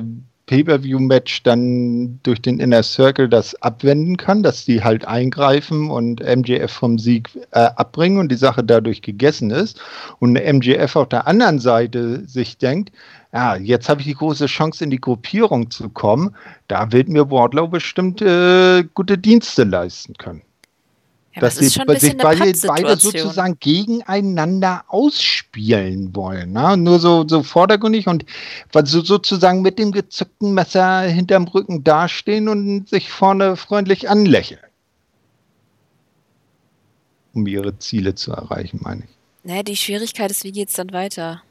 [0.49, 6.71] Pay-Per-View-Match dann durch den Inner Circle das abwenden kann, dass die halt eingreifen und MJF
[6.71, 9.79] vom Sieg äh, abbringen und die Sache dadurch gegessen ist.
[10.17, 12.91] Und MJF auf der anderen Seite sich denkt,
[13.31, 16.35] ja, jetzt habe ich die große Chance, in die Gruppierung zu kommen.
[16.67, 20.41] Da wird mir Wardlow bestimmt äh, gute Dienste leisten können.
[21.35, 26.53] Ja, dass sie sich beide, beide sozusagen gegeneinander ausspielen wollen.
[26.53, 26.75] Ne?
[26.75, 28.25] Nur so, so vordergründig und
[28.83, 34.59] so, sozusagen mit dem gezückten Messer hinterm Rücken dastehen und sich vorne freundlich anlächeln.
[37.33, 39.09] Um ihre Ziele zu erreichen, meine ich.
[39.43, 41.43] Naja, die Schwierigkeit ist, wie geht es dann weiter?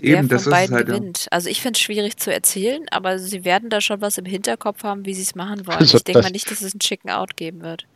[0.00, 1.24] Wer Eben, von beiden halt, gewinnt.
[1.24, 1.32] Ja.
[1.32, 4.82] Also ich finde es schwierig zu erzählen, aber sie werden da schon was im Hinterkopf
[4.82, 5.78] haben, wie sie es machen wollen.
[5.78, 7.86] Also ich denke mal nicht, dass es ein Chicken Out geben wird.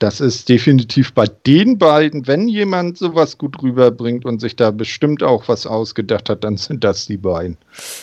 [0.00, 5.22] Das ist definitiv bei den beiden, wenn jemand sowas gut rüberbringt und sich da bestimmt
[5.22, 7.56] auch was ausgedacht hat, dann sind das die beiden.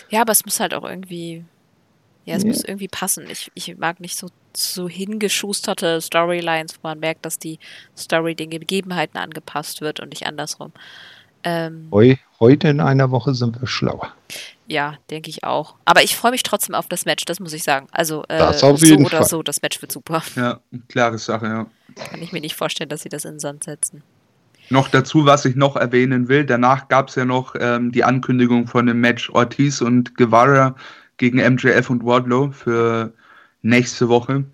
[0.10, 1.44] Ja, aber es muss halt auch irgendwie,
[2.24, 2.48] ja, es ja.
[2.48, 3.26] muss irgendwie passen.
[3.30, 7.60] Ich, ich mag nicht so, so hingeschusterte Storylines, wo man merkt, dass die
[7.98, 10.72] Story den Gegebenheiten angepasst wird und nicht andersrum.
[11.44, 14.14] Ähm, Heu, heute in einer Woche sind wir schlauer.
[14.68, 15.76] Ja, denke ich auch.
[15.86, 17.88] Aber ich freue mich trotzdem auf das Match, das muss ich sagen.
[17.92, 19.26] Also äh, so oder Fall.
[19.26, 20.24] so, das Match wird super.
[20.36, 20.60] Ja,
[20.90, 21.68] klare Sache, ja.
[21.96, 24.04] Kann ich mir nicht vorstellen, dass sie das in den Sand setzen.
[24.70, 28.66] Noch dazu, was ich noch erwähnen will, danach gab es ja noch ähm, die Ankündigung
[28.68, 30.76] von dem Match Ortiz und Guevara
[31.18, 33.14] gegen MJF und Wardlow für
[33.62, 34.46] nächste Woche.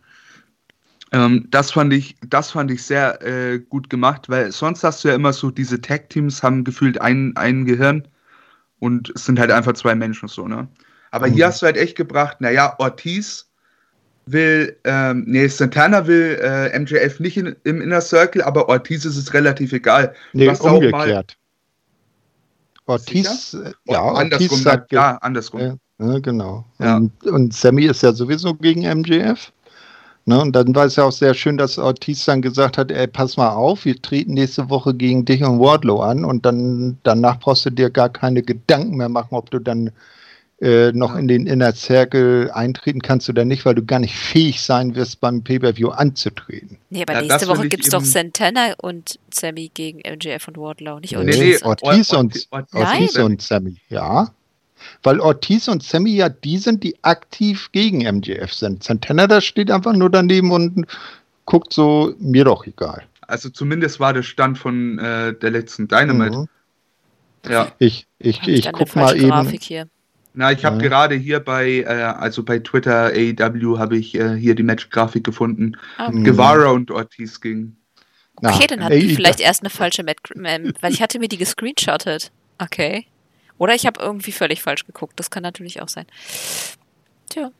[1.13, 5.09] Ähm, das, fand ich, das fand ich sehr äh, gut gemacht, weil sonst hast du
[5.09, 8.07] ja immer so, diese Tag-Teams haben gefühlt ein, ein Gehirn
[8.79, 10.67] und es sind halt einfach zwei Menschen so, ne?
[11.11, 11.33] Aber mhm.
[11.33, 13.49] hier hast du halt echt gebracht, naja, Ortiz
[14.25, 19.17] will, ähm, nee, Santana will äh, MJF nicht in, im Inner Circle, aber Ortiz ist
[19.17, 20.13] es relativ egal.
[20.31, 21.37] Nee, umgekehrt.
[22.85, 23.73] Ortiz, Sicher?
[23.85, 25.79] ja, andersrum, Ortiz sagt, ja, andersrum.
[25.99, 26.65] Ja, genau.
[26.79, 26.97] Ja.
[26.97, 29.51] Und, und Sammy ist ja sowieso gegen MJF.
[30.25, 33.07] Ne, und dann war es ja auch sehr schön, dass Ortiz dann gesagt hat, ey,
[33.07, 37.39] pass mal auf, wir treten nächste Woche gegen dich und Wardlow an und dann danach
[37.39, 39.91] brauchst du dir gar keine Gedanken mehr machen, ob du dann
[40.61, 44.61] äh, noch in den Inner Circle eintreten kannst oder nicht, weil du gar nicht fähig
[44.61, 46.77] sein wirst, beim Pay-Per-View anzutreten.
[46.91, 50.99] Nee, aber ja, nächste Woche gibt es doch Santana und Sammy gegen MJF und Wardlow,
[50.99, 51.35] nicht Ortiz.
[51.35, 54.31] Nee, nee, Ortiz, und, Ortiz, Ortiz und Sammy, ja.
[55.03, 58.83] Weil Ortiz und Sammy ja die sind, die aktiv gegen MJF sind.
[58.83, 60.85] Santana, da steht einfach nur daneben und
[61.45, 63.03] guckt so, mir doch egal.
[63.21, 66.37] Also zumindest war der Stand von äh, der letzten Dynamite.
[66.37, 66.47] Mhm.
[67.49, 67.71] Ja.
[67.79, 69.49] Ich, ich, ich, ich guck mal eben.
[69.49, 69.87] Hier.
[70.33, 70.89] Na, ich habe ja.
[70.89, 75.77] gerade hier bei, äh, also bei Twitter AEW habe ich äh, hier die Match-Grafik gefunden.
[75.97, 76.11] Okay.
[76.11, 76.23] Mhm.
[76.23, 77.75] Guevara und Ortiz ging.
[78.35, 82.31] Okay, dann hatten die vielleicht erst eine falsche Match, weil ich hatte mir die gescreenshottet.
[82.57, 83.05] Okay.
[83.61, 85.19] Oder ich habe irgendwie völlig falsch geguckt.
[85.19, 86.07] Das kann natürlich auch sein.
[87.29, 87.51] Tja.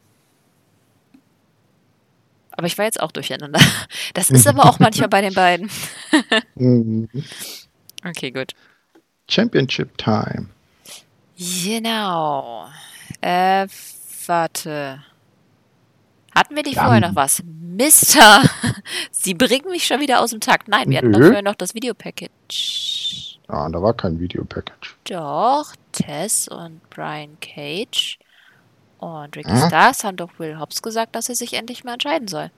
[2.50, 3.60] Aber ich war jetzt auch durcheinander.
[4.16, 5.70] Das ist aber auch manchmal bei den beiden.
[6.56, 7.08] Mhm.
[8.04, 8.54] okay, gut.
[9.30, 10.50] Championship Time.
[11.38, 12.68] Genau.
[13.22, 13.68] Äh,
[14.26, 15.04] warte.
[16.36, 16.86] Hatten wir die Dann.
[16.86, 17.44] vorher noch was?
[17.46, 18.42] Mister,
[19.12, 20.68] Sie bringen mich schon wieder aus dem Takt.
[20.68, 23.38] Nein, wir hatten doch vorher noch das Videopackage.
[23.48, 24.96] Ah, da war kein Videopackage.
[25.04, 28.18] Doch, Tess und Brian Cage
[29.00, 29.68] und Ricky hm?
[29.68, 32.52] Stars haben doch Will Hobbs gesagt, dass er sich endlich mal entscheiden soll.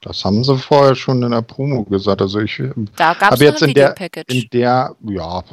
[0.00, 2.22] Das haben sie vorher schon in der Promo gesagt.
[2.22, 3.94] Also ich habe jetzt in der,
[4.28, 5.44] in der, ja,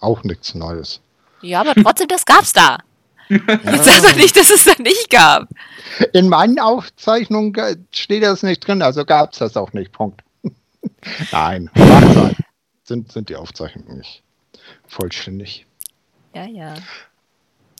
[0.00, 1.00] auch nichts Neues.
[1.42, 2.78] Ja, aber trotzdem, das gab's da.
[3.28, 5.48] Jetzt sag doch nicht, dass es da nicht gab.
[6.12, 7.52] In meinen Aufzeichnungen
[7.92, 9.92] steht das nicht drin, also gab es das auch nicht.
[9.92, 10.22] Punkt.
[11.32, 11.70] Nein,
[12.84, 14.22] sind, sind die Aufzeichnungen nicht
[14.86, 15.66] vollständig.
[16.38, 16.74] Ja, ja.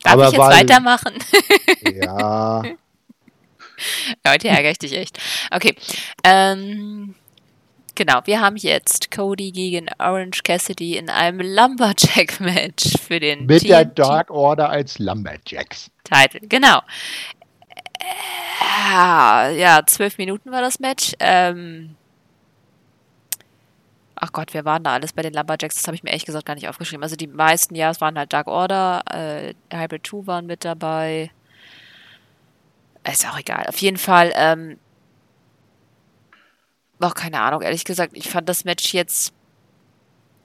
[0.02, 1.14] Darf Aber ich jetzt weil, weitermachen?
[2.02, 2.62] ja.
[4.26, 5.18] Heute ärgere ich dich echt.
[5.52, 5.76] Okay.
[6.24, 7.14] Ähm,
[7.94, 13.68] genau, wir haben jetzt Cody gegen Orange Cassidy in einem Lumberjack-Match für den Mit TNT
[13.68, 15.90] der Dark Order als Lumberjacks.
[16.02, 16.80] Title, genau.
[18.00, 21.12] Äh, ja, zwölf Minuten war das Match.
[21.20, 21.94] Ähm,
[24.20, 25.76] ach Gott, wer waren da alles bei den Lumberjacks?
[25.76, 27.02] Das habe ich mir ehrlich gesagt gar nicht aufgeschrieben.
[27.02, 31.30] Also die meisten, ja, es waren halt Dark Order, äh, Hybrid 2 waren mit dabei.
[33.10, 33.66] Ist auch egal.
[33.66, 34.78] Auf jeden Fall, ähm,
[37.00, 39.32] auch keine Ahnung, ehrlich gesagt, ich fand das Match jetzt.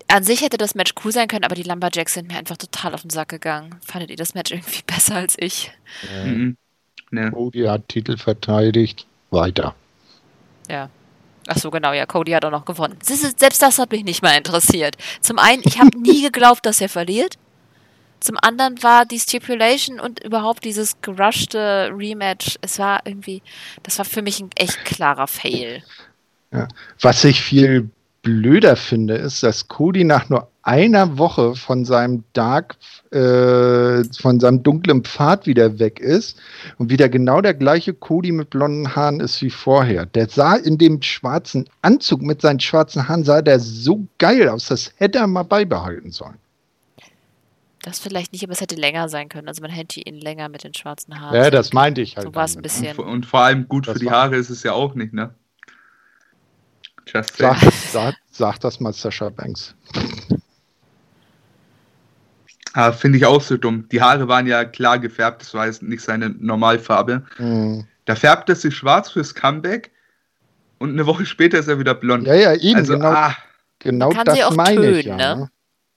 [0.08, 2.94] An sich hätte das Match cool sein können, aber die Lumberjacks sind mir einfach total
[2.94, 3.80] auf den Sack gegangen.
[3.84, 5.72] Fandet ihr das Match irgendwie besser als ich?
[6.24, 6.58] Mhm.
[7.10, 7.30] Nee.
[7.32, 9.08] Cody hat Titel verteidigt.
[9.32, 9.76] Weiter.
[10.70, 10.90] Ja,
[11.48, 12.98] Ach so, genau, ja, Cody hat auch noch gewonnen.
[13.02, 14.96] Selbst das hat mich nicht mal interessiert.
[15.22, 17.38] Zum einen, ich habe nie geglaubt, dass er verliert.
[18.20, 23.42] Zum anderen war die Stipulation und überhaupt dieses gerushte Rematch, es war irgendwie,
[23.84, 25.84] das war für mich ein echt klarer Fail.
[26.54, 26.70] Ja.
[27.02, 27.90] Was ich viel
[28.22, 32.78] blöder finde, ist, dass Cody nach nur einer Woche von seinem Dark,
[33.12, 36.40] äh, von seinem dunklen Pfad wieder weg ist
[36.78, 40.06] und wieder genau der gleiche Cody mit blonden Haaren ist wie vorher.
[40.06, 44.68] Der sah in dem schwarzen Anzug mit seinen schwarzen Haaren, sah der so geil aus,
[44.68, 46.38] das hätte er mal beibehalten sollen.
[47.82, 49.50] Das vielleicht nicht, aber es hätte länger sein können.
[49.50, 51.36] Also man hätte ihn länger mit den schwarzen Haaren.
[51.36, 52.28] Ja, das meinte ich halt.
[52.28, 52.96] So war es ein bisschen.
[52.96, 55.36] Und, und, vor allem gut Das für die Haare ist es ja auch nicht, ne?
[57.06, 57.58] Just Sag,
[57.92, 59.76] sag, sag das mal Sascha Banks.
[62.74, 63.88] Ah, Finde ich auch so dumm.
[63.92, 67.24] Die Haare waren ja klar gefärbt, das war jetzt nicht seine Normalfarbe.
[67.38, 67.86] Hm.
[68.06, 69.92] Da färbt er sich schwarz fürs Comeback
[70.80, 72.28] und eine Woche später ist er wieder blond.
[72.28, 73.38] Ja, ja, eben, also, genau, ah,
[73.80, 75.36] genau Man kann das sie auch meine ich tönen, ja.
[75.36, 75.50] ne?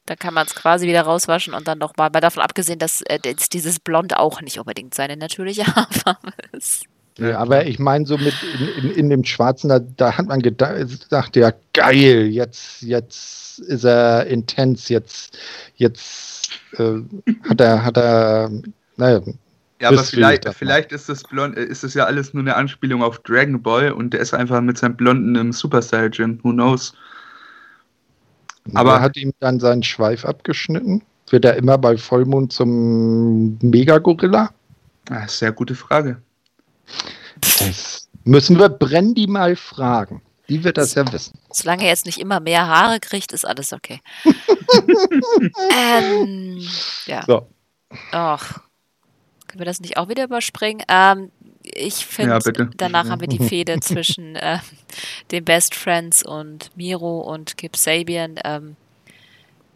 [0.05, 3.19] Da kann man es quasi wieder rauswaschen und dann nochmal, mal davon abgesehen, dass äh,
[3.53, 6.85] dieses Blond auch nicht unbedingt seine natürliche Haarfarbe ist.
[7.19, 10.41] Ja, aber ich meine, so mit in, in, in dem Schwarzen, da, da hat man
[10.41, 15.39] gedacht, ja, geil, jetzt, jetzt ist er intens, jetzt,
[15.77, 17.01] jetzt äh,
[17.49, 18.51] hat er, hat er,
[18.97, 19.23] naja,
[19.81, 23.03] ja, aber vielleicht, vielleicht ist das blond, äh, ist das ja alles nur eine Anspielung
[23.03, 26.39] auf Dragon Ball und der ist einfach mit seinem Blonden im Super Saiyan.
[26.43, 26.93] Who knows?
[28.75, 31.03] Aber- aber hat ihm dann seinen Schweif abgeschnitten?
[31.31, 34.51] Wird er immer bei Vollmond zum Megagorilla?
[35.11, 36.17] Ah, sehr gute Frage.
[37.59, 40.23] Das müssen wir Brandy mal fragen.
[40.49, 41.39] Die wird das ja wissen.
[41.51, 44.01] Solange er jetzt nicht immer mehr Haare kriegt, ist alles okay.
[45.77, 46.61] ähm,
[47.07, 47.25] ja.
[47.27, 47.49] So.
[48.13, 48.59] Ach.
[49.49, 50.83] Können wir das nicht auch wieder überspringen?
[50.89, 51.31] Ähm,
[51.63, 52.71] ich Ja, finde, bitte.
[52.77, 54.59] danach haben wir die Fehde zwischen äh,
[55.33, 58.77] den Best Friends und Miro und Kip Sabian, ähm,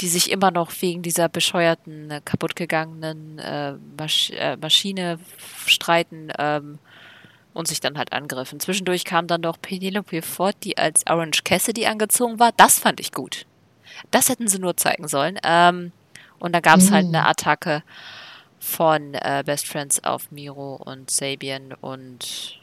[0.01, 5.19] die sich immer noch wegen dieser bescheuerten, äh, kaputtgegangenen äh, Masch äh, Maschine
[5.66, 6.78] streiten ähm,
[7.55, 8.60] und sich dann halt angriffen.
[8.60, 12.52] Zwischendurch kam dann noch Penelope Ford, die als Orange Cassidy angezogen war.
[12.56, 13.47] Das fand ich gut.
[14.10, 15.39] Das hätten sie nur zeigen sollen.
[15.44, 15.93] Ähm,
[16.39, 17.14] und dann gab es halt Mm.
[17.14, 17.82] eine Attacke
[18.60, 22.59] von äh, Best Friends auf Miro und Sabian und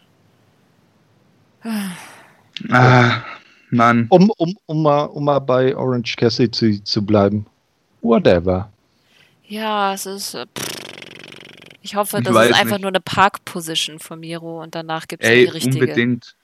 [2.70, 3.24] Ah,
[3.72, 4.08] Mann.
[4.10, 7.46] Um, um, um, mal, um mal bei Orange Cassidy zu, zu bleiben.
[8.02, 8.70] Whatever.
[9.48, 10.34] ja, es ist.
[10.36, 11.17] Äh, pff.
[11.88, 12.82] Ich hoffe, Ich das ist einfach nicht.
[12.82, 15.80] nur eine Park-Position von Miro und danach gibt es die richtige.
[15.80, 16.36] unbedingt.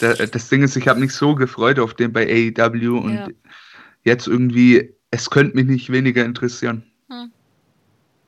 [0.00, 3.28] Da- Das Ding ist, ich habe mich so gefreut auf den bei AEW und Ja.
[4.04, 6.84] jetzt irgendwie, es könnte mich nicht weniger interessieren.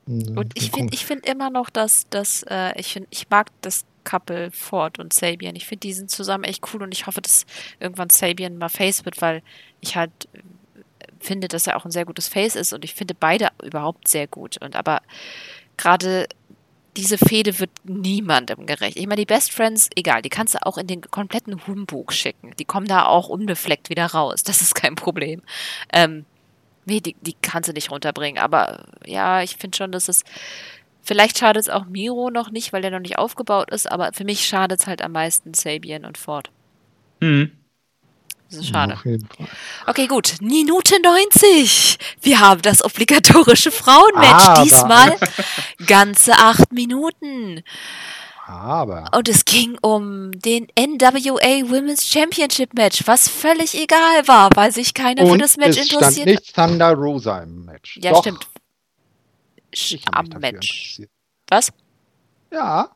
[0.07, 3.85] Und ich finde ich find immer noch, dass, dass äh, ich, find, ich mag das
[4.03, 5.55] Couple Ford und Sabian.
[5.55, 7.45] Ich finde, die sind zusammen echt cool und ich hoffe, dass
[7.79, 9.41] irgendwann Sabian mal Face wird, weil
[9.81, 10.39] ich halt äh,
[11.19, 14.27] finde, dass er auch ein sehr gutes Face ist und ich finde beide überhaupt sehr
[14.27, 14.57] gut.
[14.61, 15.01] Und aber
[15.75, 16.27] gerade
[16.95, 18.97] diese Fehde wird niemandem gerecht.
[18.97, 22.53] Ich meine, die Best Friends, egal, die kannst du auch in den kompletten Humbug schicken.
[22.57, 24.43] Die kommen da auch unbefleckt wieder raus.
[24.43, 25.41] Das ist kein Problem.
[25.91, 26.25] Ähm,
[26.85, 28.41] nee, die, die kannst du nicht runterbringen.
[28.41, 30.23] Aber ja, ich finde schon, dass es.
[31.01, 34.23] Vielleicht schadet es auch Miro noch nicht, weil der noch nicht aufgebaut ist, aber für
[34.23, 36.49] mich schadet es halt am meisten Sabian und Ford.
[37.21, 37.51] Hm.
[38.49, 38.95] Das ist schade.
[38.97, 39.17] Fall.
[39.87, 40.35] Okay, gut.
[40.41, 41.97] Minute 90.
[42.21, 44.45] Wir haben das obligatorische Frauenmatch.
[44.45, 45.17] Aber- Diesmal
[45.87, 47.63] ganze acht Minuten.
[48.47, 54.71] Aber Und es ging um den NWA Women's Championship Match, was völlig egal war, weil
[54.71, 56.27] sich keiner für und das Match es stand interessiert.
[56.27, 57.97] nicht Thunder Rosa im Match.
[58.03, 58.47] Ja, Doch, stimmt.
[60.11, 61.01] Am Match.
[61.49, 61.71] Was?
[62.51, 62.89] Ja.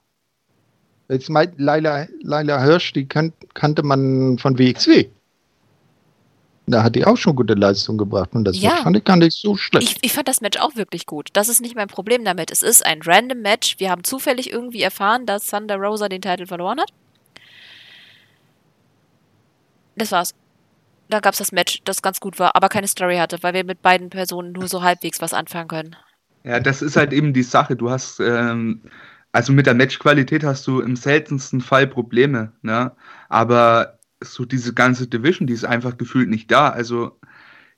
[1.09, 5.09] Jetzt meint Laila, Laila Hirsch, die kan kannte man von WXW.
[6.69, 8.77] Da hat die auch schon gute Leistung gebracht und das Ja.
[8.77, 9.97] fand ich gar nicht so schlecht.
[9.97, 11.29] Ich, ich fand das Match auch wirklich gut.
[11.33, 12.51] Das ist nicht mein Problem damit.
[12.51, 13.79] Es ist ein random Match.
[13.79, 16.91] Wir haben zufällig irgendwie erfahren, dass Thunder Rosa den Titel verloren hat.
[19.95, 20.33] Das war's.
[21.09, 23.81] Da gab's das Match, das ganz gut war, aber keine Story hatte, weil wir mit
[23.81, 25.95] beiden Personen nur so halbwegs was anfangen können.
[26.43, 27.75] Ja, das ist halt eben die Sache.
[27.75, 28.83] Du hast, ähm,
[29.31, 32.91] also mit der Matchqualität hast du im seltensten Fall Probleme, ne?
[33.27, 36.69] Aber so diese ganze Division, die ist einfach gefühlt nicht da.
[36.69, 37.19] Also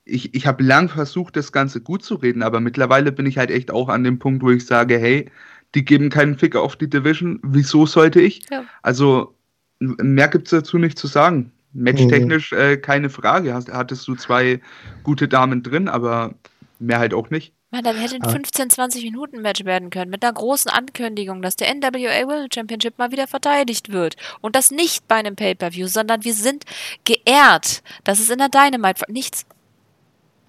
[0.06, 3.52] ich, ich habe lang versucht, das Ganze gut zu reden, aber mittlerweile bin ich halt
[3.52, 5.30] echt auch an dem Punkt, wo ich sage, hey,
[5.76, 7.40] die geben keinen Ficker auf die Division.
[7.44, 8.42] Wieso sollte ich?
[8.50, 8.66] Ja.
[8.82, 9.36] Also
[9.80, 11.52] mehr gibt's dazu nicht zu sagen.
[11.74, 13.54] Matchtechnisch äh, keine Frage.
[13.54, 14.60] Hast, hattest du zwei
[15.04, 16.36] gute Damen drin, aber
[16.80, 17.54] mehr halt auch nicht.
[17.72, 18.30] Man, dann hätte ein Ah.
[18.30, 22.98] 15, 20 Minuten Match werden können mit einer großen Ankündigung, dass der NWA World Championship
[22.98, 24.18] mal wieder verteidigt wird.
[24.42, 26.66] Und das nicht bei einem Pay-Per-View, sondern wir sind
[27.06, 27.82] geehrt.
[28.04, 29.06] Das ist in der Dynamite.
[29.08, 29.46] Nichts.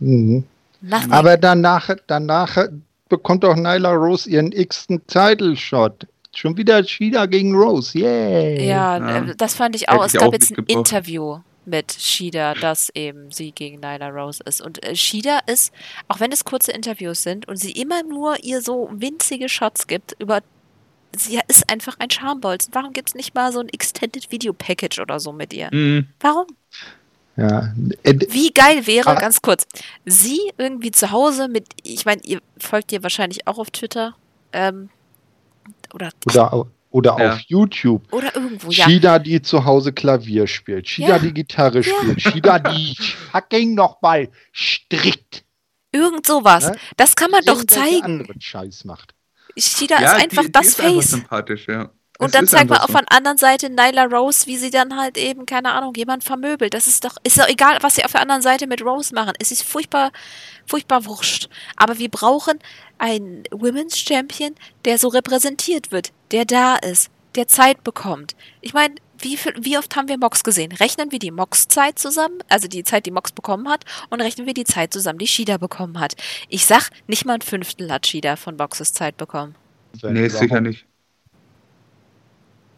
[0.01, 0.45] Mhm.
[1.11, 2.57] Aber danach, danach
[3.09, 6.07] bekommt doch Nyla Rose ihren x-ten Title-Shot.
[6.35, 8.67] Schon wieder Shida gegen Rose, yay!
[8.67, 9.19] Ja, Ja.
[9.27, 10.05] äh, das fand ich Hätte auch.
[10.07, 10.89] Es ich gab auch jetzt ein mitgebracht.
[10.93, 14.61] Interview mit Shida, dass eben sie gegen Nyla Rose ist.
[14.61, 15.73] Und äh, Shida ist,
[16.09, 20.17] auch wenn es kurze Interviews sind und sie immer nur ihr so winzige Shots gibt,
[20.19, 20.41] über
[21.17, 22.75] sie ist einfach ein Schambolzen.
[22.75, 25.69] Warum gibt es nicht mal so ein Extended Video Package oder so mit ihr?
[25.73, 26.09] Mhm.
[26.21, 26.47] Warum?
[27.37, 27.73] Ja.
[28.03, 29.15] Äh, Wie geil wäre, Ah.
[29.21, 29.67] ganz kurz,
[30.05, 34.15] sie irgendwie zu Hause mit, ich meine, ihr folgt ihr wahrscheinlich auch auf Twitter,
[34.53, 34.91] ähm,
[35.95, 37.33] oder, Oder, oder Ja.
[37.35, 38.13] auf YouTube.
[38.13, 38.85] oder irgendwo, ja.
[38.85, 40.89] Shida, die zu Hause Klavier spielt.
[40.89, 41.19] Shida, Ja.
[41.19, 42.21] die Gitarre spielt.
[42.23, 42.97] Shida, die
[43.33, 45.45] fucking nochmal strickt.
[45.91, 46.69] Irgend sowas.
[46.71, 46.77] Ne?
[46.97, 48.05] Das kann man doch Irgendwelche zeigen.
[48.21, 49.15] anderen Scheiß macht.
[49.59, 51.11] Shida Ja, ist einfach die, das die ist einfach Face.
[51.11, 51.91] sympathisch, ja.
[52.23, 54.97] Und Es dann zeigt man einfach auf der anderen Seite Nyla Rose, wie sie dann
[54.97, 56.75] halt eben, keine Ahnung, jemand vermöbelt.
[56.75, 59.33] Das ist doch, ist doch egal, was sie auf der anderen Seite mit Rose machen.
[59.39, 60.13] Es ist furchtbar,
[60.67, 61.49] furchtbar wurscht.
[61.77, 62.59] Aber wir brauchen
[62.99, 64.55] einen Women's Champion,
[64.85, 68.37] der so repräsentiert wird, der da ist, der Zeit bekommt.
[68.61, 70.73] Ich meine, wie, viel, wie oft haben wir Mox gesehen?
[70.73, 74.55] Rechnen wir die Mox-Zeit zusammen, also die Zeit, die Mox bekommen hat, und rechnen wir
[74.55, 76.15] die Zeit zusammen, die Shida bekommen hat.
[76.49, 79.55] Ich sag, nicht mal ein Fünftel hat Shida von Moxes Zeit bekommen.
[80.03, 80.87] Nee, sicher nicht.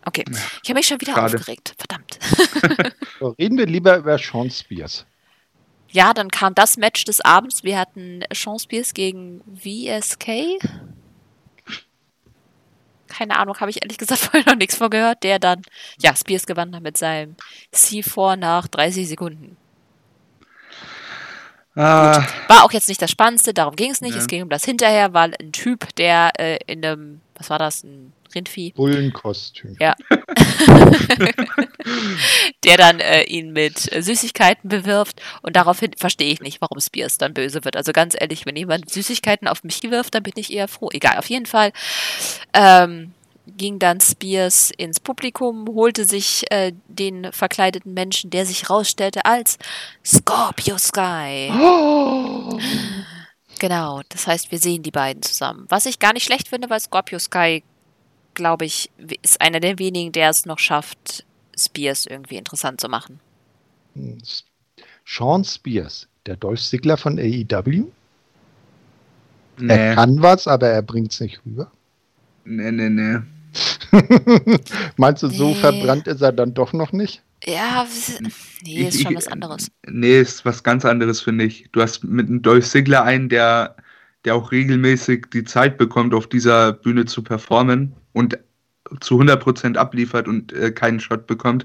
[0.07, 0.25] Okay,
[0.63, 1.37] ich habe mich schon wieder Schade.
[1.37, 1.75] aufgeregt.
[1.79, 2.19] Verdammt.
[3.21, 5.07] So, reden wir lieber über Sean Spears.
[5.89, 7.63] Ja, dann kam das Match des Abends.
[7.63, 10.59] Wir hatten Sean Spears gegen VSK.
[13.07, 15.23] Keine Ahnung, habe ich ehrlich gesagt vorher noch nichts von gehört.
[15.23, 15.63] Der dann,
[16.01, 17.37] ja, Spears gewann dann mit seinem
[17.73, 19.57] C4 nach 30 Sekunden.
[21.77, 24.15] Ah, War auch jetzt nicht das Spannendste, darum ging es nicht.
[24.15, 24.21] Ja.
[24.21, 27.83] Es ging um das Hinterher, weil ein Typ, der äh, in einem, was war das,
[27.83, 29.77] ein Rindvieh, Bullenkostüm.
[29.81, 29.95] Ja.
[32.65, 37.19] der dann äh, ihn mit äh, Süßigkeiten bewirft und daraufhin verstehe ich nicht, warum Spears
[37.19, 37.77] dann böse wird.
[37.77, 40.89] Also ganz ehrlich, wenn jemand Süßigkeiten auf mich wirft, dann bin ich eher froh.
[40.93, 41.73] Egal, auf jeden Fall
[42.53, 43.13] ähm,
[43.57, 49.59] ging dann Spears ins Publikum, holte sich äh, den verkleideten Menschen, der sich rausstellte als
[50.05, 51.53] Scorpio Sky.
[51.61, 52.59] Oh,
[53.59, 55.67] Genau, das heißt, wir sehen die beiden zusammen.
[55.69, 57.63] Was ich gar nicht schlecht finde, weil Scorpio Sky,
[58.35, 58.91] glaube ich,
[59.23, 61.25] ist einer der wenigen, der es noch schafft,
[61.57, 63.21] Spears irgendwie interessant zu machen.
[65.07, 67.87] Sean Spears, der Dolph Ziggler von AEW.
[69.67, 71.71] Er nee, kann was, aber er bringt es nicht rüber.
[72.45, 73.19] nee, nee, nee.
[74.97, 75.55] Meinst du, so Nee.
[75.55, 77.23] verbrannt ist er dann doch noch nicht?
[77.47, 78.29] Ja, w-
[78.63, 79.71] nee, ist Ich- schon was anderes.
[79.87, 81.69] Nee, ist was ganz anderes, finde ich.
[81.73, 83.77] Du hast mit einem Dolph Ziggler einen, der,
[84.25, 88.39] der auch regelmäßig die Zeit bekommt, auf dieser Bühne zu performen und
[89.01, 91.65] zu 100% abliefert und äh, keinen Shot bekommt.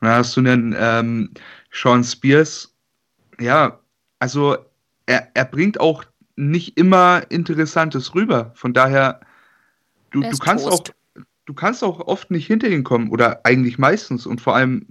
[0.00, 1.30] Und dann hast du einen ähm,
[1.72, 2.74] Sean Spears.
[3.40, 3.78] Ja,
[4.18, 4.56] also
[5.06, 6.04] er, er bringt auch
[6.36, 8.52] nicht immer Interessantes rüber.
[8.54, 9.20] Von daher,
[10.10, 10.90] du, du kannst Toast.
[10.90, 10.94] auch
[11.46, 14.88] du kannst auch oft nicht hinter ihn kommen oder eigentlich meistens und vor allem,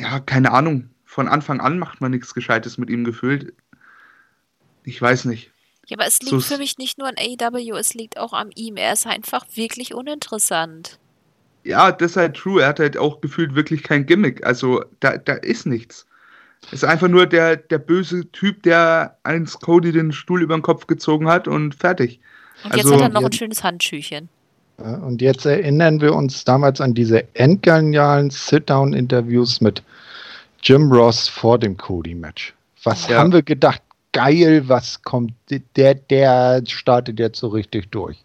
[0.00, 3.52] ja, keine Ahnung, von Anfang an macht man nichts Gescheites mit ihm gefühlt.
[4.84, 5.50] Ich weiß nicht.
[5.86, 8.50] Ja, aber es liegt So für mich nicht nur an AEW, es liegt auch an
[8.54, 8.76] ihm.
[8.76, 10.98] Er ist einfach wirklich uninteressant.
[11.62, 12.62] Ja, das ist halt true.
[12.62, 14.44] Er hat halt auch gefühlt wirklich kein Gimmick.
[14.44, 16.06] Also da, da ist nichts.
[16.66, 20.62] Es ist einfach nur der, der böse Typ, der eins Cody den Stuhl über den
[20.62, 22.20] Kopf gezogen hat und fertig.
[22.64, 23.26] Und jetzt Also- hat er noch Ja.
[23.28, 24.28] ein schönes Handschüchen.
[24.78, 29.82] Und jetzt erinnern wir uns damals an diese endgenialen Sit-Down-Interviews mit
[30.62, 32.54] Jim Ross vor dem Cody-Match.
[32.82, 33.18] Was Ja.
[33.18, 33.80] haben wir gedacht?
[34.12, 35.32] Geil, was kommt?
[35.76, 38.16] Der, der startet jetzt so richtig durch.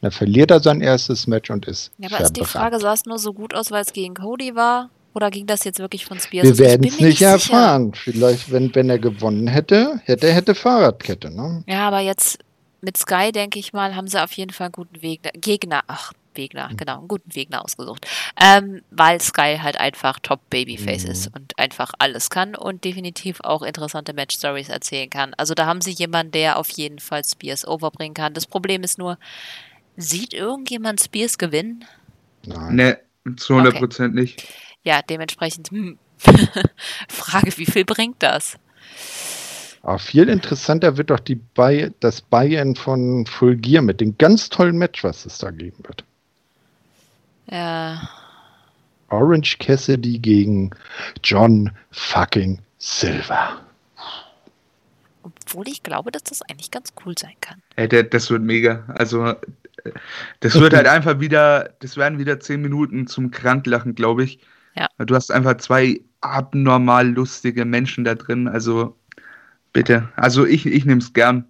[0.00, 2.44] Dann verliert er sein erstes Match und ist Ja, aber ist die.
[2.44, 4.90] Frage, sah es nur so gut aus, weil es gegen Cody war?
[5.14, 6.44] Oder ging das jetzt wirklich von Spears?
[6.44, 6.52] Wir?
[6.52, 7.30] Ich werden es nicht sicher.
[7.30, 7.92] erfahren.
[7.94, 11.30] Vielleicht, wenn, wenn er gewonnen hätte, hätte er hätte Fahrradkette.
[11.30, 11.62] Ne?
[11.66, 12.38] Ja, aber jetzt
[12.84, 16.12] mit Sky, denke ich mal, haben sie auf jeden Fall einen guten Wegner, Gegner, ach,
[16.34, 16.76] Wegner, Mhm.
[16.76, 18.06] genau, einen guten Wegner ausgesucht.
[18.40, 21.10] Ähm, weil Sky halt einfach Top Babyface Mhm.
[21.10, 25.32] ist und einfach alles kann und definitiv auch interessante Match-Stories erzählen kann.
[25.34, 28.34] Also da haben sie jemanden, der auf jeden Fall Spears overbringen kann.
[28.34, 29.18] Das Problem ist nur,
[29.96, 31.84] sieht irgendjemand Spears gewinnen?
[32.44, 32.74] Nein.
[32.76, 32.98] Ne,
[33.36, 34.42] zu 100 Prozent nicht.
[34.82, 35.98] Ja, dementsprechend, hm.
[37.08, 38.56] Frage, wie viel bringt das?
[39.84, 44.48] Aber viel interessanter wird doch die Buy das Buy-In von Full Gear mit dem ganz
[44.48, 46.04] tollen Match, was es da geben wird.
[47.50, 48.08] Ja,
[49.10, 50.70] Orange Cassidy gegen
[51.22, 53.60] John fucking Silver.
[55.22, 57.62] obwohl ich glaube, dass das eigentlich ganz cool sein kann.
[57.76, 58.84] Ey, der, das wird mega.
[58.88, 59.34] Also,
[60.40, 64.40] das wird halt einfach wieder, das werden wieder 10 Minuten zum Kranklachen, glaube ich.
[64.74, 64.88] Ja.
[64.98, 68.48] Du hast einfach zwei abnormal lustige Menschen da drin.
[68.48, 68.96] Also,
[69.74, 70.08] bitte.
[70.16, 71.44] Also, ich, ich nehme es gern.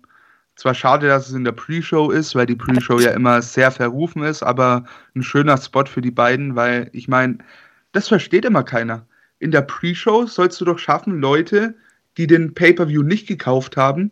[0.57, 4.25] zwar schade, dass es in der Pre-Show ist, weil die Pre-Show ja immer sehr verrufen
[4.25, 4.85] ist, aber
[5.15, 7.39] ein schöner Spot für die beiden, weil ich meine,
[7.93, 9.07] das versteht immer keiner.
[9.39, 11.75] In der Pre-Show sollst du doch schaffen, Leute,
[12.17, 14.11] die den Pay-Per-View nicht gekauft haben,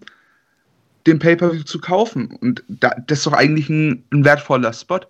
[1.07, 2.27] den Pay-Per-View zu kaufen.
[2.41, 5.01] Und da, das ist doch eigentlich ein, ein wertvoller Spot.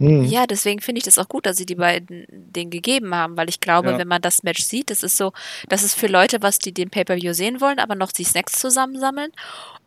[0.00, 0.24] Mhm.
[0.24, 3.50] Ja, deswegen finde ich das auch gut, dass sie die beiden den gegeben haben, weil
[3.50, 3.98] ich glaube, ja.
[3.98, 5.32] wenn man das Match sieht, das ist so,
[5.68, 9.30] das ist für Leute, was die den Pay-Per-View sehen wollen, aber noch die Snacks zusammensammeln.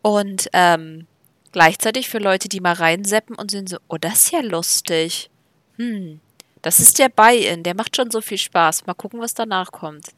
[0.02, 1.08] Und ähm,
[1.50, 5.30] gleichzeitig für Leute, die mal reinseppen und sehen so, oh, das ist ja lustig.
[5.78, 6.20] Hm,
[6.62, 8.86] das ist der Buy-In, der macht schon so viel Spaß.
[8.86, 10.10] Mal gucken, was danach kommt.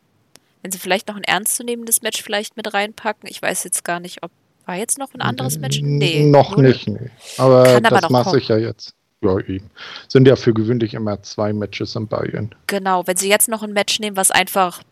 [0.60, 3.30] Wenn sie vielleicht noch ein ernstzunehmendes Match vielleicht mit reinpacken.
[3.30, 4.30] Ich weiß jetzt gar nicht, ob
[4.66, 5.80] war jetzt noch ein anderes Match?
[5.80, 6.24] Nee.
[6.24, 7.10] Noch nicht, nee.
[7.38, 8.96] Aber Kann das aber mache ich ja jetzt.
[9.26, 9.70] Ja, eben.
[10.08, 12.54] Sind ja für gewöhnlich immer zwei Matches im Bayern.
[12.66, 14.82] Genau, wenn sie jetzt noch ein Match nehmen, was einfach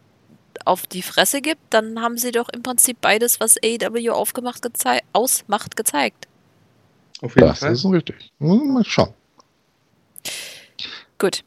[0.65, 5.01] auf die Fresse gibt, dann haben sie doch im Prinzip beides, was AEW aufgemacht gezei
[5.13, 6.29] ausmacht, gezeigt.
[7.23, 7.73] Auf jeden das Fall.
[7.73, 8.33] ist richtig.
[8.39, 9.15] Mal schauen.
[11.19, 11.45] Gut.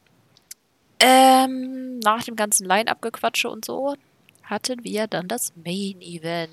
[0.99, 3.95] Ähm, nach dem ganzen Line-Up-Gequatsche und so
[4.43, 6.51] hatten wir dann das Main-Event.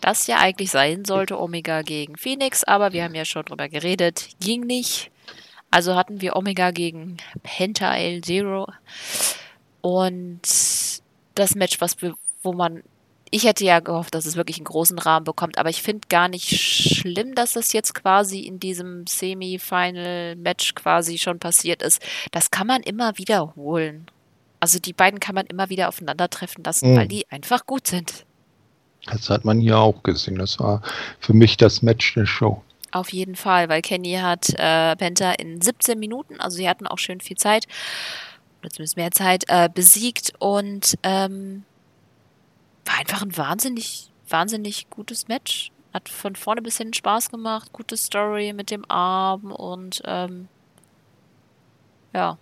[0.00, 4.28] Das ja eigentlich sein sollte Omega gegen Phoenix, aber wir haben ja schon drüber geredet,
[4.40, 5.10] ging nicht.
[5.70, 8.66] Also hatten wir Omega gegen Penta L Zero.
[9.80, 10.42] Und
[11.34, 12.82] das Match, was wir, wo man.
[13.32, 16.26] Ich hätte ja gehofft, dass es wirklich einen großen Rahmen bekommt, aber ich finde gar
[16.26, 22.02] nicht schlimm, dass das jetzt quasi in diesem Semi-Final-Match quasi schon passiert ist.
[22.32, 24.06] Das kann man immer wiederholen.
[24.58, 26.96] Also die beiden kann man immer wieder aufeinandertreffen lassen, mhm.
[26.96, 28.26] weil die einfach gut sind.
[29.06, 30.34] Das hat man hier auch gesehen.
[30.34, 30.82] Das war
[31.20, 32.64] für mich das Match der Show.
[32.92, 36.98] Auf jeden Fall, weil Kenny hat äh, Penta in 17 Minuten, also sie hatten auch
[36.98, 37.66] schön viel Zeit,
[38.60, 41.64] oder zumindest mehr Zeit, äh, besiegt und ähm,
[42.84, 45.70] war einfach ein wahnsinnig, wahnsinnig gutes Match.
[45.92, 50.48] Hat von vorne bis hinten Spaß gemacht, gute Story mit dem Arm und ähm,
[52.12, 52.38] ja,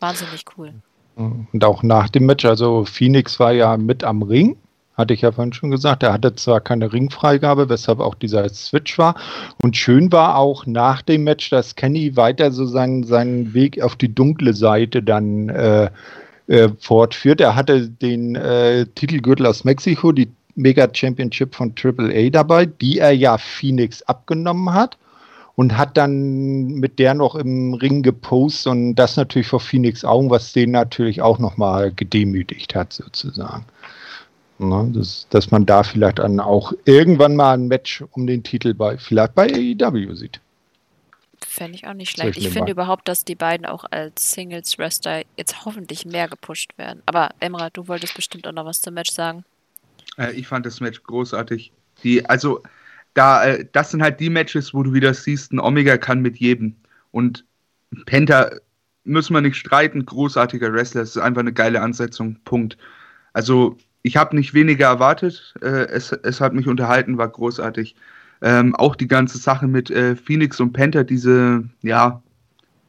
[0.00, 0.74] wahnsinnig cool.
[1.16, 4.56] Und auch nach dem Match, also Phoenix war ja mit am Ring
[4.96, 6.02] hatte ich ja vorhin schon gesagt.
[6.02, 9.16] Er hatte zwar keine Ringfreigabe, weshalb auch dieser Switch war.
[9.62, 14.14] Und schön war auch nach dem Match, dass Kenny weiter so seinen, Weg auf die
[14.14, 15.90] dunkle Seite dann äh,
[16.46, 17.40] äh, fortführt.
[17.40, 23.12] Er hatte den äh, Titelgürtel aus Mexiko, die Mega Championship von AAA dabei, die er
[23.12, 24.96] ja Phoenix abgenommen hat
[25.56, 30.30] und hat dann mit der noch im Ring gepostet und das natürlich vor Phoenix Augen,
[30.30, 33.64] was den natürlich auch nochmal gedemütigt hat sozusagen.
[34.58, 38.72] Ne, das, dass man da vielleicht dann auch irgendwann mal ein Match um den Titel
[38.72, 40.40] bei, vielleicht bei AEW sieht.
[41.44, 42.38] Fände ich auch nicht schlecht.
[42.38, 47.02] Ich finde überhaupt, dass die beiden auch als Singles-Wrestler jetzt hoffentlich mehr gepusht werden.
[47.06, 49.44] Aber Emra, du wolltest bestimmt auch noch was zum Match sagen.
[50.18, 51.72] Äh, ich fand das Match großartig.
[52.02, 52.62] Die, also,
[53.14, 56.38] da, äh, das sind halt die Matches, wo du wieder siehst, ein Omega kann mit
[56.38, 56.76] jedem.
[57.10, 57.44] Und
[58.06, 58.50] Penta
[59.04, 61.02] müssen wir nicht streiten, großartiger Wrestler.
[61.02, 62.36] Es ist einfach eine geile Ansetzung.
[62.44, 62.78] Punkt.
[63.32, 65.54] Also, ich habe nicht weniger erwartet.
[65.62, 67.96] Äh, es, es hat mich unterhalten, war großartig.
[68.42, 72.22] Ähm, auch die ganze Sache mit äh, Phoenix und Panther, diese, ja,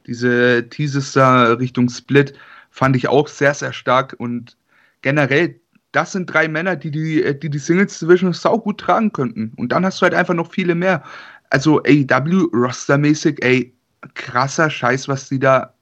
[0.05, 2.33] diese Teases da Richtung Split,
[2.69, 4.15] fand ich auch sehr, sehr stark.
[4.17, 4.57] Und
[5.01, 5.61] generell,
[5.93, 9.53] das sind drei Männer, die die, äh, die, die Singles Division sau gut tragen könnten.
[9.55, 11.01] Und dann hast du halt einfach noch viele mehr.
[11.49, 13.73] Also AEW rostermäßig, ey,
[14.15, 15.73] krasser Scheiß, was die da,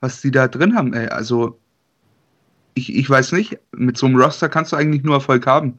[0.00, 1.08] was die da drin haben, ey.
[1.08, 1.60] Also
[2.78, 5.78] ich, ich weiß nicht, mit so einem Roster kannst du eigentlich nur Erfolg haben.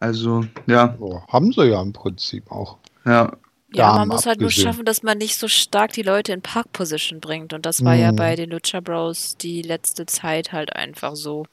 [0.00, 0.94] Also, ja.
[1.00, 2.78] Oh, haben sie ja im Prinzip auch.
[3.04, 3.32] Ja.
[3.72, 7.18] Ja, man muss halt nur schaffen, dass man nicht so stark die Leute in Park-Position
[7.20, 7.52] bringt.
[7.52, 8.00] Und das war hm.
[8.00, 8.16] ja mhm.
[8.16, 11.44] bei den Lucha Bros die letzte Zeit halt einfach so.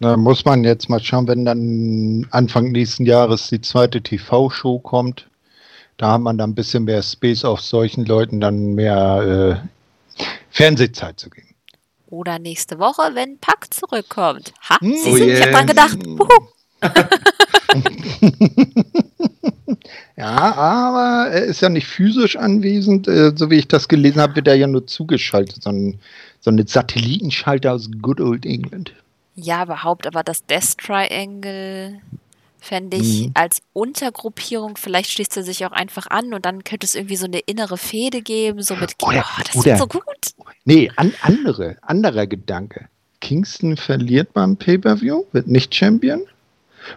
[0.00, 5.28] Da muss man jetzt mal schauen, wenn dann Anfang nächsten Jahres die zweite TV-Show kommt.
[5.98, 11.20] Da hat man dann ein bisschen mehr Space auf solchen Leuten dann mehr äh, Fernsehzeit
[11.20, 11.49] zu geben.
[12.10, 14.52] Oder nächste Woche, wenn Pack zurückkommt.
[14.68, 14.96] Ha, hm.
[14.96, 15.38] Sie oh sind, yeah.
[15.38, 15.98] ich hab dran gedacht.
[20.16, 23.06] ja, aber er ist ja nicht physisch anwesend.
[23.06, 25.62] Äh, so wie ich das gelesen habe, wird er ja nur zugeschaltet.
[25.62, 26.00] So ein,
[26.40, 28.92] so eine Satellitenschalter aus Good Old England.
[29.36, 32.00] Ja, überhaupt, aber das Death Triangle
[32.60, 33.30] fände ich mhm.
[33.34, 37.26] als Untergruppierung, vielleicht schließt er sich auch einfach an und dann könnte es irgendwie so
[37.26, 40.02] eine innere Fehde geben, so mit, oder, oh, das oder, so gut.
[40.64, 42.88] Nee, an, andere, anderer Gedanke.
[43.20, 46.22] Kingston verliert beim Pay-Per-View, wird nicht Champion.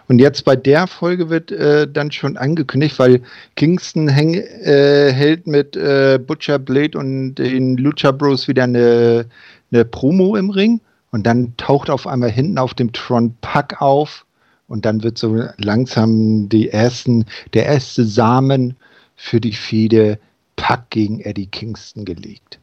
[0.08, 3.22] Und jetzt bei der Folge wird äh, dann schon angekündigt, weil
[3.56, 9.26] Kingston häng, äh, hält mit äh, Butcher Blade und den Lucha Bros wieder eine,
[9.70, 10.80] eine Promo im Ring.
[11.10, 14.24] Und dann taucht auf einmal hinten auf dem Tron Pack auf
[14.66, 18.76] Und dann wird so langsam die ersten, der erste Samen
[19.16, 20.18] für die Fehde
[20.56, 22.58] Pack gegen Eddie Kingston gelegt.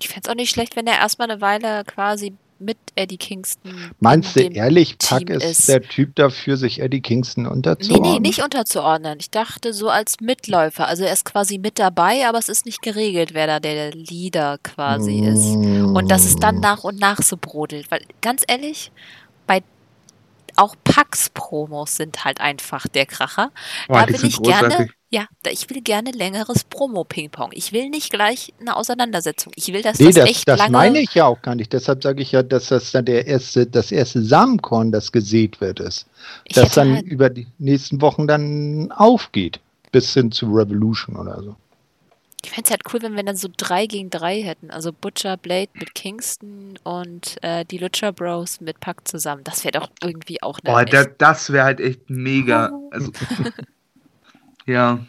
[0.00, 3.72] Ich fände es auch nicht schlecht, wenn er erstmal eine Weile quasi mit Eddie Kingston.
[4.00, 8.02] Meinst du ehrlich, Pack ist, ist, der Typ dafür, sich Eddie Kingston unterzuordnen?
[8.02, 9.18] Nee, nee, nicht unterzuordnen.
[9.20, 10.88] Ich dachte so als Mitläufer.
[10.88, 14.58] Also er ist quasi mit dabei, aber es ist nicht geregelt, wer da der Leader
[14.62, 15.24] quasi mm.
[15.24, 15.46] ist.
[15.96, 17.90] Und dass es dann nach und nach so brodelt.
[17.90, 18.90] Weil ganz ehrlich,
[20.58, 23.50] auch Pax-Promos sind halt einfach der Kracher.
[23.88, 27.50] Oh, da will ich gerne, ja, ich will gerne längeres Promo-Ping-Pong.
[27.52, 29.52] Ich will nicht gleich eine Auseinandersetzung.
[29.56, 30.72] Ich will, dass nee, das, das echt das lange...
[30.72, 31.72] Das meine ich ja auch gar nicht.
[31.72, 35.80] Deshalb sage ich ja, dass das dann der erste, das erste Samenkorn, das gesät wird,
[35.80, 36.06] ist.
[36.52, 39.60] Das dann halt über die nächsten Wochen dann aufgeht.
[39.92, 41.56] Bis hin zu Revolution oder so.
[42.44, 44.70] Ich fände es halt cool, wenn wir dann so drei gegen drei hätten.
[44.70, 49.42] Also Butcher Blade mit Kingston und äh, die Lucha Bros mit Pack zusammen.
[49.44, 50.86] Das wäre doch irgendwie auch eine.
[50.86, 52.72] Boah, das wäre halt echt mega.
[52.90, 53.12] Also,
[54.68, 55.04] Ja.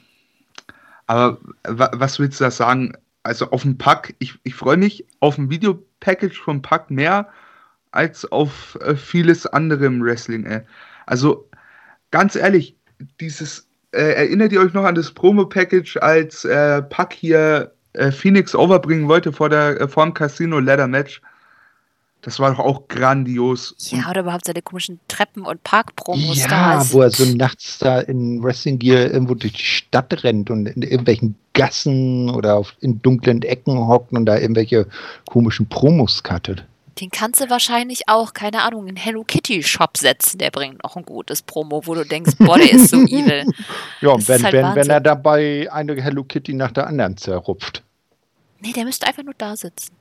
[1.06, 2.94] Aber was willst du da sagen?
[3.24, 7.30] Also auf dem Pack, ich, ich freue mich auf ein Videopackage vom Pack mehr
[7.92, 10.46] als auf äh, vieles andere im Wrestling.
[10.46, 10.62] Ey.
[11.06, 11.50] Also
[12.12, 12.76] ganz ehrlich,
[13.20, 18.56] dieses äh, erinnert ihr euch noch an das Promo-Package, als äh, Pack hier äh, Phoenix
[18.56, 21.22] overbringen wollte vor, der, äh, vor dem Casino Ladder Match?
[22.22, 23.76] Das war doch auch grandios.
[23.92, 26.92] Ja, oder überhaupt seine komischen Treppen- und Parkpromos ja, da.
[26.92, 30.82] wo er so nachts da in Wrestling Gear irgendwo durch die Stadt rennt und in
[30.82, 34.88] irgendwelchen Gassen oder auf, in dunklen Ecken hockt und da irgendwelche
[35.30, 36.66] komischen Promos cuttet.
[37.00, 40.38] Den kannst du wahrscheinlich auch, keine Ahnung, in Hello Kitty Shop setzen.
[40.38, 43.46] Der bringt noch ein gutes Promo, wo du denkst, boah, der ist so evil.
[44.02, 47.84] ja, wenn, halt wenn, wenn er dabei eine Hello Kitty nach der anderen zerrupft.
[48.60, 49.94] Nee, der müsste einfach nur da sitzen.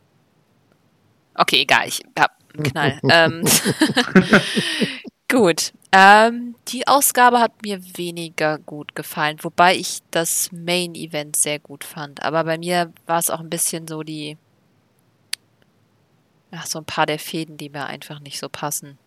[1.34, 3.00] Okay, egal, ich hab einen Knall.
[3.10, 3.44] ähm,
[5.28, 5.72] gut.
[5.92, 11.84] Ähm, die Ausgabe hat mir weniger gut gefallen, wobei ich das Main Event sehr gut
[11.84, 12.22] fand.
[12.22, 14.36] Aber bei mir war es auch ein bisschen so die.
[16.50, 18.98] Ach, so ein paar der Fäden, die mir einfach nicht so passen.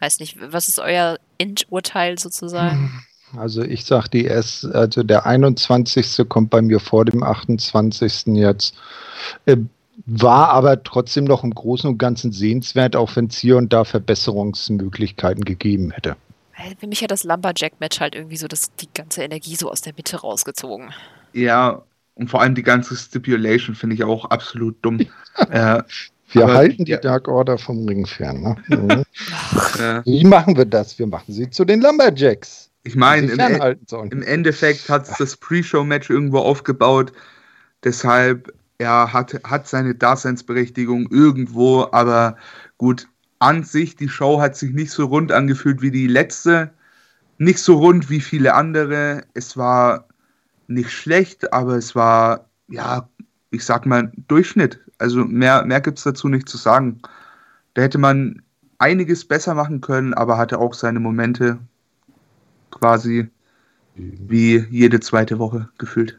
[0.00, 3.04] Weiß nicht, was ist euer Endurteil sozusagen?
[3.36, 6.26] Also ich sag die erst, also der 21.
[6.28, 8.28] kommt bei mir vor dem 28.
[8.28, 8.74] jetzt.
[9.44, 9.58] Äh,
[10.06, 13.84] war aber trotzdem noch im Großen und Ganzen sehenswert, auch wenn es hier und da
[13.84, 16.16] Verbesserungsmöglichkeiten gegeben hätte.
[16.78, 19.92] Für mich hat das Lumberjack-Match halt irgendwie so das, die ganze Energie so aus der
[19.96, 20.92] Mitte rausgezogen.
[21.32, 21.82] Ja,
[22.14, 25.00] und vor allem die ganze Stipulation finde ich auch absolut dumm.
[25.50, 25.82] äh,
[26.30, 26.98] wir halten die ja.
[26.98, 28.40] Dark Order vom Ring fern.
[28.40, 28.56] Ne?
[29.78, 30.02] Mhm.
[30.04, 30.98] Wie machen wir das?
[30.98, 32.70] Wir machen sie zu den Lumberjacks.
[32.84, 33.76] Ich meine, im, e
[34.10, 37.12] im, Endeffekt hat es das Pre-Show-Match irgendwo aufgebaut.
[37.84, 42.36] Deshalb er hat, hat seine Daseinsberechtigung irgendwo, aber
[42.78, 43.08] gut,
[43.40, 46.70] an sich, die Show hat sich nicht so rund angefühlt wie die letzte,
[47.38, 49.24] nicht so rund wie viele andere.
[49.34, 50.08] Es war
[50.66, 53.08] nicht schlecht, aber es war, ja,
[53.50, 54.80] ich sag mal, Durchschnitt.
[54.98, 57.00] Also mehr, mehr gibt es dazu nicht zu sagen.
[57.74, 58.42] Da hätte man
[58.78, 61.58] einiges besser machen können, aber hatte auch seine Momente
[62.70, 63.28] quasi
[63.94, 66.18] wie jede zweite Woche gefühlt.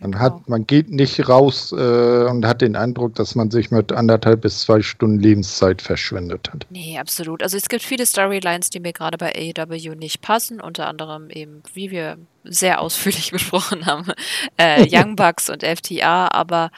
[0.00, 0.44] Man, hat, genau.
[0.48, 4.60] man geht nicht raus äh, und hat den Eindruck, dass man sich mit anderthalb bis
[4.60, 6.66] zwei Stunden Lebenszeit verschwendet hat.
[6.70, 7.42] Nee, absolut.
[7.42, 11.62] Also es gibt viele Storylines, die mir gerade bei AEW nicht passen, unter anderem eben,
[11.72, 14.12] wie wir sehr ausführlich besprochen haben,
[14.56, 16.70] äh, Young Bucks und FTA, aber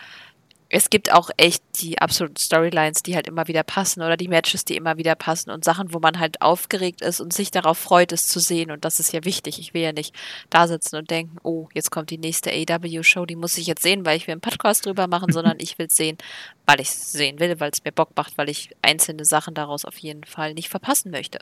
[0.70, 4.66] es gibt auch echt die absoluten Storylines, die halt immer wieder passen oder die Matches,
[4.66, 8.12] die immer wieder passen und Sachen, wo man halt aufgeregt ist und sich darauf freut,
[8.12, 8.70] es zu sehen.
[8.70, 9.58] Und das ist ja wichtig.
[9.58, 10.14] Ich will ja nicht
[10.50, 14.04] da sitzen und denken, oh, jetzt kommt die nächste AW-Show, die muss ich jetzt sehen,
[14.04, 16.18] weil ich will einen Podcast drüber machen, sondern ich will es sehen,
[16.66, 19.86] weil ich es sehen will, weil es mir Bock macht, weil ich einzelne Sachen daraus
[19.86, 21.38] auf jeden Fall nicht verpassen möchte.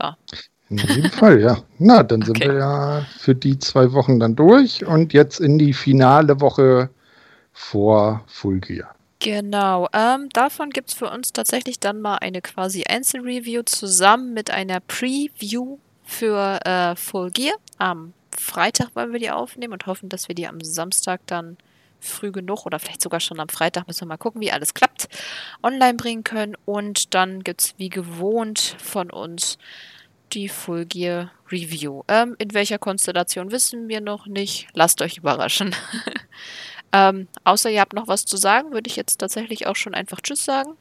[0.00, 0.14] So.
[0.70, 1.58] In jedem Fall, ja.
[1.78, 2.48] Na, dann sind okay.
[2.48, 6.90] wir ja für die zwei Wochen dann durch und jetzt in die finale Woche
[7.52, 8.94] vor Full Gear.
[9.20, 14.50] Genau, ähm, davon gibt es für uns tatsächlich dann mal eine quasi Einzelreview zusammen mit
[14.50, 17.54] einer Preview für äh, Full Gear.
[17.78, 21.56] Am Freitag wollen wir die aufnehmen und hoffen, dass wir die am Samstag dann
[22.00, 25.08] früh genug oder vielleicht sogar schon am Freitag, müssen wir mal gucken, wie alles klappt,
[25.62, 26.56] online bringen können.
[26.64, 29.58] Und dann gibt es wie gewohnt von uns
[30.32, 32.02] die Full Gear Review.
[32.08, 34.68] Ähm, in welcher Konstellation wissen wir noch nicht.
[34.72, 35.74] Lasst euch überraschen.
[36.92, 40.20] ähm, außer ihr habt noch was zu sagen, würde ich jetzt tatsächlich auch schon einfach
[40.20, 40.72] Tschüss sagen.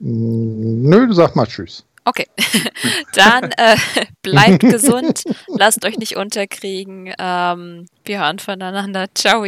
[0.00, 1.84] Mm, nö, sag mal Tschüss.
[2.04, 2.26] Okay,
[3.14, 3.76] dann äh,
[4.22, 7.12] bleibt gesund, lasst euch nicht unterkriegen.
[7.18, 9.06] Ähm, wir hören voneinander.
[9.14, 9.44] Ciao.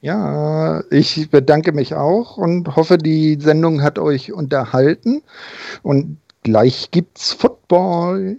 [0.00, 5.22] Ja, ich bedanke mich auch und hoffe, die Sendung hat euch unterhalten.
[5.82, 6.18] Und
[6.48, 8.38] gleich gibt's Football.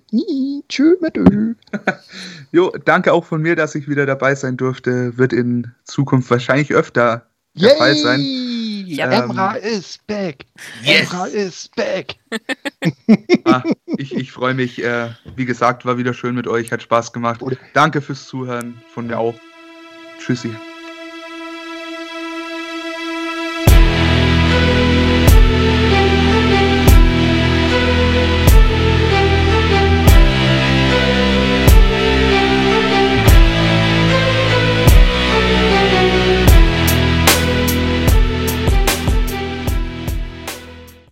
[0.68, 1.54] Tschüss mit Ö.
[2.52, 5.18] jo, danke auch von mir, dass ich wieder dabei sein durfte.
[5.18, 7.78] Wird in Zukunft wahrscheinlich öfter der Yay!
[7.78, 8.20] Fall sein.
[8.88, 10.46] Ja, Ähm, Emra is back.
[10.84, 11.12] Yes!
[11.12, 12.16] Emra is back.
[13.46, 14.84] Ah, ich ich freue mich.
[14.84, 16.72] Äh, wie gesagt, war wieder schön mit euch.
[16.72, 17.42] Hat Spaß gemacht.
[17.74, 18.82] Danke fürs Zuhören.
[18.94, 19.36] Von mir auch.
[20.20, 20.50] Tschüssi.